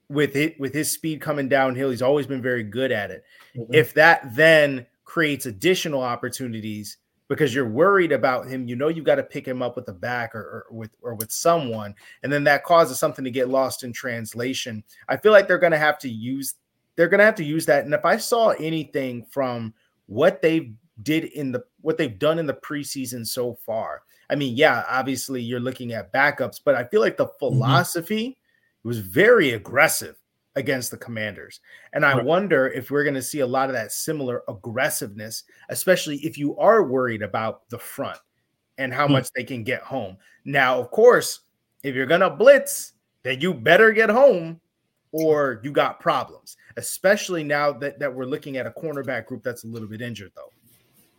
with 0.09 0.35
it 0.35 0.59
with 0.59 0.73
his 0.73 0.91
speed 0.91 1.21
coming 1.21 1.49
downhill, 1.49 1.89
he's 1.89 2.01
always 2.01 2.27
been 2.27 2.41
very 2.41 2.63
good 2.63 2.91
at 2.91 3.11
it. 3.11 3.23
Mm-hmm. 3.57 3.73
If 3.73 3.93
that 3.95 4.35
then 4.35 4.85
creates 5.05 5.45
additional 5.45 6.01
opportunities 6.01 6.97
because 7.27 7.53
you're 7.53 7.67
worried 7.67 8.11
about 8.11 8.47
him. 8.47 8.67
You 8.67 8.75
know 8.75 8.89
you've 8.89 9.05
got 9.05 9.15
to 9.15 9.23
pick 9.23 9.47
him 9.47 9.61
up 9.61 9.75
with 9.75 9.85
the 9.85 9.93
back 9.93 10.35
or, 10.35 10.65
or, 10.69 10.75
with 10.75 10.91
or 11.01 11.15
with 11.15 11.31
someone, 11.31 11.95
and 12.23 12.31
then 12.31 12.43
that 12.45 12.63
causes 12.63 12.99
something 12.99 13.25
to 13.25 13.31
get 13.31 13.49
lost 13.49 13.83
in 13.83 13.93
translation. 13.93 14.83
I 15.09 15.17
feel 15.17 15.31
like 15.31 15.47
they're 15.47 15.57
going 15.57 15.71
to 15.71 15.77
have 15.77 15.99
to 15.99 16.09
use 16.09 16.55
they're 16.95 17.07
going 17.07 17.19
to 17.19 17.25
have 17.25 17.35
to 17.35 17.43
use 17.43 17.65
that. 17.65 17.85
And 17.85 17.93
if 17.93 18.05
I 18.05 18.17
saw 18.17 18.49
anything 18.49 19.25
from 19.25 19.73
what 20.05 20.43
they've 20.43 20.73
did 21.01 21.25
in 21.25 21.51
the 21.51 21.63
what 21.81 21.97
they've 21.97 22.19
done 22.19 22.39
in 22.39 22.45
the 22.45 22.53
preseason 22.53 23.25
so 23.25 23.55
far. 23.65 24.03
I 24.29 24.35
mean, 24.35 24.55
yeah, 24.55 24.83
obviously 24.87 25.41
you're 25.41 25.59
looking 25.59 25.93
at 25.93 26.13
backups, 26.13 26.59
but 26.63 26.75
I 26.75 26.83
feel 26.83 27.01
like 27.01 27.17
the 27.17 27.25
mm-hmm. 27.25 27.37
philosophy 27.39 28.29
mm-hmm. 28.29 28.87
was 28.87 28.99
very 28.99 29.51
aggressive 29.51 30.17
against 30.55 30.91
the 30.91 30.97
commanders. 30.97 31.59
And 31.93 32.05
I 32.05 32.13
right. 32.13 32.25
wonder 32.25 32.67
if 32.67 32.91
we're 32.91 33.03
going 33.03 33.15
to 33.15 33.21
see 33.21 33.39
a 33.39 33.47
lot 33.47 33.69
of 33.69 33.73
that 33.73 33.91
similar 33.91 34.43
aggressiveness, 34.47 35.43
especially 35.69 36.17
if 36.17 36.37
you 36.37 36.57
are 36.57 36.83
worried 36.83 37.21
about 37.21 37.67
the 37.69 37.79
front 37.79 38.19
and 38.77 38.93
how 38.93 39.05
mm-hmm. 39.05 39.13
much 39.13 39.31
they 39.35 39.43
can 39.43 39.63
get 39.63 39.81
home. 39.81 40.17
Now, 40.45 40.79
of 40.79 40.91
course, 40.91 41.41
if 41.83 41.95
you're 41.95 42.05
going 42.05 42.21
to 42.21 42.29
blitz, 42.29 42.93
then 43.23 43.41
you 43.41 43.53
better 43.53 43.91
get 43.91 44.09
home 44.09 44.59
or 45.11 45.59
you 45.63 45.71
got 45.71 45.99
problems, 45.99 46.57
especially 46.77 47.43
now 47.43 47.71
that, 47.71 47.99
that 47.99 48.13
we're 48.13 48.25
looking 48.25 48.57
at 48.57 48.65
a 48.65 48.71
cornerback 48.71 49.27
group 49.27 49.43
that's 49.43 49.63
a 49.63 49.67
little 49.67 49.87
bit 49.87 50.01
injured, 50.01 50.31
though. 50.35 50.51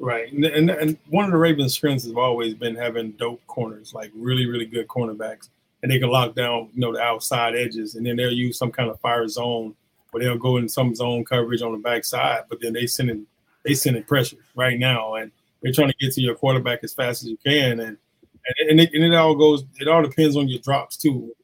Right. 0.00 0.32
And, 0.32 0.44
and, 0.44 0.70
and 0.70 0.98
one 1.08 1.24
of 1.24 1.30
the 1.30 1.36
Ravens' 1.36 1.74
strengths 1.74 2.04
has 2.04 2.14
always 2.14 2.54
been 2.54 2.74
having 2.74 3.12
dope 3.12 3.40
corners, 3.46 3.94
like 3.94 4.10
really, 4.14 4.46
really 4.46 4.66
good 4.66 4.88
cornerbacks. 4.88 5.48
And 5.84 5.92
they 5.92 5.98
can 5.98 6.08
lock 6.08 6.34
down, 6.34 6.70
you 6.72 6.80
know, 6.80 6.92
the 6.94 7.00
outside 7.00 7.54
edges. 7.54 7.94
And 7.94 8.04
then 8.04 8.16
they'll 8.16 8.32
use 8.32 8.56
some 8.58 8.72
kind 8.72 8.90
of 8.90 8.98
fire 9.00 9.28
zone 9.28 9.76
where 10.10 10.24
they'll 10.24 10.38
go 10.38 10.56
in 10.56 10.68
some 10.68 10.94
zone 10.94 11.24
coverage 11.24 11.60
on 11.60 11.72
the 11.72 11.78
backside, 11.78 12.44
but 12.48 12.60
then 12.60 12.72
they 12.72 12.86
send 12.86 13.10
in 13.10 13.26
they 13.64 13.74
send 13.74 13.96
in 13.96 14.02
pressure 14.04 14.38
right 14.56 14.78
now. 14.78 15.14
And 15.14 15.30
they're 15.62 15.72
trying 15.72 15.90
to 15.90 15.96
get 16.00 16.12
to 16.14 16.20
your 16.20 16.34
quarterback 16.34 16.80
as 16.82 16.94
fast 16.94 17.22
as 17.22 17.28
you 17.28 17.38
can. 17.44 17.80
And 17.80 17.98
and, 18.46 18.70
and, 18.70 18.80
it, 18.80 18.90
and 18.92 19.04
it 19.04 19.14
all 19.14 19.34
goes, 19.34 19.64
it 19.78 19.88
all 19.88 20.02
depends 20.02 20.36
on 20.36 20.48
your 20.48 20.60
drops 20.60 20.96
too, 20.96 21.34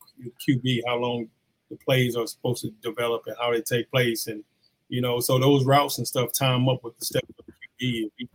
QB, 0.46 0.80
how 0.86 0.96
long 0.96 1.28
the 1.70 1.76
plays 1.76 2.16
are 2.16 2.26
supposed 2.26 2.62
to 2.62 2.70
develop 2.82 3.22
and 3.26 3.36
how 3.40 3.52
they 3.52 3.62
take 3.62 3.90
place. 3.90 4.26
And, 4.26 4.44
you 4.88 5.00
know, 5.00 5.20
so 5.20 5.38
those 5.38 5.64
routes 5.64 5.98
and 5.98 6.06
stuff 6.06 6.32
time 6.32 6.68
up 6.68 6.82
with 6.84 6.98
the 6.98 7.04
step 7.04 7.22
of 7.38 7.44
the 7.46 7.50
QB. 7.82 8.28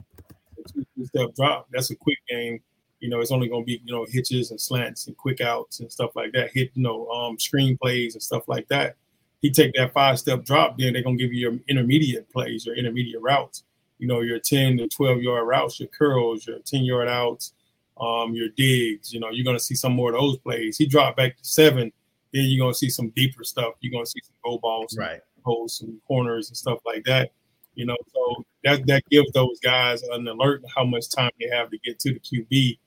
Two 0.73 1.05
step 1.05 1.35
drop, 1.35 1.67
that's 1.71 1.91
a 1.91 1.95
quick 1.95 2.17
game. 2.27 2.59
You 3.05 3.11
know, 3.11 3.21
it's 3.21 3.31
only 3.31 3.47
going 3.47 3.63
to 3.63 3.65
be, 3.65 3.81
you 3.83 3.93
know, 3.93 4.05
hitches 4.09 4.51
and 4.51 4.59
slants 4.59 5.07
and 5.07 5.15
quick 5.15 5.41
outs 5.41 5.79
and 5.79 5.91
stuff 5.91 6.15
like 6.15 6.31
that. 6.33 6.51
Hit, 6.51 6.71
you 6.73 6.83
know, 6.83 7.07
um, 7.09 7.39
screen 7.39 7.77
plays 7.77 8.15
and 8.15 8.21
stuff 8.23 8.47
like 8.47 8.67
that. 8.67 8.95
He 9.41 9.51
take 9.51 9.73
that 9.75 9.93
five 9.93 10.17
step 10.19 10.43
drop, 10.43 10.77
then 10.77 10.93
they're 10.93 11.03
going 11.03 11.17
to 11.17 11.23
give 11.23 11.33
you 11.33 11.51
your 11.51 11.59
intermediate 11.67 12.29
plays, 12.31 12.65
your 12.65 12.75
intermediate 12.75 13.21
routes. 13.21 13.63
You 13.99 14.07
know, 14.07 14.21
your 14.21 14.39
10 14.39 14.77
to 14.77 14.87
12 14.89 15.21
yard 15.21 15.47
routes, 15.47 15.79
your 15.79 15.87
curls, 15.89 16.45
your 16.45 16.59
10 16.59 16.83
yard 16.83 17.07
outs, 17.07 17.53
um, 17.99 18.33
your 18.33 18.49
digs. 18.49 19.13
You 19.13 19.19
know, 19.19 19.29
you're 19.29 19.45
going 19.45 19.57
to 19.57 19.63
see 19.63 19.75
some 19.75 19.93
more 19.93 20.09
of 20.09 20.19
those 20.19 20.37
plays. 20.37 20.77
He 20.77 20.85
dropped 20.85 21.17
back 21.17 21.37
to 21.37 21.45
seven 21.45 21.93
then 22.35 22.43
you're 22.49 22.63
gonna 22.63 22.73
see 22.73 22.89
some 22.89 23.09
deeper 23.11 23.45
stuff. 23.45 23.75
You're 23.79 23.93
gonna 23.93 24.05
see 24.05 24.19
some 24.21 24.35
go 24.43 24.57
balls, 24.57 24.97
right? 24.97 25.21
Holes, 25.43 25.77
some 25.77 26.01
corners 26.05 26.49
and 26.49 26.57
stuff 26.57 26.79
like 26.85 27.05
that. 27.05 27.31
You 27.75 27.85
know, 27.85 27.95
so 28.13 28.43
that 28.65 28.85
that 28.87 29.03
gives 29.09 29.31
those 29.31 29.57
guys 29.61 30.03
an 30.03 30.27
alert 30.27 30.61
how 30.75 30.83
much 30.83 31.09
time 31.09 31.31
they 31.39 31.47
have 31.55 31.71
to 31.71 31.77
get 31.77 31.97
to 31.99 32.13
the 32.13 32.19
QB. 32.19 32.77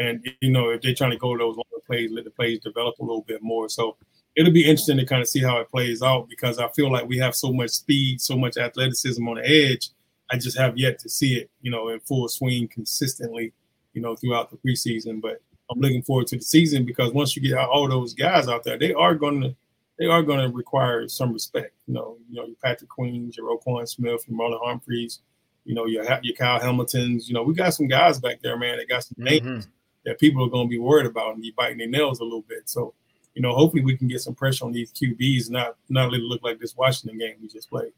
And 0.00 0.26
you 0.40 0.50
know, 0.50 0.70
if 0.70 0.80
they're 0.80 0.94
trying 0.94 1.10
to 1.10 1.18
go 1.18 1.36
those 1.36 1.56
longer 1.56 1.84
plays, 1.86 2.10
let 2.10 2.24
the 2.24 2.30
plays 2.30 2.58
develop 2.60 2.98
a 2.98 3.02
little 3.02 3.22
bit 3.22 3.42
more. 3.42 3.68
So 3.68 3.98
it'll 4.34 4.52
be 4.52 4.64
interesting 4.64 4.96
to 4.96 5.04
kind 5.04 5.20
of 5.20 5.28
see 5.28 5.42
how 5.42 5.58
it 5.60 5.70
plays 5.70 6.02
out 6.02 6.28
because 6.28 6.58
I 6.58 6.68
feel 6.68 6.90
like 6.90 7.06
we 7.06 7.18
have 7.18 7.36
so 7.36 7.52
much 7.52 7.70
speed, 7.70 8.20
so 8.20 8.36
much 8.36 8.56
athleticism 8.56 9.28
on 9.28 9.36
the 9.36 9.46
edge. 9.46 9.90
I 10.32 10.38
just 10.38 10.56
have 10.56 10.78
yet 10.78 10.98
to 11.00 11.10
see 11.10 11.34
it, 11.34 11.50
you 11.60 11.70
know, 11.70 11.90
in 11.90 12.00
full 12.00 12.28
swing 12.28 12.66
consistently, 12.68 13.52
you 13.92 14.00
know, 14.00 14.16
throughout 14.16 14.50
the 14.50 14.56
preseason. 14.56 15.20
But 15.20 15.42
I'm 15.70 15.80
looking 15.80 16.02
forward 16.02 16.28
to 16.28 16.36
the 16.36 16.42
season 16.42 16.86
because 16.86 17.12
once 17.12 17.36
you 17.36 17.42
get 17.42 17.58
all 17.58 17.86
those 17.86 18.14
guys 18.14 18.48
out 18.48 18.64
there, 18.64 18.78
they 18.78 18.94
are 18.94 19.14
going 19.14 19.42
to 19.42 19.54
they 19.98 20.06
are 20.06 20.22
going 20.22 20.40
to 20.40 20.56
require 20.56 21.06
some 21.08 21.34
respect. 21.34 21.74
You 21.86 21.92
know, 21.92 22.16
you 22.30 22.36
know 22.36 22.46
your 22.46 22.56
Patrick 22.64 22.88
Queens, 22.88 23.36
your 23.36 23.54
Roquan 23.54 23.86
Smith, 23.86 24.24
your 24.26 24.38
Marlon 24.38 24.64
Humphreys, 24.64 25.20
you 25.66 25.74
know 25.74 25.84
your 25.84 26.04
your 26.22 26.36
Kyle 26.36 26.58
Hamiltons. 26.58 27.28
You 27.28 27.34
know, 27.34 27.42
we 27.42 27.52
got 27.52 27.74
some 27.74 27.86
guys 27.86 28.18
back 28.18 28.40
there, 28.40 28.56
man. 28.56 28.78
That 28.78 28.88
got 28.88 29.04
some 29.04 29.16
names 29.18 29.42
mm-hmm. 29.42 29.70
That 30.04 30.18
people 30.18 30.44
are 30.44 30.50
going 30.50 30.66
to 30.66 30.70
be 30.70 30.78
worried 30.78 31.06
about 31.06 31.34
and 31.34 31.42
be 31.42 31.54
biting 31.56 31.78
their 31.78 31.88
nails 31.88 32.20
a 32.20 32.24
little 32.24 32.44
bit. 32.48 32.68
So, 32.68 32.94
you 33.34 33.42
know, 33.42 33.54
hopefully 33.54 33.82
we 33.82 33.96
can 33.96 34.08
get 34.08 34.20
some 34.20 34.34
pressure 34.34 34.64
on 34.64 34.72
these 34.72 34.92
QBs, 34.92 35.50
not 35.50 35.76
not 35.88 36.10
let 36.10 36.20
it 36.20 36.24
look 36.24 36.42
like 36.42 36.58
this 36.58 36.76
Washington 36.76 37.18
game 37.18 37.36
we 37.40 37.48
just 37.48 37.70
played. 37.70 37.92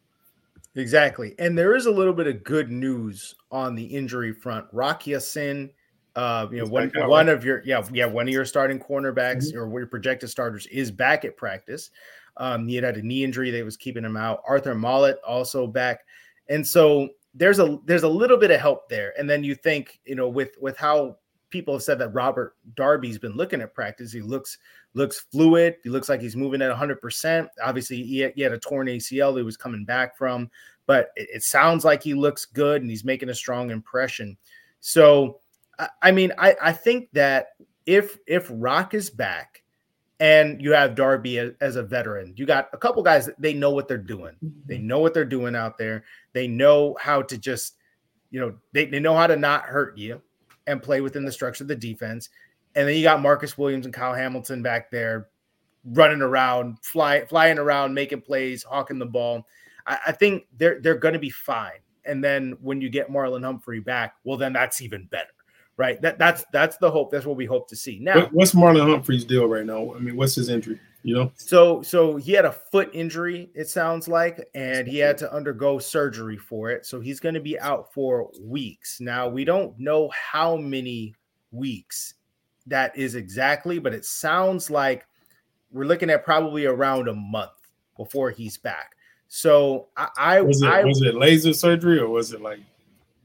Exactly, 0.74 1.34
and 1.38 1.56
there 1.56 1.76
is 1.76 1.86
a 1.86 1.90
little 1.90 2.14
bit 2.14 2.26
of 2.26 2.44
good 2.44 2.70
news 2.70 3.34
on 3.50 3.74
the 3.74 3.84
injury 3.84 4.32
front. 4.32 4.66
Rock 4.72 5.06
Ya-Sin– 5.06 5.70
uh, 6.14 6.46
you 6.50 6.58
know, 6.58 6.66
one 6.66 6.92
one 6.94 7.28
of 7.28 7.44
your 7.44 7.62
yeah 7.64 7.82
yeah 7.92 8.04
one 8.04 8.28
of 8.28 8.34
your 8.34 8.44
starting 8.44 8.78
cornerbacks 8.78 9.46
mm-hmm. 9.46 9.58
or 9.58 9.78
your 9.78 9.86
projected 9.86 10.28
starters 10.28 10.66
is 10.66 10.90
back 10.90 11.24
at 11.24 11.36
practice. 11.36 11.90
Um, 12.36 12.66
he 12.68 12.74
had 12.74 12.84
had 12.84 12.96
a 12.96 13.02
knee 13.02 13.24
injury 13.24 13.50
that 13.50 13.64
was 13.64 13.76
keeping 13.76 14.04
him 14.04 14.16
out. 14.16 14.42
Arthur 14.46 14.74
Maulet 14.74 15.16
also 15.26 15.66
back, 15.66 16.00
and 16.48 16.66
so 16.66 17.08
there's 17.34 17.58
a 17.58 17.78
there's 17.86 18.02
a 18.02 18.08
little 18.08 18.36
bit 18.36 18.50
of 18.50 18.60
help 18.60 18.90
there. 18.90 19.14
And 19.18 19.28
then 19.28 19.42
you 19.42 19.54
think 19.54 20.00
you 20.04 20.14
know 20.14 20.28
with 20.28 20.50
with 20.60 20.76
how 20.76 21.16
people 21.52 21.74
have 21.74 21.82
said 21.84 21.98
that 22.00 22.08
Ronald 22.08 22.48
Darby's 22.74 23.18
been 23.18 23.36
looking 23.36 23.60
at 23.60 23.74
practice, 23.74 24.10
he 24.10 24.20
looks 24.20 24.58
looks 24.94 25.20
fluid. 25.20 25.76
He 25.84 25.90
looks 25.90 26.08
like 26.08 26.20
he's 26.20 26.36
moving 26.36 26.60
at 26.62 26.68
100. 26.68 27.00
percent 27.00 27.48
Obviously, 27.62 28.02
he 28.02 28.18
had, 28.18 28.32
he 28.34 28.42
had, 28.42 28.52
a 28.52 28.58
torn 28.58 28.88
ACL 28.88 29.36
he 29.36 29.42
was 29.42 29.56
coming 29.56 29.84
back 29.84 30.16
from, 30.16 30.50
but 30.86 31.10
it, 31.14 31.28
it 31.34 31.42
sounds 31.44 31.84
like 31.84 32.02
he 32.02 32.14
looks 32.14 32.44
good 32.44 32.82
and 32.82 32.90
he's 32.90 33.04
making 33.04 33.28
a 33.28 33.34
strong 33.34 33.70
impression. 33.70 34.36
So 34.80 35.38
I 36.00 36.12
mean, 36.12 36.32
I, 36.38 36.56
I 36.60 36.72
think 36.72 37.08
that 37.12 37.48
if 37.86 38.18
if 38.26 38.48
Rock 38.50 38.94
is 38.94 39.10
back 39.10 39.62
and 40.20 40.60
you 40.62 40.72
have 40.72 40.94
Darby 40.94 41.38
as, 41.38 41.52
as, 41.60 41.76
a 41.76 41.82
veteran, 41.82 42.34
you 42.36 42.46
got 42.46 42.68
a 42.72 42.76
couple 42.76 43.02
guys 43.02 43.26
that 43.26 43.40
they 43.40 43.54
know 43.54 43.70
what 43.70 43.88
they're 43.88 43.98
doing. 43.98 44.36
They 44.66 44.76
mm-hmm. 44.76 44.86
know 44.86 44.98
what 45.00 45.14
they're 45.14 45.24
doing 45.24 45.56
out 45.56 45.78
there. 45.78 46.04
They 46.32 46.46
know 46.46 46.96
how 47.00 47.22
to 47.22 47.38
just, 47.38 47.76
you 48.30 48.40
know, 48.40 48.54
they, 48.72 48.86
they 48.86 49.00
know 49.00 49.16
how 49.16 49.26
to 49.26 49.36
not 49.36 49.64
hurt 49.64 49.98
you 49.98 50.20
and 50.66 50.82
play 50.82 51.00
within 51.00 51.24
the 51.24 51.32
structure 51.32 51.64
of 51.64 51.68
the 51.68 51.76
defense. 51.76 52.28
And 52.74 52.88
then 52.88 52.96
you 52.96 53.02
got 53.02 53.20
Marcus 53.20 53.58
Williams 53.58 53.84
and 53.84 53.94
Kyle 53.94 54.14
Hamilton 54.14 54.62
back 54.62 54.90
there 54.90 55.28
running 55.84 56.22
around, 56.22 56.78
fly, 56.82 57.24
flying 57.26 57.58
around, 57.58 57.92
making 57.92 58.22
plays, 58.22 58.62
hawking 58.62 58.98
the 58.98 59.06
ball. 59.06 59.46
I, 59.86 59.98
I 60.08 60.12
think 60.12 60.46
they're 60.56 60.80
they're 60.80 60.94
gonna 60.94 61.18
be 61.18 61.30
fine. 61.30 61.80
And 62.04 62.22
then 62.22 62.56
when 62.60 62.80
you 62.80 62.88
get 62.88 63.10
Marlon 63.10 63.44
Humphrey 63.44 63.80
back, 63.80 64.14
well, 64.24 64.36
then 64.36 64.52
that's 64.52 64.80
even 64.80 65.06
better 65.06 65.32
right? 65.76 66.00
That 66.02 66.18
that's 66.18 66.44
that's 66.52 66.76
the 66.76 66.90
hope. 66.90 67.10
That's 67.10 67.26
what 67.26 67.36
we 67.36 67.44
hope 67.44 67.68
to 67.68 67.76
see. 67.76 67.98
Now, 68.00 68.26
what's 68.32 68.54
Marlon 68.54 68.88
Humphrey's 68.90 69.24
deal 69.24 69.46
right 69.46 69.64
now? 69.64 69.94
I 69.94 69.98
mean, 69.98 70.16
what's 70.16 70.34
his 70.34 70.48
injury? 70.48 70.78
You 71.04 71.16
know, 71.16 71.32
so 71.34 71.82
so 71.82 72.16
he 72.16 72.32
had 72.32 72.44
a 72.44 72.52
foot 72.52 72.90
injury. 72.92 73.50
It 73.54 73.68
sounds 73.68 74.06
like, 74.06 74.48
and 74.54 74.86
he 74.86 74.98
had 74.98 75.18
to 75.18 75.34
undergo 75.34 75.78
surgery 75.78 76.36
for 76.36 76.70
it. 76.70 76.86
So 76.86 77.00
he's 77.00 77.18
going 77.18 77.34
to 77.34 77.40
be 77.40 77.58
out 77.58 77.92
for 77.92 78.30
weeks. 78.40 79.00
Now 79.00 79.28
we 79.28 79.44
don't 79.44 79.76
know 79.80 80.10
how 80.10 80.56
many 80.56 81.14
weeks 81.50 82.14
that 82.66 82.96
is 82.96 83.16
exactly, 83.16 83.80
but 83.80 83.92
it 83.92 84.04
sounds 84.04 84.70
like 84.70 85.04
we're 85.72 85.86
looking 85.86 86.10
at 86.10 86.24
probably 86.24 86.66
around 86.66 87.08
a 87.08 87.14
month 87.14 87.50
before 87.96 88.30
he's 88.30 88.56
back. 88.56 88.94
So 89.28 89.88
I, 89.96 90.08
I 90.18 90.40
was 90.42 90.62
it 90.62 90.68
I, 90.68 90.84
was 90.84 91.00
it 91.02 91.14
laser 91.14 91.54
surgery 91.54 91.98
or 91.98 92.08
was 92.08 92.32
it 92.32 92.42
like 92.42 92.60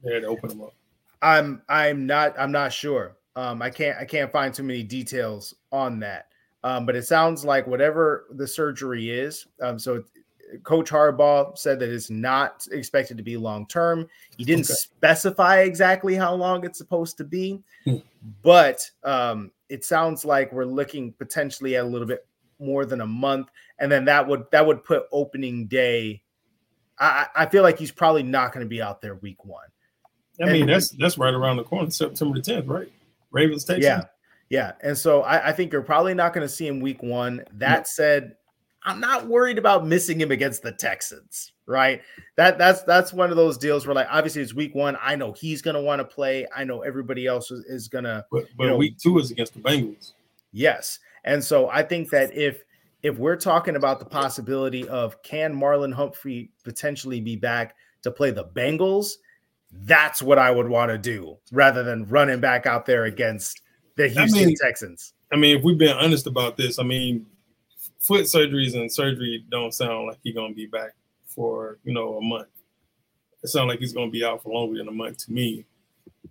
they 0.04 0.14
had 0.14 0.24
to 0.24 0.30
open 0.30 0.52
him 0.52 0.62
up? 0.62 0.74
I'm 1.22 1.62
I'm 1.68 2.06
not 2.06 2.34
I'm 2.40 2.52
not 2.52 2.72
sure. 2.72 3.18
Um, 3.36 3.62
I 3.62 3.70
can't 3.70 3.98
I 3.98 4.06
can't 4.06 4.32
find 4.32 4.54
too 4.54 4.64
many 4.64 4.84
details 4.84 5.54
on 5.72 6.00
that. 6.00 6.30
Um, 6.68 6.86
but 6.86 6.98
it 6.98 7.08
sounds 7.08 7.46
like 7.46 7.66
whatever 7.66 8.26
the 8.32 8.46
surgery 8.46 9.10
is. 9.10 9.48
Um, 9.62 9.80
so 9.80 10.04
Coach 10.64 10.90
Harbaugh 10.90 11.58
said 11.58 11.80
that 11.80 11.90
it's 11.90 12.10
not 12.10 12.68
expected 12.72 13.16
to 13.16 13.24
be 13.24 13.38
long 13.38 13.66
term. 13.68 14.06
He 14.38 14.44
didn't 14.44 14.66
okay. 14.66 14.74
specify 14.74 15.60
exactly 15.62 16.14
how 16.14 16.34
long 16.34 16.66
it's 16.66 16.78
supposed 16.78 17.16
to 17.20 17.24
be, 17.24 17.64
hmm. 17.86 18.00
but 18.44 18.82
um, 19.06 19.52
it 19.70 19.86
sounds 19.86 20.26
like 20.26 20.52
we're 20.52 20.66
looking 20.66 21.14
potentially 21.14 21.78
at 21.78 21.86
a 21.86 21.88
little 21.88 22.06
bit 22.06 22.28
more 22.60 22.86
than 22.86 23.00
a 23.00 23.08
month, 23.08 23.48
and 23.80 23.90
then 23.90 24.04
that 24.04 24.28
would 24.28 24.44
that 24.52 24.66
would 24.66 24.84
put 24.84 25.04
opening 25.14 25.68
day. 25.68 26.22
I, 27.00 27.28
I 27.34 27.46
feel 27.46 27.64
like 27.64 27.80
he's 27.80 27.92
probably 27.92 28.24
not 28.24 28.52
going 28.52 28.66
to 28.66 28.70
be 28.70 28.82
out 28.82 29.02
there 29.02 29.16
week 29.16 29.46
one. 29.46 29.68
I 30.42 30.48
mean, 30.48 30.64
and, 30.64 30.72
that's 30.72 30.90
that's 30.90 31.18
right 31.18 31.34
around 31.34 31.58
the 31.58 31.64
corner, 31.64 31.90
September 31.92 32.42
the 32.42 32.52
10th, 32.52 32.68
right? 32.68 32.92
Ravens 33.32 33.64
Texans. 33.64 33.86
Yeah. 33.86 34.04
Yeah. 34.50 34.74
And 34.82 34.98
so 34.98 35.24
I, 35.24 35.50
I 35.50 35.52
think 35.52 35.74
you're 35.74 35.82
probably 35.82 36.14
not 36.14 36.34
going 36.34 36.48
to 36.48 36.54
see 36.54 36.68
him 36.68 36.80
week 36.80 37.04
one. 37.04 37.44
That 37.54 37.80
no. 37.80 37.84
said, 37.86 38.36
I'm 38.84 39.00
not 39.00 39.28
worried 39.28 39.58
about 39.58 39.86
missing 39.86 40.20
him 40.22 40.32
against 40.32 40.62
the 40.62 40.72
Texans, 40.72 41.52
right? 41.66 42.02
That 42.38 42.58
that's 42.58 42.84
that's 42.84 43.12
one 43.12 43.30
of 43.30 43.36
those 43.36 43.58
deals 43.58 43.86
where 43.86 43.94
like 43.94 44.08
obviously 44.10 44.42
it's 44.42 44.54
week 44.54 44.74
one. 44.74 44.98
I 45.02 45.16
know 45.16 45.34
he's 45.34 45.62
gonna 45.62 45.82
want 45.82 46.00
to 46.00 46.06
play. 46.06 46.48
I 46.56 46.64
know 46.64 46.82
everybody 46.82 47.28
else 47.28 47.52
is, 47.52 47.66
is 47.66 47.88
gonna 47.90 48.26
but, 48.32 48.46
but 48.58 48.64
you 48.64 48.70
know, 48.70 48.78
week 48.78 48.98
two 48.98 49.20
is 49.20 49.32
against 49.32 49.56
the 49.56 49.60
Bengals. 49.60 50.14
Yes. 50.54 51.00
And 51.26 51.44
so 51.44 51.70
I 51.70 51.84
think 51.84 52.10
that 52.12 52.34
if 52.34 52.64
if 53.04 53.18
we're 53.18 53.36
talking 53.36 53.76
about 53.76 54.00
the 54.00 54.06
possibility 54.06 54.88
of 54.88 55.22
can 55.22 55.54
Marlon 55.54 55.94
Humphrey 55.94 56.52
potentially 56.64 57.20
be 57.20 57.36
back 57.36 57.76
to 58.04 58.12
play 58.12 58.32
the 58.32 58.46
Bengals, 58.46 59.16
that's 59.72 60.22
what 60.22 60.40
I 60.40 60.50
would 60.50 60.70
want 60.70 60.92
to 60.92 60.98
do 60.98 61.38
rather 61.52 61.84
than 61.84 62.08
running 62.08 62.40
back 62.40 62.66
out 62.66 62.86
there 62.86 63.04
against 63.04 63.62
the 63.98 64.08
Houston 64.08 64.44
I 64.44 64.46
mean, 64.46 64.56
Texans. 64.56 65.14
I 65.32 65.36
mean, 65.36 65.58
if 65.58 65.64
we've 65.64 65.78
been 65.78 65.96
honest 65.98 66.28
about 66.28 66.56
this, 66.56 66.80
I 66.80 66.84
mean, 66.84 67.26
foot 68.00 68.24
surgeries 68.24 68.76
and 68.76 68.92
surgery 68.92 69.44
don't 69.50 69.74
sound 69.74 70.08
like 70.08 70.20
he's 70.24 70.36
gonna 70.36 70.54
be 70.54 70.68
back 70.68 70.94
for 71.38 71.78
you 71.84 71.94
know 71.94 72.18
a 72.18 72.22
month. 72.22 72.48
it 73.44 73.48
sounds 73.50 73.68
like 73.68 73.80
he's 73.80 73.94
going 73.94 74.08
to 74.08 74.12
be 74.12 74.26
out 74.26 74.42
for 74.42 74.52
longer 74.52 74.80
than 74.80 74.88
a 74.88 74.92
month 74.92 75.26
to 75.26 75.32
me. 75.32 75.66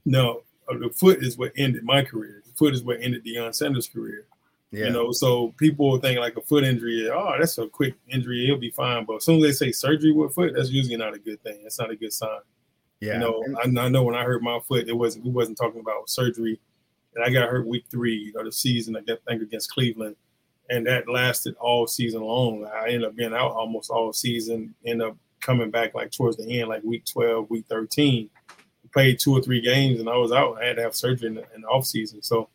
No, 0.05 0.43
uh, 0.69 0.77
the 0.79 0.91
foot 0.91 1.23
is 1.23 1.39
what 1.39 1.53
ended 1.57 1.85
my 1.85 2.03
career. 2.03 2.43
The 2.45 2.53
foot 2.55 2.75
is 2.75 2.83
what 2.83 2.99
ended 3.01 3.25
Deion 3.25 3.55
Sanders' 3.55 3.89
career. 3.89 4.27
Yeah. 4.73 4.87
You 4.87 4.91
know, 4.91 5.13
so 5.13 5.55
people 5.59 5.97
think 5.99 6.19
like 6.19 6.37
a 6.37 6.41
foot 6.41 6.65
injury, 6.65 7.09
oh, 7.09 7.37
that's 7.39 7.57
a 7.59 7.69
quick 7.69 7.95
injury, 8.09 8.47
he'll 8.47 8.59
be 8.59 8.71
fine. 8.71 9.05
But 9.05 9.17
as 9.17 9.25
soon 9.25 9.37
as 9.37 9.43
they 9.43 9.67
say 9.67 9.73
surgery 9.73 10.13
with 10.13 10.35
foot, 10.35 10.55
that's 10.55 10.71
usually 10.71 10.97
not 10.97 11.15
a 11.15 11.19
good 11.21 11.41
thing. 11.43 11.61
It's 11.65 11.79
not 11.79 11.91
a 11.91 11.97
good 11.97 12.13
sign. 12.13 12.41
Yeah. 13.01 13.15
You 13.15 13.19
know, 13.21 13.45
I, 13.59 13.85
I, 13.85 13.89
know 13.89 14.03
when 14.03 14.17
I 14.17 14.25
hurt 14.25 14.43
my 14.43 14.59
foot, 14.67 14.89
it 14.89 14.93
wasn't 14.93 15.25
we 15.25 15.31
wasn't 15.31 15.59
talking 15.59 15.81
about 15.81 16.11
surgery. 16.11 16.59
And 17.17 17.25
I 17.25 17.31
got 17.31 17.49
hurt 17.49 17.67
week 17.67 17.87
three 17.91 18.33
of 18.37 18.45
the 18.45 18.53
season, 18.53 18.97
I 18.97 19.01
think 19.01 19.43
against 19.43 19.73
Cleveland. 19.73 20.17
And 20.69 20.87
that 20.87 21.09
lasted 21.09 21.57
all 21.59 21.87
season 21.87 22.23
long. 22.23 22.67
I 22.67 22.89
ended 22.89 23.05
up 23.05 23.17
being 23.17 23.33
out 23.33 23.53
almost 23.53 23.91
all 23.91 24.13
season, 24.13 24.75
ended 24.85 25.09
up 25.09 25.17
coming 25.41 25.71
back 25.71 25.95
like 25.95 26.11
towards 26.11 26.37
the 26.37 26.61
end, 26.61 26.69
like 26.69 26.83
week 26.83 27.05
12, 27.07 27.49
week 27.51 27.65
13. 27.69 28.29
Played 28.93 29.19
two 29.19 29.33
or 29.33 29.43
three 29.43 29.61
games 29.61 30.01
and 30.01 30.09
I 30.09 30.17
was 30.17 30.33
out. 30.33 30.59
I 30.61 30.67
had 30.67 30.77
to 30.77 30.83
have 30.83 30.95
surgery 30.95 31.29
in 31.29 31.35
the, 31.35 31.45
in 31.55 31.63
the 31.63 31.69
off 31.69 31.87
season. 31.87 32.23
So 32.23 32.49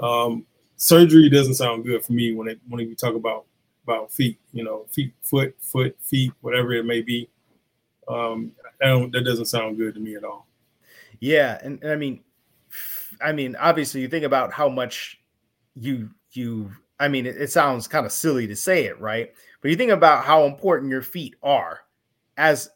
um, 0.00 0.46
surgery 0.76 1.28
doesn't 1.28 1.54
sound 1.54 1.84
good 1.84 2.04
for 2.04 2.12
me 2.12 2.34
when 2.34 2.48
it 2.48 2.60
when 2.68 2.78
we 2.78 2.94
talk 2.94 3.14
about 3.14 3.44
about 3.84 4.12
feet, 4.12 4.38
you 4.52 4.64
know, 4.64 4.86
feet, 4.90 5.12
foot, 5.22 5.54
foot, 5.60 5.96
feet, 6.00 6.32
whatever 6.40 6.72
it 6.72 6.84
may 6.84 7.02
be. 7.02 7.28
Um, 8.08 8.52
that 8.80 9.22
doesn't 9.24 9.46
sound 9.46 9.76
good 9.76 9.94
to 9.94 10.00
me 10.00 10.16
at 10.16 10.24
all. 10.24 10.46
Yeah, 11.20 11.58
and, 11.62 11.82
and 11.82 11.92
I 11.92 11.96
mean, 11.96 12.20
I 13.22 13.32
mean, 13.32 13.56
obviously, 13.56 14.00
you 14.00 14.08
think 14.08 14.24
about 14.24 14.52
how 14.52 14.68
much 14.68 15.20
you 15.74 16.10
you. 16.32 16.72
I 17.00 17.08
mean, 17.08 17.26
it, 17.26 17.36
it 17.36 17.50
sounds 17.50 17.88
kind 17.88 18.06
of 18.06 18.12
silly 18.12 18.46
to 18.46 18.56
say 18.56 18.84
it, 18.84 19.00
right? 19.00 19.32
But 19.60 19.70
you 19.70 19.76
think 19.76 19.90
about 19.90 20.24
how 20.24 20.44
important 20.44 20.90
your 20.90 21.02
feet 21.02 21.34
are 21.42 21.80
as 22.36 22.70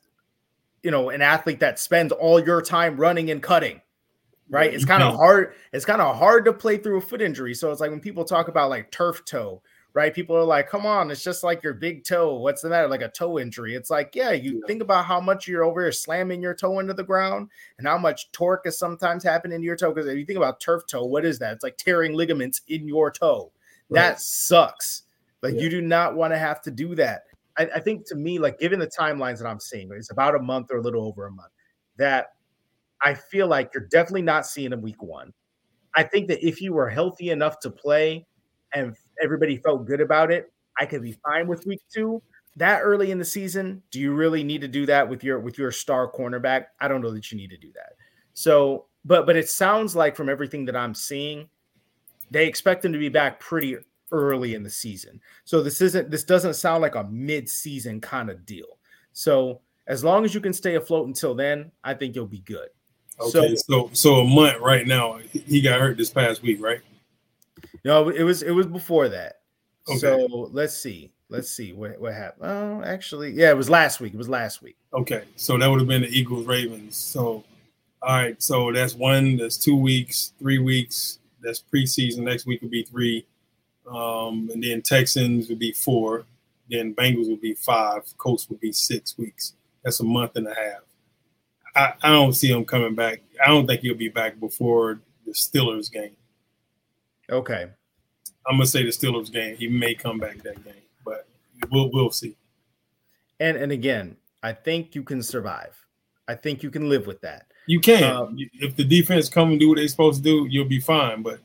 you 0.82 0.90
know 0.90 1.11
an 1.11 1.22
athlete 1.22 1.61
that 1.61 1.78
spends 1.78 2.12
all 2.12 2.38
your 2.38 2.62
time 2.62 2.97
running 2.97 3.30
and 3.30 3.42
cutting 3.42 3.80
right 4.49 4.72
it's 4.72 4.84
kind 4.84 5.03
of 5.03 5.14
hard 5.14 5.55
it's 5.72 5.84
kind 5.84 6.01
of 6.01 6.16
hard 6.16 6.44
to 6.44 6.53
play 6.53 6.76
through 6.76 6.99
a 6.99 7.01
foot 7.01 7.20
injury 7.20 7.55
so 7.55 7.70
it's 7.72 7.80
like 7.80 7.90
when 7.90 8.01
people 8.01 8.24
talk 8.24 8.49
about 8.49 8.70
like 8.70 8.90
turf 8.92 9.24
toe 9.24 9.61
right 9.97 10.14
people 10.14 10.36
are 10.36 10.44
like 10.44 10.68
come 10.68 10.84
on 10.84 11.11
it's 11.11 11.24
just 11.24 11.42
like 11.42 11.62
your 11.62 11.72
big 11.72 12.05
toe 12.05 12.34
what's 12.34 12.61
the 12.61 12.68
matter 12.68 12.86
like 12.86 13.01
a 13.01 13.09
toe 13.09 13.38
injury 13.38 13.74
it's 13.74 13.88
like 13.88 14.14
yeah 14.14 14.30
you 14.30 14.62
think 14.66 14.82
about 14.82 15.07
how 15.07 15.18
much 15.18 15.49
you're 15.49 15.64
over 15.64 15.80
here 15.82 15.90
slamming 15.90 16.42
your 16.42 16.55
toe 16.55 16.78
into 16.78 16.92
the 16.92 17.03
ground 17.03 17.49
and 17.78 17.88
how 17.88 17.97
much 17.97 18.30
torque 18.30 18.66
is 18.66 18.78
sometimes 18.78 19.24
happening 19.24 19.59
to 19.59 19.64
your 19.64 19.76
toe 19.76 19.92
because 19.92 20.07
if 20.07 20.18
you 20.18 20.26
think 20.26 20.36
about 20.36 20.61
turf 20.61 20.82
toe 20.86 21.05
what 21.05 21.24
is 21.24 21.38
that 21.38 21.55
it's 21.55 21.64
like 21.64 21.78
tearing 21.78 22.12
ligaments 22.12 22.61
in 22.68 22.86
your 22.86 23.11
toe 23.11 23.51
right. 23.88 24.01
that 24.01 24.20
sucks 24.20 25.05
like 25.42 25.55
yeah. 25.55 25.62
you 25.62 25.70
do 25.70 25.80
not 25.80 26.14
want 26.14 26.32
to 26.32 26.38
have 26.38 26.61
to 26.61 26.70
do 26.70 26.94
that 26.94 27.22
I, 27.59 27.68
I 27.76 27.80
think 27.80 28.07
to 28.09 28.14
me, 28.14 28.38
like 28.38 28.59
given 28.59 28.78
the 28.78 28.86
timelines 28.86 29.38
that 29.38 29.49
I'm 29.49 29.61
seeing, 29.61 29.90
it's 29.92 30.11
about 30.11 30.34
a 30.34 30.38
month 30.38 30.70
or 30.70 30.78
a 30.78 30.82
little 30.82 31.05
over 31.07 31.26
a 31.26 31.30
month. 31.30 31.53
That 31.97 32.34
I 33.03 33.14
feel 33.14 33.47
like 33.47 33.70
you're 33.72 33.86
definitely 33.86 34.22
not 34.22 34.47
seeing 34.47 34.72
him 34.72 34.82
week 34.82 35.03
one. 35.03 35.32
I 35.94 36.03
think 36.03 36.28
that 36.28 36.47
if 36.47 36.61
you 36.61 36.74
were 36.74 36.90
healthy 36.90 37.30
enough 37.30 37.59
to 37.61 37.70
play 37.70 38.26
and 38.75 38.95
everybody 39.23 39.57
felt 39.59 39.87
good 39.87 40.01
about 40.01 40.31
it, 40.31 40.53
I 40.79 40.87
could 40.87 41.03
be 41.03 41.12
fine 41.12 41.47
with 41.47 41.67
week 41.67 41.83
two. 41.93 42.23
That 42.57 42.81
early 42.81 43.11
in 43.11 43.19
the 43.19 43.25
season, 43.25 43.83
do 43.91 44.01
you 44.01 44.14
really 44.14 44.43
need 44.43 44.62
to 44.62 44.69
do 44.69 44.87
that 44.87 45.09
with 45.09 45.23
your 45.23 45.39
with 45.41 45.59
your 45.59 45.71
star 45.71 46.11
cornerback? 46.11 46.67
I 46.81 46.89
don't 46.89 47.03
know 47.03 47.12
that 47.12 47.31
you 47.31 47.37
need 47.37 47.51
to 47.51 47.59
do 47.59 47.71
that. 47.75 47.95
So, 48.33 48.87
but 49.05 49.27
but 49.27 49.37
it 49.37 49.49
sounds 49.49 49.95
like 49.95 50.17
from 50.17 50.29
everything 50.29 50.64
that 50.67 50.77
I'm 50.77 50.95
seeing, 50.95 51.49
they 52.31 52.47
expect 52.47 52.85
him 52.85 52.93
to 52.93 52.99
be 52.99 53.11
back 53.11 53.41
pretty 53.41 53.77
early 54.11 54.55
in 54.55 54.62
the 54.62 54.71
season. 54.71 55.21
So 55.45 55.62
this 55.62 55.81
isn't 55.81 56.11
this 56.11 56.25
doesn't 56.25 56.55
sound 56.55 56.81
like 56.81 56.95
a 56.95 57.05
mid-season 57.05 58.01
kind 58.01 58.31
of 58.31 58.47
deal. 58.47 58.79
So 59.12 59.61
as 59.87 60.03
long 60.03 60.25
as 60.25 60.35
you 60.35 60.41
can 60.41 60.53
stay 60.53 60.77
afloat 60.77 61.07
until 61.07 61.35
then, 61.35 61.71
I 61.85 61.95
think 61.95 62.14
you'll 62.14 62.27
be 62.27 62.41
good. 62.41 62.69
Okay, 63.21 63.31
so 63.31 63.55
so, 63.55 63.91
so 63.93 64.14
a 64.17 64.25
month 64.25 64.61
right 64.61 64.87
now. 64.87 65.19
He 65.31 65.61
got 65.61 65.81
hurt 65.81 65.97
this 65.97 66.11
past 66.11 66.43
week, 66.43 66.62
right? 66.62 66.81
No, 67.87 68.09
it 68.09 68.24
was 68.24 68.43
it 68.43 68.51
was 68.51 68.66
before 68.66 69.09
that. 69.11 69.43
Okay. 69.89 69.99
So 69.99 70.49
let's 70.51 70.76
see. 70.76 71.12
Let's 71.28 71.49
see 71.49 71.72
what 71.72 72.01
what 72.01 72.14
happened. 72.14 72.51
Oh, 72.51 72.82
actually, 72.84 73.30
yeah, 73.30 73.51
it 73.51 73.57
was 73.57 73.70
last 73.70 74.01
week. 74.01 74.12
It 74.12 74.16
was 74.16 74.28
last 74.28 74.61
week. 74.61 74.76
Okay, 74.93 75.22
so 75.37 75.57
that 75.57 75.68
would 75.68 75.78
have 75.78 75.87
been 75.87 76.03
the 76.03 76.09
Eagles 76.09 76.47
Ravens. 76.47 76.97
So, 76.97 77.45
all 78.03 78.16
right, 78.16 78.43
so 78.43 78.72
that's 78.72 78.97
one. 78.97 79.37
That's 79.37 79.57
two 79.57 79.76
weeks, 79.76 80.32
three 80.41 80.59
weeks. 80.59 81.20
That's 81.41 81.62
preseason. 81.62 82.24
Next 82.24 82.45
week 82.45 82.61
would 82.62 82.72
be 82.72 82.82
three. 82.82 83.24
Um, 83.89 84.51
and 84.53 84.61
then 84.64 84.82
Texans 84.82 85.49
would 85.49 85.61
be 85.61 85.70
four. 85.70 86.24
Then 86.68 86.93
Bengals 86.93 87.28
would 87.28 87.41
be 87.41 87.55
five. 87.55 88.03
Colts 88.18 88.51
would 88.51 88.59
be 88.59 88.72
six 88.72 89.16
weeks. 89.16 89.53
That's 89.84 90.01
a 90.01 90.05
month 90.05 90.34
and 90.34 90.49
a 90.49 90.55
half. 90.55 90.82
I, 91.76 91.93
I 92.03 92.11
don't 92.11 92.32
see 92.32 92.51
him 92.51 92.64
coming 92.64 92.97
back. 92.97 93.20
I 93.41 93.47
don't 93.47 93.64
think 93.64 93.82
he'll 93.82 93.95
be 93.95 94.09
back 94.09 94.41
before 94.41 94.99
the 95.24 95.30
Steelers 95.30 95.93
game. 95.93 96.16
Okay. 97.31 97.66
I'm 98.47 98.57
gonna 98.57 98.66
say 98.66 98.83
the 98.83 98.91
Steelers 98.91 99.33
game. 99.33 99.57
He 99.57 99.68
may 99.68 99.95
come 99.95 100.18
back 100.18 100.43
that 100.43 100.64
game, 100.64 100.74
but 101.05 101.27
we'll 101.70 101.91
we'll 101.93 102.11
see. 102.11 102.37
And 103.41 103.57
and 103.57 103.72
again, 103.72 104.16
I 104.43 104.53
think 104.53 104.95
you 104.95 105.03
can 105.03 105.22
survive. 105.22 105.77
I 106.29 106.35
think 106.35 106.62
you 106.62 106.70
can 106.70 106.89
live 106.89 107.07
with 107.07 107.20
that. 107.22 107.47
You 107.66 107.81
can. 107.81 108.05
Um, 108.05 108.37
if 108.55 108.77
the 108.77 108.85
defense 108.85 109.29
come 109.29 109.51
and 109.51 109.61
do 109.61 109.68
what 109.68 109.79
they're 109.79 109.89
supposed 109.89 110.18
to 110.18 110.22
do, 110.22 110.47
you'll 110.49 110.68
be 110.68 110.81
fine. 110.81 111.22
But 111.22 111.41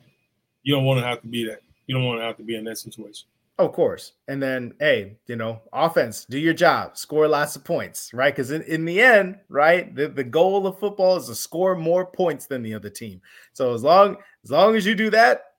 you 0.63 0.75
don't 0.75 0.85
want 0.85 0.99
to 0.99 1.05
have 1.05 1.21
to 1.21 1.27
be 1.27 1.45
that 1.47 1.61
you 1.87 1.95
don't 1.95 2.05
want 2.05 2.19
to 2.19 2.23
have 2.23 2.37
to 2.37 2.43
be 2.43 2.55
in 2.55 2.63
that 2.65 2.77
situation. 2.77 3.27
Of 3.57 3.73
course. 3.73 4.13
And 4.27 4.41
then, 4.41 4.73
hey, 4.79 5.17
you 5.27 5.35
know, 5.35 5.61
offense, 5.71 6.25
do 6.25 6.39
your 6.39 6.53
job, 6.53 6.97
score 6.97 7.27
lots 7.27 7.55
of 7.55 7.63
points, 7.63 8.11
right? 8.13 8.33
Because 8.33 8.51
in, 8.51 8.63
in 8.63 8.85
the 8.85 8.99
end, 9.01 9.37
right, 9.49 9.93
the, 9.93 10.07
the 10.07 10.23
goal 10.23 10.65
of 10.65 10.79
football 10.79 11.17
is 11.17 11.27
to 11.27 11.35
score 11.35 11.75
more 11.75 12.05
points 12.05 12.47
than 12.47 12.63
the 12.63 12.73
other 12.73 12.89
team. 12.89 13.21
So 13.53 13.73
as 13.73 13.83
long 13.83 14.17
as 14.43 14.51
long 14.51 14.75
as 14.75 14.85
you 14.85 14.95
do 14.95 15.09
that, 15.11 15.50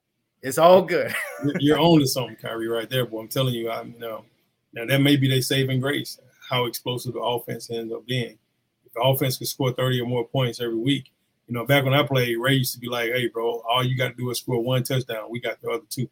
it's 0.42 0.58
all 0.58 0.82
good. 0.82 1.14
You're 1.60 1.78
on 1.78 2.00
to 2.00 2.06
something, 2.06 2.36
Kyrie, 2.36 2.68
right 2.68 2.90
there, 2.90 3.06
boy. 3.06 3.20
I'm 3.20 3.28
telling 3.28 3.54
you, 3.54 3.70
I 3.70 3.82
you 3.82 3.98
know 3.98 4.24
now 4.72 4.86
that 4.86 5.00
may 5.00 5.16
be 5.16 5.28
their 5.28 5.42
saving 5.42 5.80
grace, 5.80 6.18
how 6.48 6.66
explosive 6.66 7.14
the 7.14 7.20
offense 7.20 7.70
ends 7.70 7.92
up 7.92 8.06
being. 8.06 8.38
If 8.84 8.92
the 8.94 9.00
offense 9.00 9.38
can 9.38 9.46
score 9.46 9.72
30 9.72 10.00
or 10.00 10.06
more 10.06 10.26
points 10.26 10.60
every 10.60 10.76
week, 10.76 11.12
you 11.46 11.54
know, 11.54 11.64
back 11.64 11.84
when 11.84 11.94
I 11.94 12.02
played, 12.02 12.38
Ray 12.38 12.54
used 12.54 12.74
to 12.74 12.80
be 12.80 12.88
like, 12.88 13.12
"Hey, 13.12 13.28
bro, 13.28 13.62
all 13.68 13.84
you 13.84 13.96
got 13.96 14.08
to 14.08 14.14
do 14.14 14.30
is 14.30 14.38
score 14.38 14.62
one 14.62 14.82
touchdown. 14.82 15.30
We 15.30 15.40
got 15.40 15.60
the 15.60 15.70
other 15.70 15.84
two. 15.88 16.08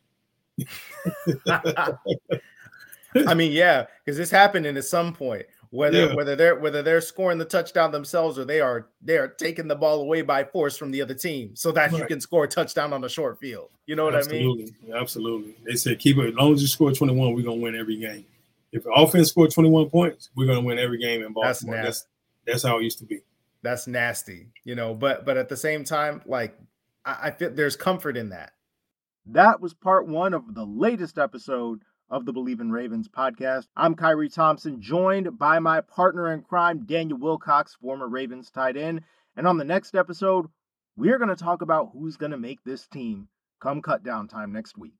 I 3.26 3.34
mean, 3.34 3.52
yeah, 3.52 3.86
because 4.04 4.16
this 4.16 4.30
happened 4.30 4.66
at 4.66 4.84
some 4.84 5.12
point. 5.12 5.46
Whether 5.72 6.06
yeah. 6.06 6.14
whether 6.14 6.34
they're 6.34 6.58
whether 6.58 6.82
they're 6.82 7.00
scoring 7.00 7.38
the 7.38 7.44
touchdown 7.44 7.92
themselves 7.92 8.40
or 8.40 8.44
they 8.44 8.60
are 8.60 8.88
they 9.02 9.18
are 9.18 9.28
taking 9.28 9.68
the 9.68 9.76
ball 9.76 10.00
away 10.00 10.22
by 10.22 10.42
force 10.42 10.76
from 10.76 10.90
the 10.90 11.00
other 11.00 11.14
team 11.14 11.54
so 11.54 11.70
that 11.70 11.92
right. 11.92 12.00
you 12.00 12.06
can 12.06 12.20
score 12.20 12.42
a 12.42 12.48
touchdown 12.48 12.92
on 12.92 13.00
the 13.00 13.08
short 13.08 13.38
field. 13.38 13.70
You 13.86 13.94
know 13.94 14.04
what 14.04 14.16
absolutely. 14.16 14.74
I 14.82 14.86
mean? 14.86 14.96
Absolutely. 14.96 15.54
They 15.64 15.76
said 15.76 16.00
keep 16.00 16.18
it 16.18 16.30
as 16.30 16.34
long 16.34 16.54
as 16.54 16.60
you 16.60 16.66
score 16.66 16.90
21, 16.92 17.34
we're 17.34 17.44
gonna 17.44 17.54
win 17.54 17.76
every 17.76 17.98
game. 17.98 18.26
If 18.72 18.82
the 18.82 18.90
offense 18.90 19.28
score 19.28 19.46
21 19.46 19.90
points, 19.90 20.30
we're 20.34 20.46
gonna 20.46 20.60
win 20.60 20.80
every 20.80 20.98
game 20.98 21.22
in 21.22 21.32
Baltimore. 21.32 21.76
That's, 21.76 21.86
that's 21.86 22.06
that's 22.46 22.62
how 22.64 22.80
it 22.80 22.82
used 22.82 22.98
to 22.98 23.04
be. 23.04 23.20
That's 23.62 23.86
nasty, 23.86 24.48
you 24.64 24.74
know. 24.74 24.92
But 24.92 25.24
but 25.24 25.36
at 25.36 25.48
the 25.48 25.56
same 25.56 25.84
time, 25.84 26.20
like 26.26 26.58
I, 27.04 27.18
I 27.24 27.30
feel 27.30 27.50
there's 27.50 27.76
comfort 27.76 28.16
in 28.16 28.30
that. 28.30 28.52
That 29.26 29.60
was 29.60 29.72
part 29.72 30.08
one 30.08 30.34
of 30.34 30.54
the 30.54 30.64
latest 30.64 31.16
episode 31.16 31.82
of 32.10 32.26
the 32.26 32.32
Bleav 32.32 32.60
in 32.60 32.72
Ravens 32.72 33.08
podcast. 33.08 33.68
I'm 33.76 33.94
Kyrie 33.94 34.28
Thompson, 34.28 34.82
joined 34.82 35.38
by 35.38 35.60
my 35.60 35.80
partner 35.80 36.32
in 36.32 36.42
crime, 36.42 36.84
Daniel 36.84 37.18
Wilcox, 37.18 37.76
former 37.76 38.08
Ravens 38.08 38.50
tight 38.50 38.76
end. 38.76 39.02
And 39.36 39.46
on 39.46 39.58
the 39.58 39.64
next 39.64 39.94
episode, 39.94 40.46
we're 40.96 41.18
going 41.18 41.30
to 41.30 41.36
talk 41.36 41.62
about 41.62 41.90
who's 41.92 42.16
going 42.16 42.32
to 42.32 42.38
make 42.38 42.64
this 42.64 42.88
team 42.88 43.28
come 43.60 43.80
cut 43.80 44.02
down 44.02 44.26
time 44.26 44.52
next 44.52 44.76
week. 44.76 44.99